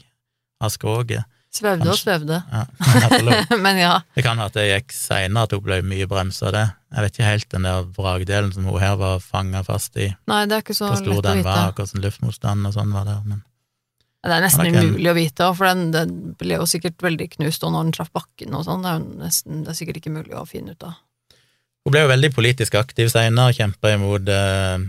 av 0.64 0.74
skroget. 0.74 1.30
Svevde 1.54 1.86
og 1.92 2.00
svevde. 2.00 2.40
Ja, 2.50 2.64
men 3.66 3.78
ja. 3.78 4.00
det 4.16 4.24
kan 4.26 4.40
være 4.42 4.50
at 4.50 4.56
det 4.58 4.66
gikk 4.72 4.96
seinere 4.98 5.46
at 5.46 5.54
hun 5.54 5.62
ble 5.62 5.84
mye 5.86 6.08
bremsa 6.10 6.48
av 6.50 6.56
det. 6.56 6.64
Jeg 6.96 7.06
vet 7.06 7.14
ikke 7.14 7.28
helt 7.30 7.50
den 7.54 7.68
der 7.68 7.90
vrakdelen 7.98 8.54
som 8.56 8.70
hun 8.70 8.82
her 8.82 8.96
var 8.98 9.22
fanga 9.22 9.62
fast 9.66 9.98
i, 10.02 10.10
Nei, 10.30 10.44
det 10.50 10.58
er 10.58 10.66
ikke 10.66 10.78
så 10.78 10.90
hvor 10.90 11.02
stor 11.04 11.22
den 11.26 11.44
var, 11.46 11.76
hvordan 11.78 12.06
luftmotstanden 12.06 12.70
og 12.70 12.74
sånn 12.74 12.96
var 12.96 13.06
der, 13.10 13.22
men 13.30 13.44
Det 14.24 14.34
er 14.34 14.46
nesten 14.48 14.70
umulig 14.74 15.12
å 15.12 15.16
vite, 15.18 15.52
for 15.60 15.70
den, 15.70 15.88
den 15.94 16.18
ble 16.40 16.58
jo 16.58 16.68
sikkert 16.70 17.06
veldig 17.06 17.30
knust 17.36 17.66
og 17.68 17.76
når 17.76 17.86
den 17.86 17.96
traff 18.00 18.14
bakken 18.16 18.58
og 18.58 18.66
sånn. 18.66 18.86
Det 18.86 18.90
er 18.90 19.02
jo 19.02 19.22
nesten, 19.22 19.64
det 19.66 19.74
er 19.74 19.78
sikkert 19.78 20.02
ikke 20.02 20.16
mulig 20.18 20.38
å 20.40 20.46
finne 20.50 20.74
ut 20.74 20.90
av. 20.90 20.98
Hun 21.84 21.92
ble 21.92 22.04
jo 22.06 22.12
veldig 22.14 22.30
politisk 22.36 22.76
aktiv 22.80 23.10
seinere, 23.12 23.54
kjempa 23.58 23.92
imot 23.98 24.30
eh, 24.32 24.86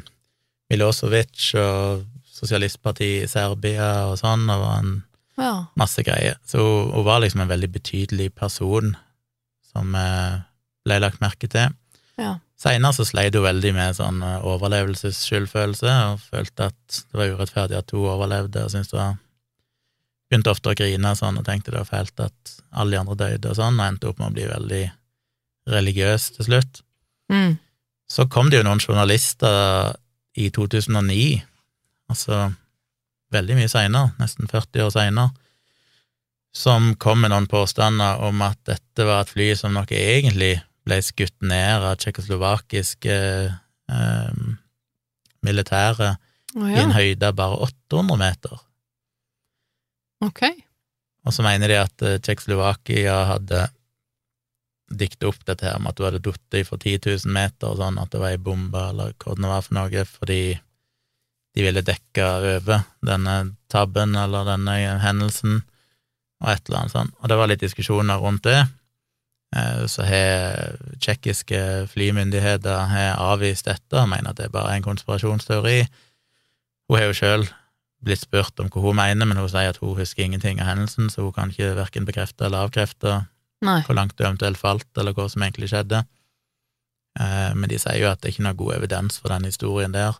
Milosevic 0.70 1.48
og 1.58 2.04
sosialistpartiet 2.34 3.24
i 3.26 3.30
Serbia 3.30 3.88
og 4.10 4.18
sånn, 4.20 4.46
og 4.50 4.62
var 4.62 4.78
en 4.82 4.94
Ja. 5.36 5.66
masse 5.74 6.02
greier. 6.06 6.36
Så 6.46 6.58
hun, 6.62 6.92
hun 6.94 7.04
var 7.04 7.20
liksom 7.24 7.40
en 7.42 7.50
veldig 7.50 7.70
betydelig 7.74 8.28
person 8.38 8.94
som 9.72 9.94
eh, 9.98 10.36
ble 10.86 11.00
lagt 11.02 11.18
merke 11.24 11.48
til. 11.50 11.74
Ja. 12.20 12.36
Seinere 12.54 12.94
så 12.94 13.02
sleit 13.08 13.34
hun 13.34 13.42
veldig 13.42 13.72
med 13.74 13.96
sånn 13.98 14.22
eh, 14.22 14.44
overlevelsesskyldfølelse, 14.46 15.90
og 16.12 16.22
følte 16.30 16.70
at 16.70 17.00
det 17.10 17.18
var 17.18 17.34
urettferdig 17.34 17.80
at 17.80 17.90
hun 17.90 18.06
overlevde, 18.14 18.62
og 18.62 18.70
syntes 18.70 18.94
det 18.94 19.00
var 19.02 19.16
Begynte 20.32 20.50
ofte 20.54 20.70
å 20.72 20.74
grine 20.74 21.10
og 21.12 21.18
sånn, 21.18 21.36
og 21.38 21.44
tenkte 21.44 21.70
det 21.70 21.82
var 21.82 21.90
fælt 21.90 22.20
at 22.24 22.52
alle 22.72 22.94
de 22.94 22.98
andre 23.02 23.14
døde 23.20 23.50
og 23.52 23.58
sånn, 23.58 23.76
og 23.76 23.84
endte 23.90 24.08
opp 24.08 24.18
med 24.22 24.30
å 24.30 24.34
bli 24.34 24.46
veldig 24.48 24.84
religiøs 25.70 26.30
til 26.36 26.48
slutt. 26.48 26.82
Mm. 27.32 27.56
Så 28.10 28.26
kom 28.30 28.50
det 28.50 28.60
jo 28.60 28.66
noen 28.66 28.82
journalister 28.82 29.94
i 30.36 30.50
2009, 30.52 31.40
altså 32.10 32.50
veldig 33.34 33.56
mye 33.58 33.70
seinere, 33.70 34.12
nesten 34.20 34.50
40 34.50 34.86
år 34.86 34.92
seinere, 34.94 35.30
som 36.54 36.92
kom 37.02 37.24
med 37.24 37.32
noen 37.32 37.48
påstander 37.50 38.22
om 38.22 38.42
at 38.46 38.60
dette 38.68 39.06
var 39.06 39.24
et 39.24 39.32
fly 39.32 39.48
som 39.58 39.74
nok 39.74 39.90
egentlig 39.96 40.58
ble 40.86 41.00
skutt 41.02 41.34
ned 41.42 41.82
av 41.82 41.96
tsjekkoslovakiske 41.98 43.16
eh, 43.48 44.44
militære 45.44 46.12
Å 46.54 46.68
i 46.70 46.78
en 46.78 46.94
høyde 46.94 47.32
av 47.32 47.38
bare 47.40 47.58
800 47.66 48.20
meter. 48.20 48.60
Ok. 50.24 50.44
Og 51.24 51.34
så 51.34 51.44
mener 51.44 51.72
de 51.72 51.80
at 51.80 52.04
eh, 52.04 52.20
Tsjekkoslovakia 52.20 53.16
hadde 53.32 53.64
diktet 54.90 55.26
opp 55.28 55.44
dette 55.48 55.66
her 55.66 55.80
med 55.80 55.92
at 55.92 55.98
du 55.98 56.04
hadde 56.06 56.22
datt 56.24 56.58
fra 56.68 56.78
10 56.78 56.98
000 57.06 57.32
meter 57.32 57.72
og 57.72 57.80
sånn, 57.80 57.98
at 57.98 58.12
det 58.12 58.20
var 58.20 58.34
ei 58.34 58.40
bombe 58.40 58.80
eller 58.90 59.14
hva 59.18 59.36
det 59.38 59.50
var 59.50 59.64
for 59.64 59.78
noe, 59.78 60.04
fordi 60.04 60.40
de 61.54 61.62
ville 61.62 61.84
dekke 61.86 62.26
over 62.26 62.84
denne 63.06 63.34
tabben 63.70 64.16
eller 64.18 64.46
denne 64.48 64.76
hendelsen, 65.02 65.62
og 66.42 66.48
et 66.50 66.64
eller 66.68 66.80
annet 66.82 66.94
sånt. 66.94 67.14
Og 67.22 67.30
det 67.30 67.38
var 67.38 67.50
litt 67.50 67.62
diskusjoner 67.62 68.20
rundt 68.20 68.44
det. 68.44 68.64
Eh, 69.54 69.84
Så 69.86 70.02
har 70.04 70.74
tsjekkiske 70.98 71.88
flymyndigheter 71.92 72.88
har 72.90 73.20
avvist 73.22 73.70
dette 73.70 74.00
og 74.00 74.10
mener 74.10 74.30
at 74.30 74.40
det 74.40 74.48
er 74.48 74.56
bare 74.56 74.74
en 74.74 74.82
konspirasjonsteori. 74.82 75.84
Hun 76.88 76.98
har 76.98 77.06
jo 77.06 77.16
sjøl 77.16 77.46
blitt 78.04 78.26
spurt 78.26 78.58
om 78.60 78.68
hva 78.68 78.82
hun 78.82 78.98
mener, 78.98 79.24
men 79.24 79.38
hun 79.38 79.48
sier 79.48 79.70
at 79.70 79.78
hun 79.80 79.96
husker 79.96 80.26
ingenting 80.26 80.60
av 80.60 80.74
hendelsen, 80.74 81.08
så 81.08 81.22
hun 81.22 81.32
kan 81.32 81.54
ikke 81.54 81.76
verken 81.78 82.04
bekrefte 82.04 82.44
eller 82.44 82.66
avkrefte 82.66 83.22
Nei. 83.62 83.82
hvor 83.86 83.94
langt 83.94 84.16
det 84.18 84.26
eventuelt 84.26 84.58
falt, 84.58 84.86
eller 84.98 85.12
hva 85.14 85.28
som 85.30 85.42
egentlig 85.42 85.68
skjedde. 85.70 86.04
Eh, 87.20 87.54
Men 87.54 87.68
de 87.68 87.78
sier 87.78 88.00
jo 88.00 88.10
at 88.10 88.20
det 88.20 88.28
er 88.28 88.32
ikke 88.34 88.42
noe 88.48 88.54
god 88.58 88.74
evidens 88.76 89.18
for 89.20 89.28
den 89.28 89.44
historien 89.44 89.92
der, 89.92 90.16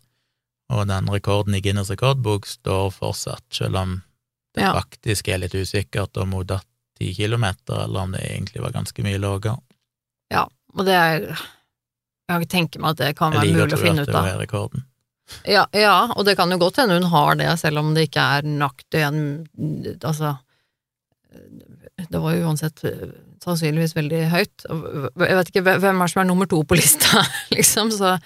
og 0.71 0.87
den 0.89 1.07
rekorden 1.13 1.55
i 1.55 1.61
Guinness 1.61 1.91
rekordbok 1.91 2.47
står 2.47 2.91
fortsatt, 2.95 3.45
selv 3.53 3.77
om 3.77 4.03
det 4.55 4.63
Ja. 4.63 4.73
faktisk 4.73 5.29
er 5.29 5.39
litt 5.39 5.53
usikkert 5.55 6.17
om 6.17 6.33
hun 6.33 6.47
datt 6.47 6.67
ti 6.99 7.13
kilometer, 7.15 7.85
eller 7.85 8.01
om 8.01 8.13
det 8.13 8.21
egentlig 8.23 8.63
var 8.63 8.71
ganske 8.71 9.03
mye 9.03 9.19
lavere. 9.19 9.59
Ja, 10.31 10.47
og 10.75 10.85
det 10.87 10.95
er 10.95 11.21
Jeg 12.27 12.29
kan 12.29 12.41
ikke 12.41 12.51
tenke 12.51 12.81
meg 12.81 12.91
at 12.91 12.97
det 12.97 13.17
kan 13.17 13.33
være 13.33 13.41
mulig 13.41 13.53
å 13.53 13.61
mulig 13.61 13.73
å 13.75 13.77
tro 13.77 13.85
finne 13.85 14.01
at 14.01 14.09
ut 14.09 14.13
det 14.13 14.15
av. 14.17 14.25
var 14.25 14.39
rekorden. 14.47 14.85
Ja, 15.45 15.67
ja, 15.75 16.13
og 16.17 16.25
det 16.25 16.37
kan 16.39 16.51
jo 16.51 16.57
godt 16.59 16.77
hende 16.77 16.95
hun 16.95 17.11
har 17.11 17.35
det, 17.35 17.59
selv 17.59 17.79
om 17.79 17.93
det 17.95 18.09
ikke 18.09 18.39
er 18.39 18.43
nøyaktig 18.43 19.03
en 19.07 19.49
Altså 20.01 20.39
Det 22.11 22.21
var 22.23 22.35
jo 22.37 22.47
uansett 22.49 22.85
eh, 22.89 23.13
sannsynligvis 23.45 23.95
veldig 23.97 24.23
høyt. 24.33 24.65
Jeg 24.69 25.37
vet 25.39 25.53
ikke 25.53 25.65
hvem 25.67 26.03
er 26.05 26.13
som 26.13 26.23
er 26.25 26.29
nummer 26.29 26.49
to 26.51 26.63
på 26.65 26.79
lista, 26.79 27.23
liksom, 27.57 27.93
så 27.95 28.17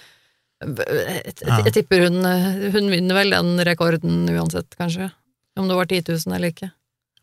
jeg, 0.58 1.34
jeg, 1.38 1.72
tipper 1.76 2.08
hun 2.08 2.24
eh, 2.26 2.70
Hun 2.74 2.88
vinner 2.90 3.14
vel 3.20 3.30
den 3.30 3.60
rekorden 3.66 4.24
uansett, 4.32 4.74
kanskje. 4.78 5.12
Om 5.58 5.68
det 5.70 5.76
var 5.78 5.86
10 5.90 6.02
000 6.26 6.34
eller 6.36 6.52
ikke. 6.54 6.70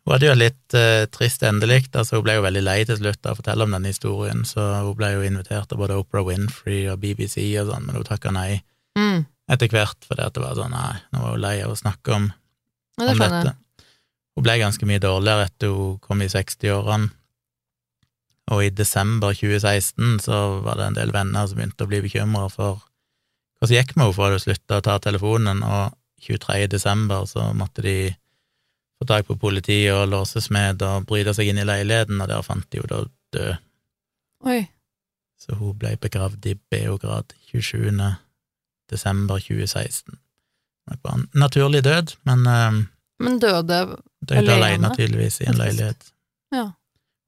Hun 0.06 0.12
hadde 0.14 0.28
jo 0.28 0.36
litt 0.38 0.76
eh, 0.78 1.04
trist 1.10 1.42
endelikt, 1.42 1.96
altså 1.98 2.16
hun 2.20 2.24
ble 2.28 2.36
jo 2.38 2.44
veldig 2.44 2.62
lei 2.62 2.78
til 2.86 2.98
slutt 3.00 3.26
av 3.26 3.34
å 3.34 3.40
fortelle 3.40 3.66
om 3.66 3.72
denne 3.74 3.90
historien, 3.90 4.44
så 4.46 4.62
hun 4.86 4.94
ble 4.98 5.08
jo 5.16 5.24
invitert 5.26 5.72
av 5.74 5.80
både 5.82 5.96
Oprah 5.98 6.24
Winfrey 6.28 6.84
og 6.92 7.00
BBC 7.02 7.40
og 7.60 7.72
sånn, 7.72 7.88
men 7.88 7.98
hun 7.98 8.06
takka 8.06 8.32
nei 8.34 8.62
Mm. 8.96 9.26
etter 9.52 9.68
hvert, 9.68 10.06
fordi 10.08 10.22
at 10.24 10.32
det 10.32 10.40
var 10.40 10.54
sånn, 10.56 10.72
nei, 10.72 10.94
nå 11.12 11.20
var 11.20 11.34
hun 11.34 11.42
lei 11.42 11.56
av 11.60 11.74
å 11.74 11.76
snakke 11.76 12.14
om 12.16 12.30
Ja, 12.96 13.02
det 13.02 13.10
om 13.12 13.18
dette. 13.20 13.42
jeg. 13.50 13.56
Hun 14.36 14.44
ble 14.44 14.58
ganske 14.60 14.88
mye 14.88 15.00
dårligere 15.00 15.48
etter 15.48 15.72
hun 15.72 15.96
kom 16.04 16.20
i 16.20 16.28
60-årene, 16.28 17.08
og 18.52 18.62
i 18.62 18.70
desember 18.70 19.34
2016 19.34 20.20
så 20.22 20.60
var 20.62 20.78
det 20.78 20.90
en 20.90 20.98
del 21.00 21.10
venner 21.14 21.48
som 21.48 21.58
begynte 21.58 21.86
å 21.86 21.90
bli 21.90 22.02
bekymra 22.04 22.46
for 22.52 22.84
hva 23.56 23.66
som 23.66 23.74
gikk 23.74 23.96
med 23.96 24.04
henne, 24.04 24.14
for 24.14 24.34
hun 24.36 24.42
slutta 24.42 24.78
å 24.78 24.84
ta 24.84 24.98
telefonen, 25.02 25.64
og 25.64 25.96
23. 26.22 26.68
desember 26.70 27.26
så 27.26 27.48
måtte 27.56 27.82
de 27.82 27.96
få 28.96 29.08
tak 29.08 29.26
på 29.28 29.36
politiet 29.40 29.92
og 29.94 30.08
låsesmed 30.12 30.84
og 30.84 31.08
bryte 31.08 31.34
seg 31.36 31.50
inn 31.50 31.60
i 31.60 31.66
leiligheten, 31.66 32.20
og 32.20 32.30
der 32.30 32.44
fant 32.46 32.68
de 32.70 32.80
henne 32.80 32.92
da 32.92 33.02
død. 33.36 33.64
Oi. 34.46 34.60
Så 35.40 35.56
hun 35.58 35.76
ble 35.80 35.96
begravd 36.00 36.46
i 36.48 36.54
Beograd 36.72 37.34
27. 37.50 37.90
desember 38.90 39.42
2016. 39.42 40.16
Det 40.86 41.00
var 41.02 41.18
en 41.18 41.26
naturlig 41.34 41.82
død, 41.84 42.14
men 42.28 42.46
eh, 42.46 42.84
Men 43.18 43.38
døde 43.40 43.96
Døde 44.28 44.54
alene, 44.56 44.90
tydeligvis, 44.96 45.40
i 45.40 45.48
en 45.50 45.58
leilighet. 45.60 46.08
Ja. 46.54 46.64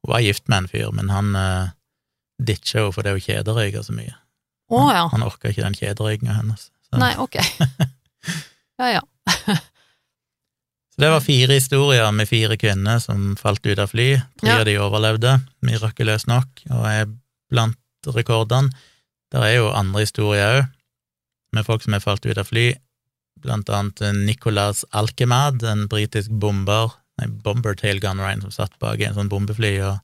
Hun 0.04 0.12
var 0.12 0.22
gift 0.24 0.48
med 0.48 0.64
en 0.64 0.68
fyr, 0.70 0.90
men 0.94 1.10
han 1.10 1.34
uh, 1.36 1.70
ditcha 2.38 2.80
henne 2.84 2.94
fordi 2.94 3.14
hun 3.16 3.24
kjederøyka 3.24 3.82
så 3.86 3.94
mye. 3.96 4.14
Han, 4.70 4.90
ja. 4.94 5.06
han 5.12 5.24
orka 5.26 5.50
ikke 5.50 5.64
den 5.64 5.76
kjederøykinga 5.78 6.36
hennes. 6.40 6.68
Så, 6.88 7.00
Nei, 7.00 7.14
ok. 7.20 7.38
Ja 8.78 8.92
ja. 8.92 9.00
så 10.94 11.02
det 11.02 11.08
var 11.10 11.24
fire 11.24 11.56
historier 11.56 12.12
med 12.14 12.28
fire 12.30 12.54
kvinner 12.60 13.00
som 13.02 13.32
falt 13.40 13.66
ut 13.66 13.78
av 13.82 13.90
fly. 13.90 14.20
Tre 14.38 14.52
Ja. 14.52 14.60
av 14.60 14.66
de 14.68 14.76
overlevde, 14.78 15.32
mirakuløst 15.66 16.28
nok, 16.30 16.62
og 16.70 16.84
er 16.86 17.08
blant 17.50 18.12
rekordene. 18.14 18.70
Der 19.34 19.42
er 19.42 19.54
jo 19.56 19.72
andre 19.74 20.04
historier 20.06 20.60
òg, 20.60 20.68
med 21.52 21.66
folk 21.66 21.82
som 21.82 21.96
er 21.96 22.04
falt 22.04 22.26
ut 22.28 22.38
av 22.38 22.46
fly, 22.46 22.70
blant 23.44 23.70
annet 23.72 24.02
Nicolas 24.16 24.84
Alkemad, 24.96 25.62
en 25.66 25.86
britisk 25.90 26.32
bomber, 26.42 26.94
nei, 27.20 27.28
bomber 27.44 27.76
tail 27.78 28.00
gunner, 28.02 28.30
som 28.44 28.54
satt 28.54 28.78
bak 28.82 29.02
en 29.02 29.16
sånn 29.16 29.30
bombefly 29.32 29.76
og 29.86 29.98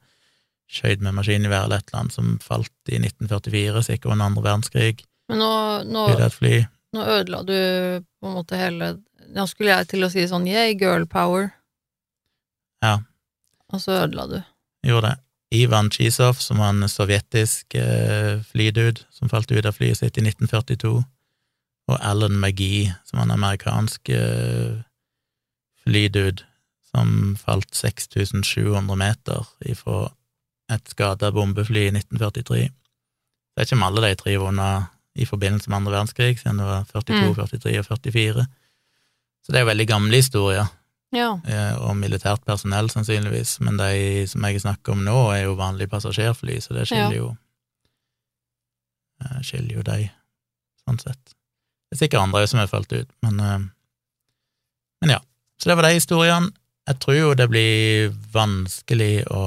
skjøt 0.71 1.03
med 1.05 1.17
maskingevær 1.17 1.67
eller 1.67 1.83
et 1.83 1.91
eller 1.91 2.05
annet, 2.05 2.17
som 2.17 2.37
falt 2.43 2.93
i 2.93 2.99
1944, 3.01 3.85
sikkert 3.87 4.15
under 4.15 4.31
andre 4.31 4.47
verdenskrig, 4.47 5.05
Men 5.31 5.41
nå, 5.41 5.53
nå, 5.89 6.07
nå 6.95 7.05
ødela 7.09 7.43
du 7.49 7.55
på 8.21 8.29
en 8.29 8.35
måte 8.37 8.59
hele 8.61 8.91
Nå 9.35 9.47
skulle 9.49 9.73
jeg 9.73 9.87
til 9.89 10.05
å 10.05 10.11
si 10.13 10.27
sånn 10.29 10.45
yeah, 10.47 10.69
girl 10.77 11.07
power. 11.11 11.49
Ja. 12.85 12.99
Og 13.73 13.81
så 13.81 13.97
ødela 14.05 14.27
du. 14.29 14.37
Gjorde 14.85 15.15
det. 15.15 15.25
Ivan 15.55 15.89
Chisov, 15.91 16.35
som 16.45 16.61
var 16.61 16.75
en 16.75 16.89
sovjetisk 16.91 17.75
eh, 17.79 18.43
flydude 18.51 19.07
som 19.11 19.31
falt 19.33 19.51
ut 19.51 19.65
av 19.65 19.77
flyet 19.77 20.01
sitt 20.01 20.19
i 20.21 20.25
1942, 20.27 20.93
og 21.89 21.99
Alan 22.01 22.39
McGee, 22.41 22.95
som 23.05 23.19
er 23.19 23.27
en 23.27 23.35
amerikansk 23.37 24.09
eh, 24.15 24.79
flydude 25.85 26.45
som 26.95 27.35
falt 27.37 27.75
6700 27.77 28.97
meter 28.97 29.45
ifra 29.69 30.07
et 30.73 30.89
skada 30.89 31.29
bombefly 31.35 31.89
i 31.89 31.93
1943. 31.93 32.63
Det 32.71 33.61
er 33.61 33.67
ikke 33.67 33.77
om 33.77 33.83
alle 33.89 34.09
de 34.09 34.15
tre 34.23 34.37
vunnet 34.41 34.87
i 35.15 35.27
forbindelse 35.29 35.69
med 35.71 35.77
andre 35.77 35.93
verdenskrig, 35.93 36.39
siden 36.41 36.59
det 36.63 36.67
var 36.67 36.87
42, 36.91 37.29
Mm. 37.29 37.35
43 37.35 37.79
og 37.79 37.85
44. 37.87 38.47
Så 39.45 39.53
det 39.53 39.57
er 39.61 39.65
jo 39.67 39.71
veldig 39.73 39.87
gamle 39.89 40.17
historier 40.17 40.67
Ja. 41.13 41.29
eh, 41.47 41.77
og 41.85 41.97
militært 41.97 42.45
personell, 42.47 42.89
sannsynligvis, 42.91 43.61
men 43.61 43.77
de 43.77 44.27
som 44.27 44.43
jeg 44.43 44.61
snakker 44.61 44.93
om 44.93 45.05
nå, 45.05 45.31
er 45.37 45.45
jo 45.45 45.55
vanlige 45.55 45.89
passasjerfly, 45.93 46.57
så 46.61 46.75
det 46.75 46.89
skiller 46.89 47.17
jo 47.17 47.37
eh, 49.25 49.41
skiller 49.43 49.77
jo 49.79 49.83
de, 49.87 50.11
sånn 50.85 50.99
sett. 51.03 51.35
Det 51.95 52.01
er 52.01 52.09
sikkert 52.09 52.25
andre 52.25 52.47
som 52.51 52.59
har 52.59 52.67
falt 52.67 52.91
ut, 52.91 53.11
men 53.23 53.37
eh, 53.39 53.59
Men 55.05 55.11
ja. 55.13 55.21
Så 55.63 55.71
det 55.71 55.77
var 55.79 55.87
de 55.87 55.95
historiene. 55.95 56.51
Jeg 56.91 56.99
tror 56.99 57.15
jo 57.15 57.35
det 57.39 57.47
blir 57.53 58.09
vanskelig 58.35 59.29
å 59.31 59.45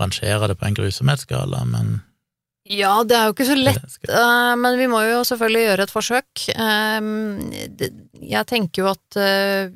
rangere 0.00 0.48
det 0.48 0.56
på 0.56 0.64
en 0.64 0.78
grusomhetsskala, 0.78 1.60
men 1.68 1.98
ja, 2.66 2.94
det 3.06 3.14
er 3.14 3.28
jo 3.28 3.34
ikke 3.34 3.46
så 3.46 3.54
lett, 3.60 3.98
eh, 4.08 4.54
men 4.58 4.78
vi 4.80 4.88
må 4.90 5.02
jo 5.04 5.20
selvfølgelig 5.28 5.66
gjøre 5.66 5.84
et 5.84 5.92
forsøk. 5.92 6.46
Eh, 6.56 7.10
jeg 8.32 8.48
tenker 8.48 8.82
jo 8.82 8.88
at 8.94 9.20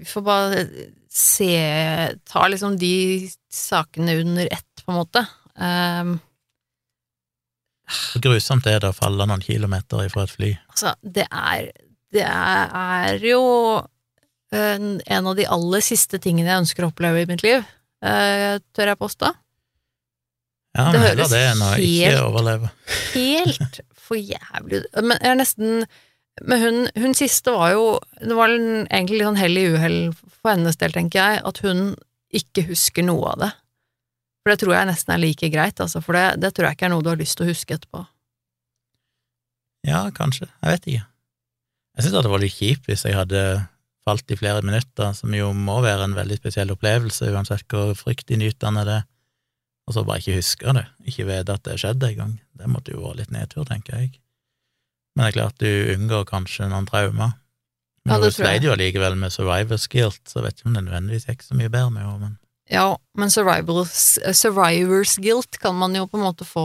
vi 0.01 0.09
får 0.09 0.25
bare 0.27 0.65
se 1.11 1.53
Ta 2.33 2.49
liksom 2.49 2.81
de 2.81 3.29
sakene 3.53 4.17
under 4.25 4.49
ett, 4.49 4.83
på 4.83 4.95
en 4.95 4.99
måte. 5.03 5.27
Eh, 7.91 8.01
Hvor 8.15 8.23
grusomt 8.29 8.67
er 8.71 8.79
det 8.83 8.91
å 8.93 8.97
falle 8.97 9.27
noen 9.27 9.43
kilometer 9.45 10.05
ifra 10.07 10.25
et 10.27 10.35
fly? 10.37 10.51
Altså, 10.73 10.95
det 11.03 11.27
er 11.31 11.71
Det 12.11 12.25
er 12.27 13.21
jo 13.23 13.43
en, 14.53 15.01
en 15.07 15.27
av 15.31 15.37
de 15.39 15.45
aller 15.47 15.83
siste 15.87 16.19
tingene 16.19 16.51
jeg 16.51 16.63
ønsker 16.65 16.83
å 16.87 16.91
oppleve 16.91 17.23
i 17.23 17.29
mitt 17.31 17.45
liv, 17.47 17.63
eh, 18.03 18.57
tør 18.75 18.91
jeg 18.91 18.99
påstå. 18.99 19.31
Ja, 20.75 20.85
Det 20.91 20.99
men 20.99 21.07
heller 21.07 21.23
høres 21.25 21.31
det 21.35 21.43
enn 21.51 21.63
å 21.67 21.71
ikke 21.83 22.19
overleve. 22.27 22.71
Helt 23.15 23.81
for 23.99 24.19
jævlig 24.19 24.85
Men 25.03 25.17
jeg 25.19 25.31
er 25.33 25.39
nesten 25.39 25.87
Men 26.47 26.61
hun, 26.63 26.79
hun 26.95 27.15
siste 27.19 27.51
var 27.51 27.73
jo 27.75 27.87
Det 28.23 28.37
var 28.39 28.53
egentlig 28.55 29.19
litt 29.19 29.27
sånn 29.27 29.41
hell 29.41 29.59
i 29.59 29.65
uhell 29.75 29.99
for 30.15 30.53
hennes 30.55 30.79
del, 30.81 30.95
tenker 30.95 31.19
jeg, 31.21 31.43
at 31.51 31.59
hun 31.67 31.97
ikke 32.33 32.63
husker 32.71 33.03
noe 33.05 33.33
av 33.35 33.41
det. 33.43 33.49
For 34.41 34.53
det 34.55 34.61
tror 34.63 34.73
jeg 34.77 34.89
nesten 34.89 35.13
er 35.15 35.21
like 35.21 35.51
greit, 35.53 35.81
altså, 35.85 36.01
for 36.05 36.17
det, 36.17 36.41
det 36.41 36.55
tror 36.57 36.69
jeg 36.71 36.79
ikke 36.79 36.87
er 36.89 36.93
noe 36.95 37.05
du 37.05 37.11
har 37.13 37.21
lyst 37.21 37.37
til 37.37 37.45
å 37.47 37.51
huske 37.51 37.77
etterpå. 37.77 38.07
Ja, 39.89 40.07
kanskje. 40.17 40.49
Jeg 40.63 40.75
vet 40.75 40.89
ikke. 40.89 41.05
Jeg 41.97 42.05
synes 42.07 42.17
at 42.21 42.27
det 42.27 42.33
var 42.33 42.43
litt 42.43 42.57
kjipt 42.57 42.89
hvis 42.89 43.05
jeg 43.05 43.17
hadde 43.17 43.43
falt 44.07 44.33
i 44.33 44.39
flere 44.41 44.63
minutter, 44.65 45.13
som 45.17 45.35
jo 45.37 45.51
må 45.57 45.81
være 45.85 46.07
en 46.09 46.17
veldig 46.17 46.39
spesiell 46.41 46.73
opplevelse, 46.73 47.29
uansett 47.35 47.67
hvor 47.69 47.93
fryktinngytende 47.99 48.85
det 48.89 48.99
er, 49.03 49.07
og 49.89 49.97
så 49.97 50.05
bare 50.07 50.23
ikke 50.23 50.39
huske 50.39 50.73
det, 50.77 50.87
ikke 51.11 51.27
vite 51.29 51.57
at 51.57 51.65
det 51.67 51.77
skjedde 51.83 52.09
en 52.13 52.19
gang. 52.21 52.35
Det 52.61 52.69
måtte 52.71 52.95
jo 52.95 53.03
være 53.05 53.21
litt 53.23 53.33
nedtur, 53.35 53.67
tenker 53.69 53.99
jeg. 53.99 54.13
Men 55.17 55.27
det 55.27 55.31
er 55.33 55.37
klart, 55.41 55.61
du 55.61 55.95
unngår 55.97 56.29
kanskje 56.29 56.69
noen 56.71 56.87
traumer. 56.89 57.33
Ja, 58.07 58.15
Men 58.15 58.15
det 58.15 58.15
hun 58.15 58.21
tror 58.23 58.31
jeg. 58.31 58.37
sleit 58.39 58.65
jo 58.69 58.73
allikevel 58.77 59.17
med 59.21 59.35
survivor's 59.35 59.89
guilt, 59.93 60.21
så 60.31 60.39
jeg 60.39 60.47
vet 60.47 60.61
ikke 60.61 60.71
om 60.71 60.77
det 60.79 60.85
nødvendigvis 60.87 61.27
gikk 61.29 61.43
så 61.45 61.59
mye 61.59 61.73
bedre 61.73 61.91
med 61.97 62.07
henne, 62.07 62.21
men 62.31 62.39
Ja, 62.71 62.95
men 63.19 63.33
survivors, 63.35 64.19
survivors 64.37 65.17
guilt 65.19 65.59
kan 65.59 65.75
man 65.79 65.97
jo 65.99 66.07
på 66.07 66.21
en 66.21 66.27
måte 66.29 66.47
få 66.47 66.65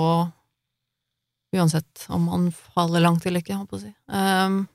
uansett 1.56 2.06
om 2.14 2.28
man 2.30 2.50
faller 2.52 3.02
langt 3.02 3.26
eller 3.26 3.42
ikke, 3.42 3.56
holdt 3.58 3.72
på 3.72 3.80
å 3.80 3.84
si. 3.86 3.92
Um, 4.12 4.66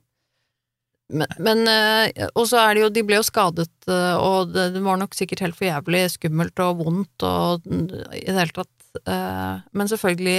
men, 1.11 1.33
men 1.43 1.65
eh, 1.67 2.29
Og 2.39 2.47
så 2.51 2.61
er 2.63 2.77
det 2.77 2.85
jo 2.85 2.91
De 2.95 3.03
ble 3.07 3.19
jo 3.19 3.27
skadet, 3.27 3.73
eh, 3.91 4.15
og 4.15 4.53
det, 4.55 4.69
det 4.77 4.83
var 4.85 5.01
nok 5.01 5.17
sikkert 5.19 5.43
helt 5.45 5.59
for 5.59 5.67
jævlig 5.67 6.05
skummelt 6.13 6.63
og 6.63 6.85
vondt 6.85 7.27
og 7.27 7.67
i 7.67 8.23
det 8.29 8.37
hele 8.37 8.55
tatt. 8.55 8.75
eh, 9.03 9.57
men 9.75 9.91
selvfølgelig 9.91 10.39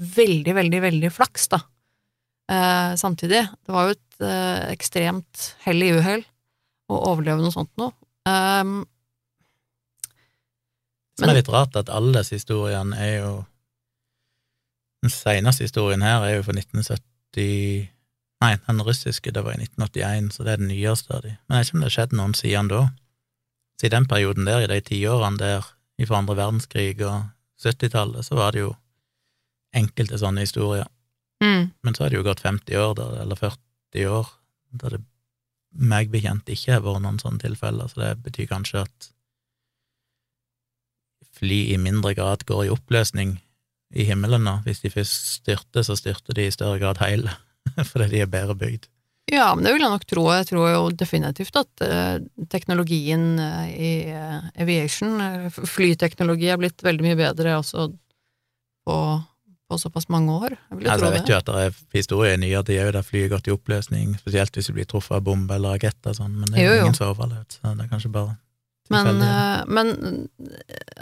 veldig, 0.00 0.54
veldig, 0.56 0.78
veldig 0.80 1.10
flaks, 1.12 1.50
da. 1.52 1.58
samtidig. 2.96 3.42
Det 3.52 3.74
var 3.74 3.90
jo 3.90 3.96
et 3.98 4.22
ekstremt 4.72 5.42
hell 5.66 5.84
i 5.84 5.90
uhell 5.92 6.22
å 6.88 7.02
overleve 7.10 7.44
noe 7.44 7.52
sånt 7.52 7.68
noe. 7.76 7.92
Um, 8.24 8.78
Som 11.20 11.30
er 11.30 11.40
litt 11.40 11.52
rart, 11.52 11.76
at 11.76 11.92
alle 11.92 12.14
disse 12.18 12.38
historiene 12.38 12.96
er 12.98 13.16
jo 13.20 13.32
Den 15.00 15.12
seneste 15.12 15.64
historien 15.64 16.02
her 16.04 16.26
er 16.26 16.34
jo 16.38 16.44
fra 16.44 16.56
1970 16.58 17.88
Nei, 18.40 18.54
den 18.64 18.80
russiske, 18.80 19.32
det 19.36 19.42
var 19.44 19.52
i 19.52 19.60
1981, 19.60 20.30
så 20.32 20.44
det 20.46 20.52
er 20.52 20.60
den 20.62 20.70
nyeste 20.72 21.12
av 21.12 21.26
de. 21.26 21.34
Men 21.44 21.58
jeg 21.58 21.60
vet 21.60 21.68
ikke 21.68 21.76
om 21.76 21.82
det 21.82 21.88
har 21.90 21.94
skjedd 21.96 22.14
noen 22.16 22.36
siden 22.38 22.70
da. 22.70 22.78
Så 23.76 23.86
i 23.86 23.92
den 23.92 24.06
perioden 24.08 24.48
der, 24.48 24.64
i 24.64 24.70
de 24.70 24.78
tiårene 24.80 25.40
der, 25.40 25.68
fra 26.08 26.22
andre 26.22 26.36
verdenskrig 26.38 26.94
og 27.04 27.28
70-tallet, 27.60 28.24
så 28.24 28.38
var 28.38 28.56
det 28.56 28.62
jo 28.62 28.70
enkelte 29.76 30.18
sånne 30.22 30.46
historier. 30.46 30.88
mm, 31.44 31.70
Men 31.84 31.94
så 31.94 32.04
har 32.04 32.10
det 32.10 32.16
jo 32.16 32.24
gått 32.24 32.40
50 32.40 32.80
år, 32.80 32.94
der, 32.96 33.20
eller 33.26 33.36
40 33.36 34.08
år, 34.08 34.32
da 34.72 34.94
det 34.96 35.02
meg 35.70 36.10
bekjent 36.10 36.48
ikke 36.50 36.78
har 36.78 36.84
vært 36.84 37.04
noen 37.04 37.20
sånne 37.20 37.44
tilfeller, 37.44 37.92
så 37.92 38.00
det 38.00 38.14
betyr 38.24 38.48
kanskje 38.50 38.86
at 38.88 39.10
fly 41.40 41.60
i 41.74 41.80
mindre 41.80 42.14
grad 42.18 42.44
går 42.48 42.66
i 42.66 42.72
oppløsning 42.72 43.38
i 43.90 44.06
himmelen 44.06 44.44
nå. 44.46 44.60
Hvis 44.66 44.84
de 44.84 44.92
først 44.92 45.34
styrter, 45.40 45.84
så 45.86 45.96
styrter 45.98 46.36
de 46.36 46.46
i 46.46 46.54
større 46.54 46.78
grad 46.82 47.02
hele, 47.02 47.34
fordi 47.90 48.12
de 48.14 48.24
er 48.24 48.30
bedre 48.30 48.56
bygd. 48.58 48.90
Ja, 49.30 49.52
men 49.54 49.62
det 49.64 49.76
vil 49.76 49.84
jeg 49.84 49.92
nok 49.92 50.06
tro. 50.10 50.24
Jeg 50.34 50.46
tror 50.48 50.68
jo 50.72 50.84
definitivt 50.90 51.58
at 51.60 51.82
eh, 51.86 52.14
teknologien 52.50 53.38
eh, 53.38 53.66
i 53.70 53.90
eh, 54.10 54.46
aviation, 54.62 55.20
flyteknologi, 55.54 56.48
er 56.50 56.58
blitt 56.58 56.82
veldig 56.82 57.04
mye 57.06 57.18
bedre 57.18 57.54
også 57.60 57.86
på, 58.88 58.96
på 59.70 59.78
såpass 59.78 60.08
mange 60.10 60.34
år. 60.34 60.56
Jeg 60.56 60.80
vil 60.80 60.88
jo 60.88 60.94
Altså, 60.96 61.04
tro 61.04 61.12
jeg 61.12 61.20
vet 61.20 61.30
jo 61.30 61.38
at 61.38 61.50
det 61.50 61.62
er 61.62 61.78
historier 62.00 62.34
i 62.34 62.42
nyere 62.42 62.66
tid 62.66 62.82
òg 62.82 62.92
der 62.96 63.06
flyet 63.06 63.28
har 63.28 63.34
gått 63.36 63.50
i 63.52 63.54
oppløsning, 63.54 64.18
spesielt 64.18 64.58
hvis 64.58 64.72
de 64.72 64.78
blir 64.80 64.90
truffet 64.90 65.20
av 65.20 65.26
bombe 65.28 65.54
eller 65.54 65.76
raketter 65.76 66.14
og 66.14 66.22
sånn, 66.22 66.34
men 66.34 66.50
det 66.50 66.64
er 66.64 66.66
jo 66.66 66.74
jo. 66.74 66.86
ingen 66.88 66.98
som 66.98 67.06
har 67.06 67.14
overlevd, 67.14 67.58
så 67.60 67.76
det 67.76 67.86
er 67.86 67.92
kanskje 67.92 68.14
bare 68.16 68.38
Men, 68.90 69.22
eh, 69.22 69.60
men 69.70 69.90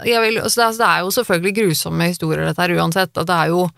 jeg 0.05 0.21
vil, 0.21 0.41
altså 0.43 0.61
det, 0.61 0.65
er, 0.67 0.79
det 0.79 0.89
er 0.89 1.03
jo 1.03 1.13
selvfølgelig 1.15 1.55
grusomme 1.57 2.09
historier, 2.11 2.45
dette 2.45 2.61
her, 2.61 2.75
uansett. 2.77 3.13
At 3.17 3.29
det 3.29 3.37
er 3.37 3.53
jo 3.53 3.69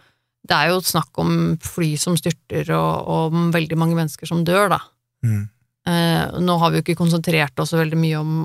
det 0.42 0.58
er 0.58 0.72
jo 0.72 0.80
snakk 0.84 1.20
om 1.22 1.34
fly 1.62 1.94
som 2.02 2.16
styrter, 2.18 2.72
og, 2.74 2.94
og 3.06 3.36
om 3.36 3.52
veldig 3.54 3.78
mange 3.78 3.98
mennesker 3.98 4.30
som 4.30 4.42
dør, 4.46 4.72
da. 4.74 4.80
Mm. 5.26 5.44
Eh, 5.88 6.40
nå 6.42 6.58
har 6.62 6.72
vi 6.72 6.80
jo 6.80 6.86
ikke 6.86 6.98
konsentrert 7.00 7.62
oss 7.62 7.74
så 7.74 7.80
veldig 7.80 8.00
mye 8.02 8.22
om, 8.22 8.42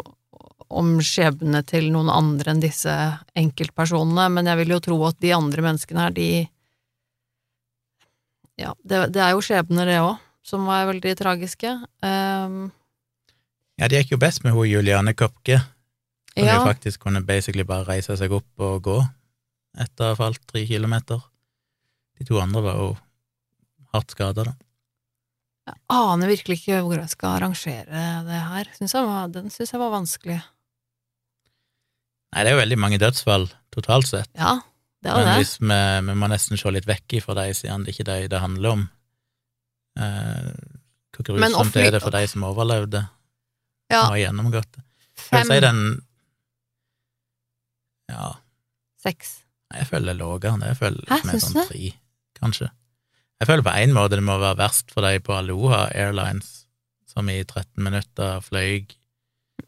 om 0.68 0.92
skjebnene 1.04 1.62
til 1.68 1.88
noen 1.92 2.12
andre 2.12 2.52
enn 2.52 2.62
disse 2.62 2.92
enkeltpersonene, 3.36 4.28
men 4.32 4.52
jeg 4.52 4.60
vil 4.62 4.76
jo 4.76 4.82
tro 4.88 5.00
at 5.08 5.18
de 5.24 5.32
andre 5.36 5.66
menneskene 5.70 6.06
her, 6.06 6.16
de 6.16 6.30
Ja, 8.56 8.70
det, 8.88 9.10
det 9.12 9.20
er 9.20 9.34
jo 9.34 9.44
skjebner, 9.44 9.88
det 9.88 9.98
òg, 10.00 10.16
som 10.46 10.64
er 10.72 10.86
veldig 10.88 11.12
tragiske. 11.18 11.74
Um, 12.00 12.70
Ja, 13.76 13.88
det 13.92 14.02
gikk 14.02 14.14
jo 14.14 14.20
best 14.20 14.44
med 14.44 14.54
hun 14.56 14.68
Juliane 14.68 15.12
Kopke, 15.16 15.58
som 16.32 16.46
ja, 16.46 16.56
jo 16.56 16.64
faktisk 16.64 17.02
kunne 17.04 17.20
basically 17.26 17.64
bare 17.68 17.84
reise 17.88 18.16
seg 18.16 18.32
opp 18.32 18.62
og 18.64 18.78
gå 18.86 19.00
etter 19.76 20.06
å 20.06 20.12
ha 20.14 20.16
falt 20.16 20.40
tre 20.48 20.62
kilometer. 20.68 21.20
De 22.16 22.24
to 22.24 22.38
andre 22.40 22.62
var 22.64 22.78
jo 22.80 22.86
hardt 23.92 24.14
skada, 24.14 24.46
da. 24.48 24.54
jeg 25.68 25.76
aner 25.92 26.32
virkelig 26.32 26.56
ikke 26.62 26.78
hvor 26.86 26.96
jeg 27.02 27.12
skal 27.12 27.34
arrangere 27.36 28.04
det 28.24 28.40
her. 28.48 28.70
Synes 28.78 28.96
var, 28.96 29.28
den 29.34 29.52
syns 29.52 29.74
jeg 29.74 29.82
var 29.82 29.92
vanskelig. 29.92 30.38
Nei, 32.32 32.42
det 32.44 32.50
er 32.50 32.56
jo 32.56 32.62
veldig 32.62 32.78
mange 32.80 33.00
dødsfall 33.00 33.46
totalt 33.72 34.08
sett, 34.08 34.30
Ja, 34.36 34.56
det 35.04 35.12
er 35.12 35.20
men 35.20 35.28
det. 35.28 35.36
hvis 35.42 35.52
vi, 35.60 35.76
vi 36.08 36.16
må 36.16 36.28
nesten 36.32 36.60
se 36.60 36.72
litt 36.72 36.88
vekk 36.88 37.18
ifra 37.20 37.36
de, 37.38 37.52
siden 37.56 37.84
det 37.84 37.92
ikke 37.92 38.08
er 38.08 38.24
de 38.24 38.32
det 38.32 38.40
handler 38.40 38.72
om. 38.78 38.86
Eh, 40.00 40.48
hvor 41.16 41.28
grusomt 41.28 41.76
er 41.80 41.92
det 41.92 42.02
for 42.04 42.12
de 42.12 42.24
som 42.28 42.44
overlevde 42.48 43.04
Ja, 43.92 44.04
har 44.10 44.16
gjennomgått 44.18 44.70
det? 44.74 44.82
fem, 45.16 45.38
Jeg 45.38 45.46
vil 45.48 45.56
si 45.56 45.60
den 45.66 45.80
Ja, 48.10 48.32
seks. 49.02 49.32
Jeg 49.74 49.88
føler 49.90 50.12
det 50.12 50.14
er 50.14 50.20
lavere. 50.22 50.68
Jeg 50.70 50.78
føler 50.78 51.08
Hæ, 51.10 51.16
med 51.26 51.42
sånn 51.42 51.66
tre, 51.66 51.88
kanskje. 52.38 52.68
Jeg 53.40 53.48
føler 53.50 53.64
på 53.66 53.72
én 53.82 53.92
måte 53.96 54.16
det 54.16 54.24
må 54.24 54.38
være 54.40 54.56
verst 54.60 54.92
for 54.94 55.04
de 55.04 55.18
på 55.20 55.34
Aloha 55.36 55.88
Airlines, 55.92 56.52
som 57.10 57.28
i 57.28 57.40
13 57.42 57.82
minutter 57.84 58.40
fløy 58.46 58.86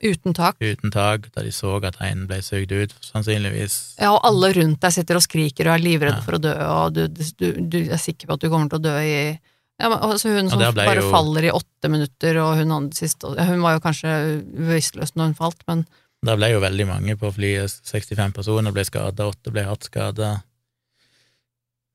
Uten 0.05 0.35
tak. 0.37 0.59
uten 0.63 0.93
tak, 0.95 1.25
da 1.35 1.43
de 1.43 1.51
så 1.51 1.73
at 1.83 1.97
en 2.05 2.27
ble 2.29 2.37
sugd 2.45 2.71
ut, 2.77 2.93
sannsynligvis. 3.03 3.97
Ja, 3.99 4.13
og 4.15 4.21
alle 4.29 4.53
rundt 4.55 4.81
deg 4.85 4.93
sitter 4.95 5.17
og 5.19 5.25
skriker 5.25 5.67
og 5.71 5.75
er 5.75 5.83
livredde 5.83 6.21
Ja. 6.21 6.23
for 6.23 6.37
å 6.37 6.41
dø, 6.45 6.53
og 6.55 6.93
du, 6.95 7.09
du, 7.09 7.47
du 7.67 7.79
er 7.91 7.97
sikker 7.99 8.29
på 8.29 8.37
at 8.37 8.41
du 8.45 8.49
kommer 8.53 8.69
til 8.71 8.79
å 8.79 8.85
dø 8.85 8.95
i 9.03 9.41
ja, 9.79 9.89
men, 9.89 9.99
altså 10.03 10.33
Hun 10.35 10.51
som 10.51 10.61
ja, 10.63 10.73
bare 10.75 11.01
jo- 11.03 11.11
faller 11.13 11.47
i 11.47 11.55
åtte 11.55 11.91
minutter, 11.93 12.39
og 12.43 12.57
hun 12.59 12.73
andre 12.75 12.99
siste 12.99 13.31
Hun 13.31 13.63
var 13.63 13.77
jo 13.77 13.83
kanskje 13.85 14.15
bevisstløs 14.43 15.15
når 15.15 15.31
hun 15.31 15.39
falt, 15.39 15.63
men 15.71 15.85
Der 16.27 16.37
ble 16.41 16.49
jo 16.51 16.61
veldig 16.65 16.87
mange 16.89 17.15
på 17.21 17.31
flyet, 17.37 17.77
65 17.87 18.33
personer 18.35 18.75
ble 18.75 18.83
skada, 18.89 19.29
åtte 19.31 19.53
ble 19.55 19.63
hardt 19.69 19.87
skada. 19.87 20.33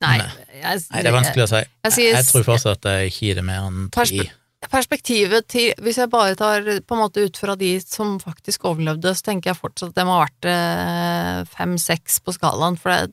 Nei, 0.03 0.17
Nei. 0.19 0.29
jeg, 0.61 0.79
Nei, 0.91 1.01
det 1.03 1.09
er 1.11 1.15
vanskelig 1.15 1.43
å 1.43 1.49
si. 1.51 1.59
Jeg 1.87 1.97
jeg, 1.97 2.13
Jeg 2.15 2.27
tror 2.29 2.45
fortsatt 2.47 2.79
at 2.85 2.87
jeg 3.01 3.11
ikke 3.11 3.27
gir 3.27 3.35
det 3.39 3.43
mer 3.47 3.67
enn 3.67 3.83
ti. 3.95 4.23
Perspektivet 4.71 5.47
til 5.51 5.73
Hvis 5.83 5.97
jeg 5.99 6.07
bare 6.11 6.37
tar 6.39 6.63
på 6.87 6.95
en 6.95 7.01
måte 7.01 7.23
ut 7.25 7.35
fra 7.39 7.55
de 7.59 7.73
som 7.83 8.15
faktisk 8.23 8.63
overlevde, 8.69 9.11
så 9.15 9.27
tenker 9.27 9.51
jeg 9.51 9.59
fortsatt 9.59 9.91
at 9.91 9.97
det 9.99 10.05
må 10.07 10.15
ha 10.15 10.23
vært 10.23 10.47
eh, 10.51 11.41
fem-seks 11.51 12.21
på 12.23 12.35
skalaen, 12.35 12.79
for 12.79 12.95
det, 12.95 13.11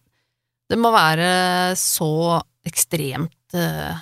det 0.71 0.79
må 0.79 0.93
være 0.95 1.75
så 1.79 2.39
ekstremt 2.71 3.59
eh, 3.59 3.99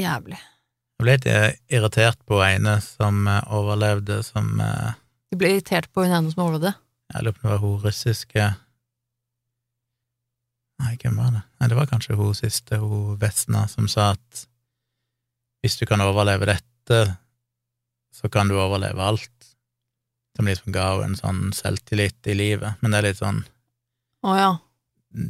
jævlig. 0.00 0.38
Jeg 0.38 1.04
ble 1.04 1.14
litt 1.14 1.28
eh, 1.30 1.50
irritert 1.78 2.18
på 2.26 2.40
ene 2.42 2.78
som 2.84 3.26
eh, 3.30 3.52
overlevde, 3.54 4.20
som 4.26 4.50
Du 5.30 5.38
ble 5.38 5.56
irritert 5.56 5.90
på 5.92 6.06
hun 6.06 6.14
ene 6.14 6.32
som 6.32 6.46
overlevde. 6.46 6.74
Jeg 7.14 7.24
lurer 7.24 7.36
på 7.36 7.44
om 7.44 7.48
det 7.48 7.54
var 7.54 7.64
hun 7.64 7.84
russiske 7.84 8.48
Nei, 10.78 10.92
hvem 11.02 11.16
var 11.18 11.32
det? 11.34 11.40
Nei, 11.58 11.68
det 11.70 11.74
var 11.74 11.88
kanskje 11.90 12.14
hun 12.14 12.36
siste, 12.38 12.78
hun 12.78 13.16
Vesna, 13.18 13.64
som 13.66 13.88
sa 13.90 14.12
at 14.14 14.44
hvis 15.62 15.74
du 15.80 15.88
kan 15.90 16.02
overleve 16.04 16.46
dette, 16.46 16.98
så 18.14 18.30
kan 18.30 18.48
du 18.48 18.54
overleve 18.58 19.02
alt. 19.02 19.48
Som 20.36 20.46
liksom 20.46 20.72
ga 20.72 20.92
henne 20.92 21.08
en 21.10 21.18
sånn 21.18 21.40
selvtillit 21.56 22.28
i 22.30 22.36
livet. 22.38 22.78
Men 22.80 22.94
det 22.94 23.00
er 23.00 23.06
litt 23.08 23.18
sånn 23.18 23.40
Å 24.22 24.36
ja. 24.38 24.50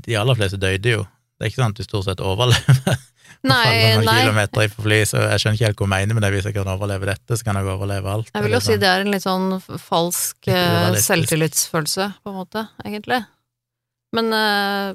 De 0.04 0.16
aller 0.20 0.36
fleste 0.36 0.60
døde 0.60 0.92
jo. 0.98 1.06
Det 1.38 1.46
er 1.46 1.52
ikke 1.52 1.62
sånn 1.62 1.72
at 1.72 1.80
du 1.80 1.86
stort 1.86 2.08
sett 2.08 2.20
overlever. 2.24 2.98
Nei, 3.46 3.64
noen 3.94 4.08
nei. 4.08 4.16
kilometer 4.22 4.64
i 4.64 4.70
fly, 4.72 4.98
så 5.06 5.20
jeg 5.22 5.42
skjønner 5.42 5.58
ikke 5.58 5.68
helt 5.68 5.80
hva 5.80 5.86
hun 5.86 5.92
mener 5.94 6.16
med 6.18 6.24
det. 6.26 6.30
Hvis 6.34 6.48
jeg 6.48 6.56
kan 6.56 6.70
overleve 6.72 7.06
dette, 7.10 7.38
så 7.38 7.46
kan 7.46 7.60
jeg 7.60 7.68
overleve 7.70 8.10
alt. 8.10 8.32
Jeg 8.34 8.46
vil 8.46 8.56
jo 8.56 8.60
si 8.64 8.72
sånn. 8.72 8.82
det 8.82 8.90
er 8.90 9.04
en 9.04 9.12
litt 9.14 9.24
sånn 9.26 9.46
falsk 9.84 10.50
Litt 10.50 10.58
eh, 10.58 10.98
selvtillitsfølelse, 11.06 12.08
på 12.24 12.32
en 12.32 12.38
måte, 12.40 12.64
egentlig. 12.84 13.20
Men 14.16 14.32
uh, 14.32 14.94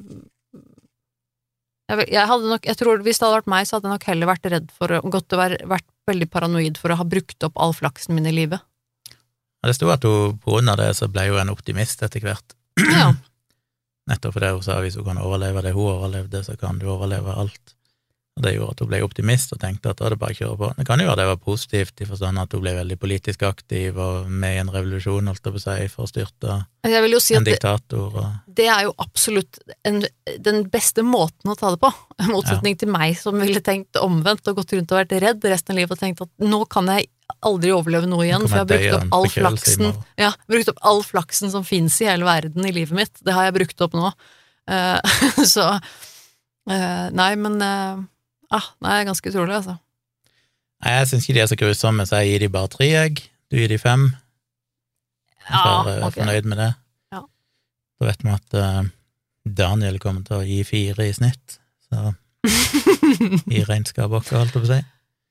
jeg, 1.91 1.99
vil- 1.99 2.13
jeg 2.15 2.29
hadde 2.31 2.49
nok 2.49 2.63
Jeg 2.65 2.79
tror 2.79 3.03
hvis 3.05 3.19
det 3.19 3.27
hadde 3.27 3.39
vært 3.41 3.51
meg, 3.53 3.67
så 3.69 3.77
hadde 3.77 3.89
jeg 3.89 3.93
nok 3.93 4.07
heller 4.09 4.31
vært 4.31 4.47
redd 4.55 4.71
for 4.73 4.95
å 4.97 5.01
Gått 5.13 5.35
og 5.35 5.41
vært, 5.43 5.65
vært 5.69 5.89
veldig 6.09 6.29
paranoid 6.33 6.79
for 6.81 6.91
å 6.93 6.97
ha 6.99 7.05
brukt 7.07 7.45
opp 7.47 7.59
all 7.61 7.75
flaksen 7.77 8.17
min 8.17 8.27
i 8.27 8.33
livet. 8.33 8.63
Det 9.63 9.75
sto 9.77 9.87
at 9.93 10.03
hun 10.03 10.39
på 10.43 10.57
grunn 10.57 10.71
av 10.73 10.81
det 10.81 10.89
så 10.97 11.07
ble 11.07 11.29
hun 11.29 11.39
en 11.45 11.53
optimist 11.53 12.01
etter 12.03 12.25
hvert. 12.25 12.57
Ja. 12.81 13.13
Nettopp 14.11 14.35
fordi 14.35 14.49
hun 14.51 14.65
sa 14.65 14.81
hvis 14.83 14.97
hun 14.99 15.05
kan 15.07 15.21
overleve 15.23 15.61
det 15.63 15.71
hun 15.77 15.93
overlevde, 15.93 16.41
så 16.43 16.57
kan 16.59 16.81
du 16.81 16.89
overleve 16.91 17.37
alt. 17.39 17.75
Det 18.33 18.55
gjorde 18.55 18.73
at 18.73 18.79
hun 18.81 18.89
ble 18.89 18.99
optimist 19.05 19.51
og 19.53 19.59
tenkte 19.61 19.91
at 19.91 19.99
da 19.99 20.07
er 20.07 20.15
det 20.15 20.19
bare 20.23 20.33
å 20.33 20.37
kjøre 20.39 20.55
på. 20.57 20.69
Det 20.79 20.85
kan 20.87 21.01
jo 21.01 21.05
være 21.05 21.19
det 21.19 21.25
var 21.29 21.41
positivt, 21.43 22.01
i 22.01 22.07
forstand 22.09 22.41
at 22.41 22.55
hun 22.55 22.63
ble 22.63 22.71
veldig 22.79 22.95
politisk 22.97 23.43
aktiv 23.45 23.99
og 24.01 24.29
med 24.29 24.55
i 24.55 24.61
en 24.63 24.71
revolusjon, 24.73 25.29
holdt 25.29 25.45
jeg 25.45 25.53
på 25.53 25.59
å 25.59 25.63
si, 25.63 25.87
for 25.93 26.05
å 26.07 26.09
styrte 26.09 26.55
jo 27.13 27.19
si 27.21 27.35
en 27.37 27.43
at 27.43 27.45
det, 27.45 27.53
diktator. 27.53 28.07
Og, 28.09 28.55
det 28.57 28.65
er 28.73 28.87
jo 28.87 28.95
absolutt 29.05 29.59
en, 29.85 30.01
den 30.49 30.63
beste 30.73 31.05
måten 31.05 31.53
å 31.53 31.57
ta 31.59 31.75
det 31.75 31.79
på. 31.83 31.91
I 32.17 32.31
motsetning 32.31 32.79
til 32.81 32.89
meg 32.93 33.13
som 33.21 33.37
ville 33.37 33.61
tenkt 33.63 33.99
omvendt 34.01 34.49
og 34.49 34.57
gått 34.61 34.73
rundt 34.79 34.95
og 34.95 35.03
vært 35.03 35.13
redd 35.23 35.45
resten 35.53 35.75
av 35.75 35.79
livet 35.83 35.93
og 35.93 36.01
tenkt 36.01 36.23
at 36.25 36.33
nå 36.41 36.63
kan 36.73 36.89
jeg 36.89 37.11
aldri 37.45 37.73
overleve 37.75 38.09
noe 38.09 38.25
igjen, 38.25 38.47
for 38.47 38.57
jeg 38.57 38.63
har 38.63 38.71
brukt 38.71 38.95
opp 38.97 39.17
all 39.17 39.29
flaksen. 39.31 39.91
Ja, 40.19 40.31
brukt 40.49 40.71
opp 40.73 40.81
all 40.89 41.03
flaksen 41.05 41.53
som 41.53 41.67
fins 41.67 41.99
i 42.01 42.09
hele 42.09 42.25
verden 42.25 42.65
i 42.65 42.73
livet 42.73 42.97
mitt. 42.97 43.21
Det 43.21 43.35
har 43.35 43.47
jeg 43.47 43.55
brukt 43.59 43.85
opp 43.85 43.93
nå. 43.97 44.09
Uh, 44.69 44.97
så 45.53 45.69
uh, 45.75 47.05
Nei, 47.11 47.33
men 47.35 47.57
eh, 47.59 48.03
ah, 48.57 48.69
Nei, 48.83 49.01
ganske 49.07 49.31
utrolig, 49.31 49.57
altså. 49.61 49.77
Nei, 50.83 50.97
jeg 50.97 51.09
syns 51.09 51.27
ikke 51.27 51.37
de 51.37 51.43
er 51.43 51.51
så 51.51 51.59
grusomme, 51.59 52.05
så 52.07 52.21
jeg 52.21 52.33
gir 52.33 52.43
de 52.45 52.51
bare 52.53 52.71
tre, 52.71 52.89
jeg. 52.89 53.21
Du 53.51 53.59
gir 53.59 53.71
de 53.71 53.79
fem. 53.79 54.09
Jeg 55.43 55.53
Ja, 55.55 55.83
er 55.83 55.91
Jeg 55.93 56.07
er 56.07 56.17
fornøyd 56.17 56.49
med 56.51 56.59
det. 56.59 56.71
Ja. 57.15 57.21
Da 57.99 58.09
vet 58.09 58.25
vi 58.25 58.33
at 58.33 58.57
uh, 58.59 58.81
Daniel 59.43 59.99
kommer 60.03 60.25
til 60.27 60.39
å 60.39 60.47
gi 60.47 60.63
fire 60.67 61.07
i 61.07 61.13
snitt, 61.15 61.59
så 61.87 62.13
i 63.55 63.63
regnskapet 63.63 64.11
vårt, 64.11 64.33
holdt 64.35 64.55
jeg 64.55 64.59
på 64.59 64.67
å 64.67 64.71
si. 64.73 64.81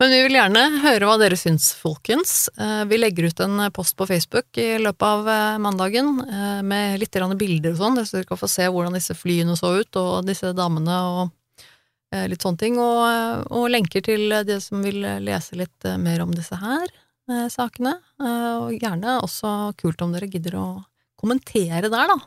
Men 0.01 0.11
vi 0.11 0.23
vil 0.25 0.35
gjerne 0.35 0.63
høre 0.83 1.07
hva 1.07 1.19
dere 1.21 1.37
syns, 1.39 1.69
folkens. 1.79 2.49
Eh, 2.59 2.81
Vi 2.91 2.97
legger 2.99 3.29
ut 3.31 3.43
en 3.45 3.61
post 3.71 3.95
på 3.95 4.09
Facebook 4.11 4.59
i 4.59 4.81
løpet 4.83 5.05
av 5.07 5.29
eh, 5.31 5.59
mandagen 5.63 6.17
med 6.67 6.97
litt 6.99 7.15
bilder 7.39 7.77
og 7.77 7.79
sånn, 7.79 8.01
så 8.03 8.17
dere 8.17 8.27
kan 8.27 8.41
få 8.41 8.49
se 8.51 8.67
hvordan 8.67 8.97
disse 8.97 9.15
flyene 9.15 9.55
så 9.55 9.71
ut, 9.79 10.01
og 10.01 10.27
disse 10.27 10.51
damene 10.59 10.97
og 11.07 11.31
litt 12.29 12.45
sånne 12.45 12.61
ting, 12.61 12.79
og, 12.81 13.47
og 13.53 13.71
lenker 13.73 14.05
til 14.05 14.33
de 14.47 14.59
som 14.61 14.83
vil 14.85 15.01
lese 15.25 15.57
litt 15.59 15.89
eh, 15.89 16.01
mer 16.01 16.25
om 16.25 16.35
disse 16.35 16.57
her 16.61 16.85
eh, 17.31 17.49
sakene. 17.53 17.97
Eh, 18.21 18.53
og 18.67 18.77
gjerne 18.77 19.21
også 19.23 19.73
kult 19.81 20.03
om 20.05 20.15
dere 20.15 20.31
gidder 20.31 20.59
å 20.61 20.67
kommentere 21.21 21.89
der, 21.89 22.13
da. 22.13 22.19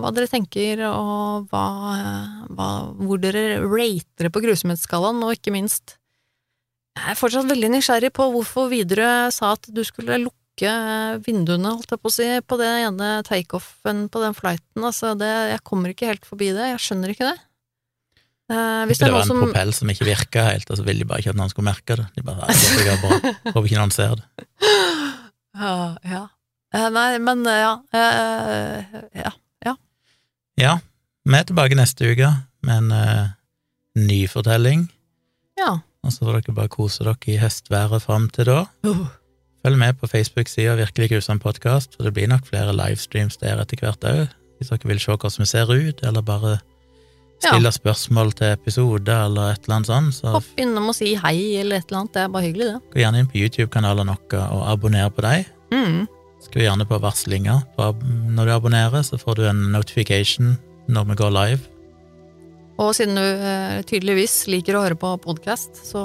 Hva 0.00 0.12
dere 0.16 0.30
tenker, 0.30 0.80
og 0.88 1.50
hva, 1.50 1.64
eh, 1.98 2.42
hva, 2.56 2.68
hvor 2.96 3.20
dere 3.20 3.60
rater 3.64 4.28
det 4.28 4.32
på 4.34 4.42
grusomhetsskalaen, 4.46 5.22
og 5.26 5.36
ikke 5.36 5.54
minst 5.54 5.96
Jeg 6.98 7.12
er 7.12 7.18
fortsatt 7.18 7.46
veldig 7.46 7.68
nysgjerrig 7.70 8.10
på 8.12 8.24
hvorfor 8.32 8.66
Widerøe 8.72 9.30
sa 9.32 9.52
at 9.54 9.68
du 9.70 9.84
skulle 9.86 10.18
lukke 10.24 10.72
vinduene, 11.24 11.70
holdt 11.70 11.94
jeg 11.94 12.00
på 12.02 12.10
å 12.10 12.12
si, 12.12 12.26
på 12.42 12.58
den 12.60 12.88
ene 12.88 13.10
takeoffen 13.24 14.08
på 14.10 14.20
den 14.20 14.34
flighten. 14.36 14.82
Altså, 14.82 15.14
det, 15.16 15.30
jeg 15.52 15.62
kommer 15.64 15.94
ikke 15.94 16.10
helt 16.10 16.26
forbi 16.26 16.50
det. 16.56 16.72
Jeg 16.72 16.82
skjønner 16.82 17.14
ikke 17.14 17.30
det. 17.30 17.38
Eh, 18.50 18.84
hvis 18.90 18.98
Det 18.98 19.06
det 19.06 19.14
var 19.14 19.22
en 19.22 19.28
som 19.30 19.40
propell 19.44 19.72
som 19.76 19.90
ikke 19.92 20.08
virka 20.08 20.42
helt, 20.48 20.70
og 20.70 20.78
så 20.80 20.82
ville 20.86 21.04
de 21.04 21.08
bare 21.08 21.22
ikke 21.22 21.30
at 21.30 21.38
noen 21.38 21.52
skulle 21.52 21.70
merke 21.70 21.96
det. 22.00 22.06
De 22.16 22.22
bare, 22.26 22.48
jeg 22.50 22.98
blir. 23.02 23.36
Håper 23.54 23.68
ikke 23.68 23.82
noen 23.82 23.94
ser 23.94 24.16
det. 24.20 24.26
Ja, 25.60 25.96
ja. 26.06 26.20
Uh, 26.70 26.86
Nei, 26.94 27.18
men 27.18 27.42
ja. 27.44 27.72
ja. 27.92 28.02
eh, 28.06 29.00
ja. 29.18 29.32
Ja, 30.60 30.74
vi 31.26 31.36
er 31.36 31.46
tilbake 31.48 31.76
neste 31.76 32.12
uke 32.12 32.28
med 32.66 32.84
en 32.84 32.92
eh, 32.94 33.30
ny 33.98 34.20
fortelling, 34.30 34.86
Ja. 35.58 35.80
og 36.04 36.12
så 36.14 36.24
får 36.24 36.38
dere 36.38 36.54
bare 36.54 36.72
kose 36.72 37.04
dere 37.04 37.16
i 37.32 37.38
høstværet 37.42 38.04
fram 38.06 38.28
til 38.30 38.46
da. 38.46 38.60
Uh. 38.86 39.08
Følg 39.60 39.76
med 39.76 39.98
på 40.00 40.08
Facebook-sida 40.08 40.78
Virkelig 40.78 41.10
grusom 41.10 41.40
podkast, 41.42 41.96
for 41.96 42.06
det 42.06 42.14
blir 42.16 42.30
nok 42.30 42.46
flere 42.48 42.72
livestreams 42.72 43.36
der 43.42 43.60
etter 43.60 43.82
hvert 43.82 44.06
òg, 44.08 44.28
hvis 44.56 44.70
dere 44.72 44.88
vil 44.88 45.00
se 45.02 45.10
hvordan 45.12 45.42
vi 45.42 45.48
ser 45.50 45.72
ut, 45.74 46.04
eller 46.06 46.24
bare 46.24 46.58
stille 47.40 47.72
spørsmål 47.72 48.32
til 48.38 48.54
episoder 48.54 49.26
eller 49.26 49.54
et 49.54 49.64
eller 49.64 49.76
annet 49.78 49.90
sånt, 49.90 50.16
så 50.20 50.36
Hopp 50.36 50.60
innom 50.60 50.92
og 50.92 50.96
si 50.96 51.14
hei 51.18 51.36
eller 51.60 51.80
et 51.80 51.88
eller 51.88 52.02
annet. 52.02 52.14
Det 52.14 52.22
er 52.22 52.32
bare 52.36 52.46
hyggelig, 52.46 52.70
det. 52.70 52.80
gå 52.92 53.02
gjerne 53.02 53.22
inn 53.22 53.30
på 53.30 53.40
YouTube-kanalen 53.40 54.12
vår 54.12 54.38
og 54.44 54.62
abonner 54.74 55.10
på 55.14 55.24
dem. 55.26 55.50
Mm. 55.74 56.00
Skru 56.40 56.62
gjerne 56.64 56.86
på 56.88 57.00
varslinger 57.02 57.66
når 57.76 58.48
du 58.48 58.54
abonnerer, 58.54 59.04
så 59.04 59.18
får 59.20 59.40
du 59.40 59.44
en 59.50 59.66
notification 59.74 60.56
når 60.90 61.12
vi 61.12 61.20
går 61.20 61.36
live. 61.36 61.60
Og 62.80 62.94
siden 62.96 63.18
du 63.18 63.20
eh, 63.22 63.82
tydeligvis 63.84 64.46
liker 64.48 64.78
å 64.78 64.84
høre 64.86 64.96
på 64.96 65.10
podkast, 65.20 65.82
så 65.84 66.00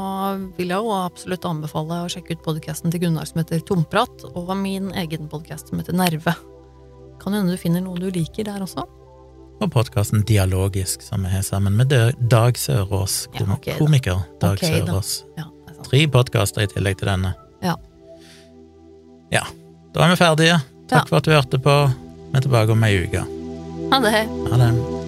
vil 0.57 0.73
jeg 0.73 0.83
jo 0.83 0.91
absolutt 0.91 1.47
anbefale 1.47 2.01
å 2.03 2.09
sjekke 2.11 2.35
ut 2.35 2.43
podkasten 2.43 2.91
til 2.91 3.05
Gunnar 3.05 3.29
som 3.29 3.39
heter 3.39 3.63
Tomprat, 3.63 4.25
og 4.35 4.51
min 4.59 4.91
egen 4.99 5.31
podkast 5.31 5.71
som 5.71 5.79
heter 5.79 5.95
Nerve. 5.95 6.35
Kan 7.21 7.37
hende 7.37 7.55
du 7.55 7.61
finner 7.61 7.85
noe 7.85 8.01
du 8.01 8.09
liker 8.11 8.49
der 8.49 8.65
også. 8.65 8.83
Og 9.63 9.71
podkasten 9.71 10.23
Dialogisk, 10.27 11.01
som 11.01 11.23
vi 11.23 11.31
har 11.31 11.41
sammen 11.41 11.77
med 11.79 11.93
Dag 12.19 12.57
Sørås, 12.57 13.27
kom 13.37 13.53
ja, 13.53 13.55
okay, 13.55 13.77
komiker 13.79 14.25
Dag 14.41 14.59
Ok 14.59 14.87
da. 14.87 15.01
Ja. 15.37 15.47
Tre 15.85 16.01
podkaster 16.11 16.65
i 16.65 16.67
tillegg 16.71 16.99
til 16.99 17.11
denne. 17.11 17.31
Ja. 17.63 17.77
Ja, 19.31 19.45
da 19.95 20.05
er 20.05 20.13
vi 20.13 20.19
ferdige. 20.19 20.59
Takk 20.91 21.09
for 21.09 21.21
at 21.21 21.27
du 21.27 21.33
hørte 21.35 21.61
på. 21.61 21.79
Vi 22.31 22.37
er 22.37 22.45
tilbake 22.45 22.75
om 22.75 22.85
ei 22.87 22.99
uke. 23.05 23.25
Ha 23.93 24.03
det. 24.03 24.27
Ha 24.51 24.61
det. 24.65 25.04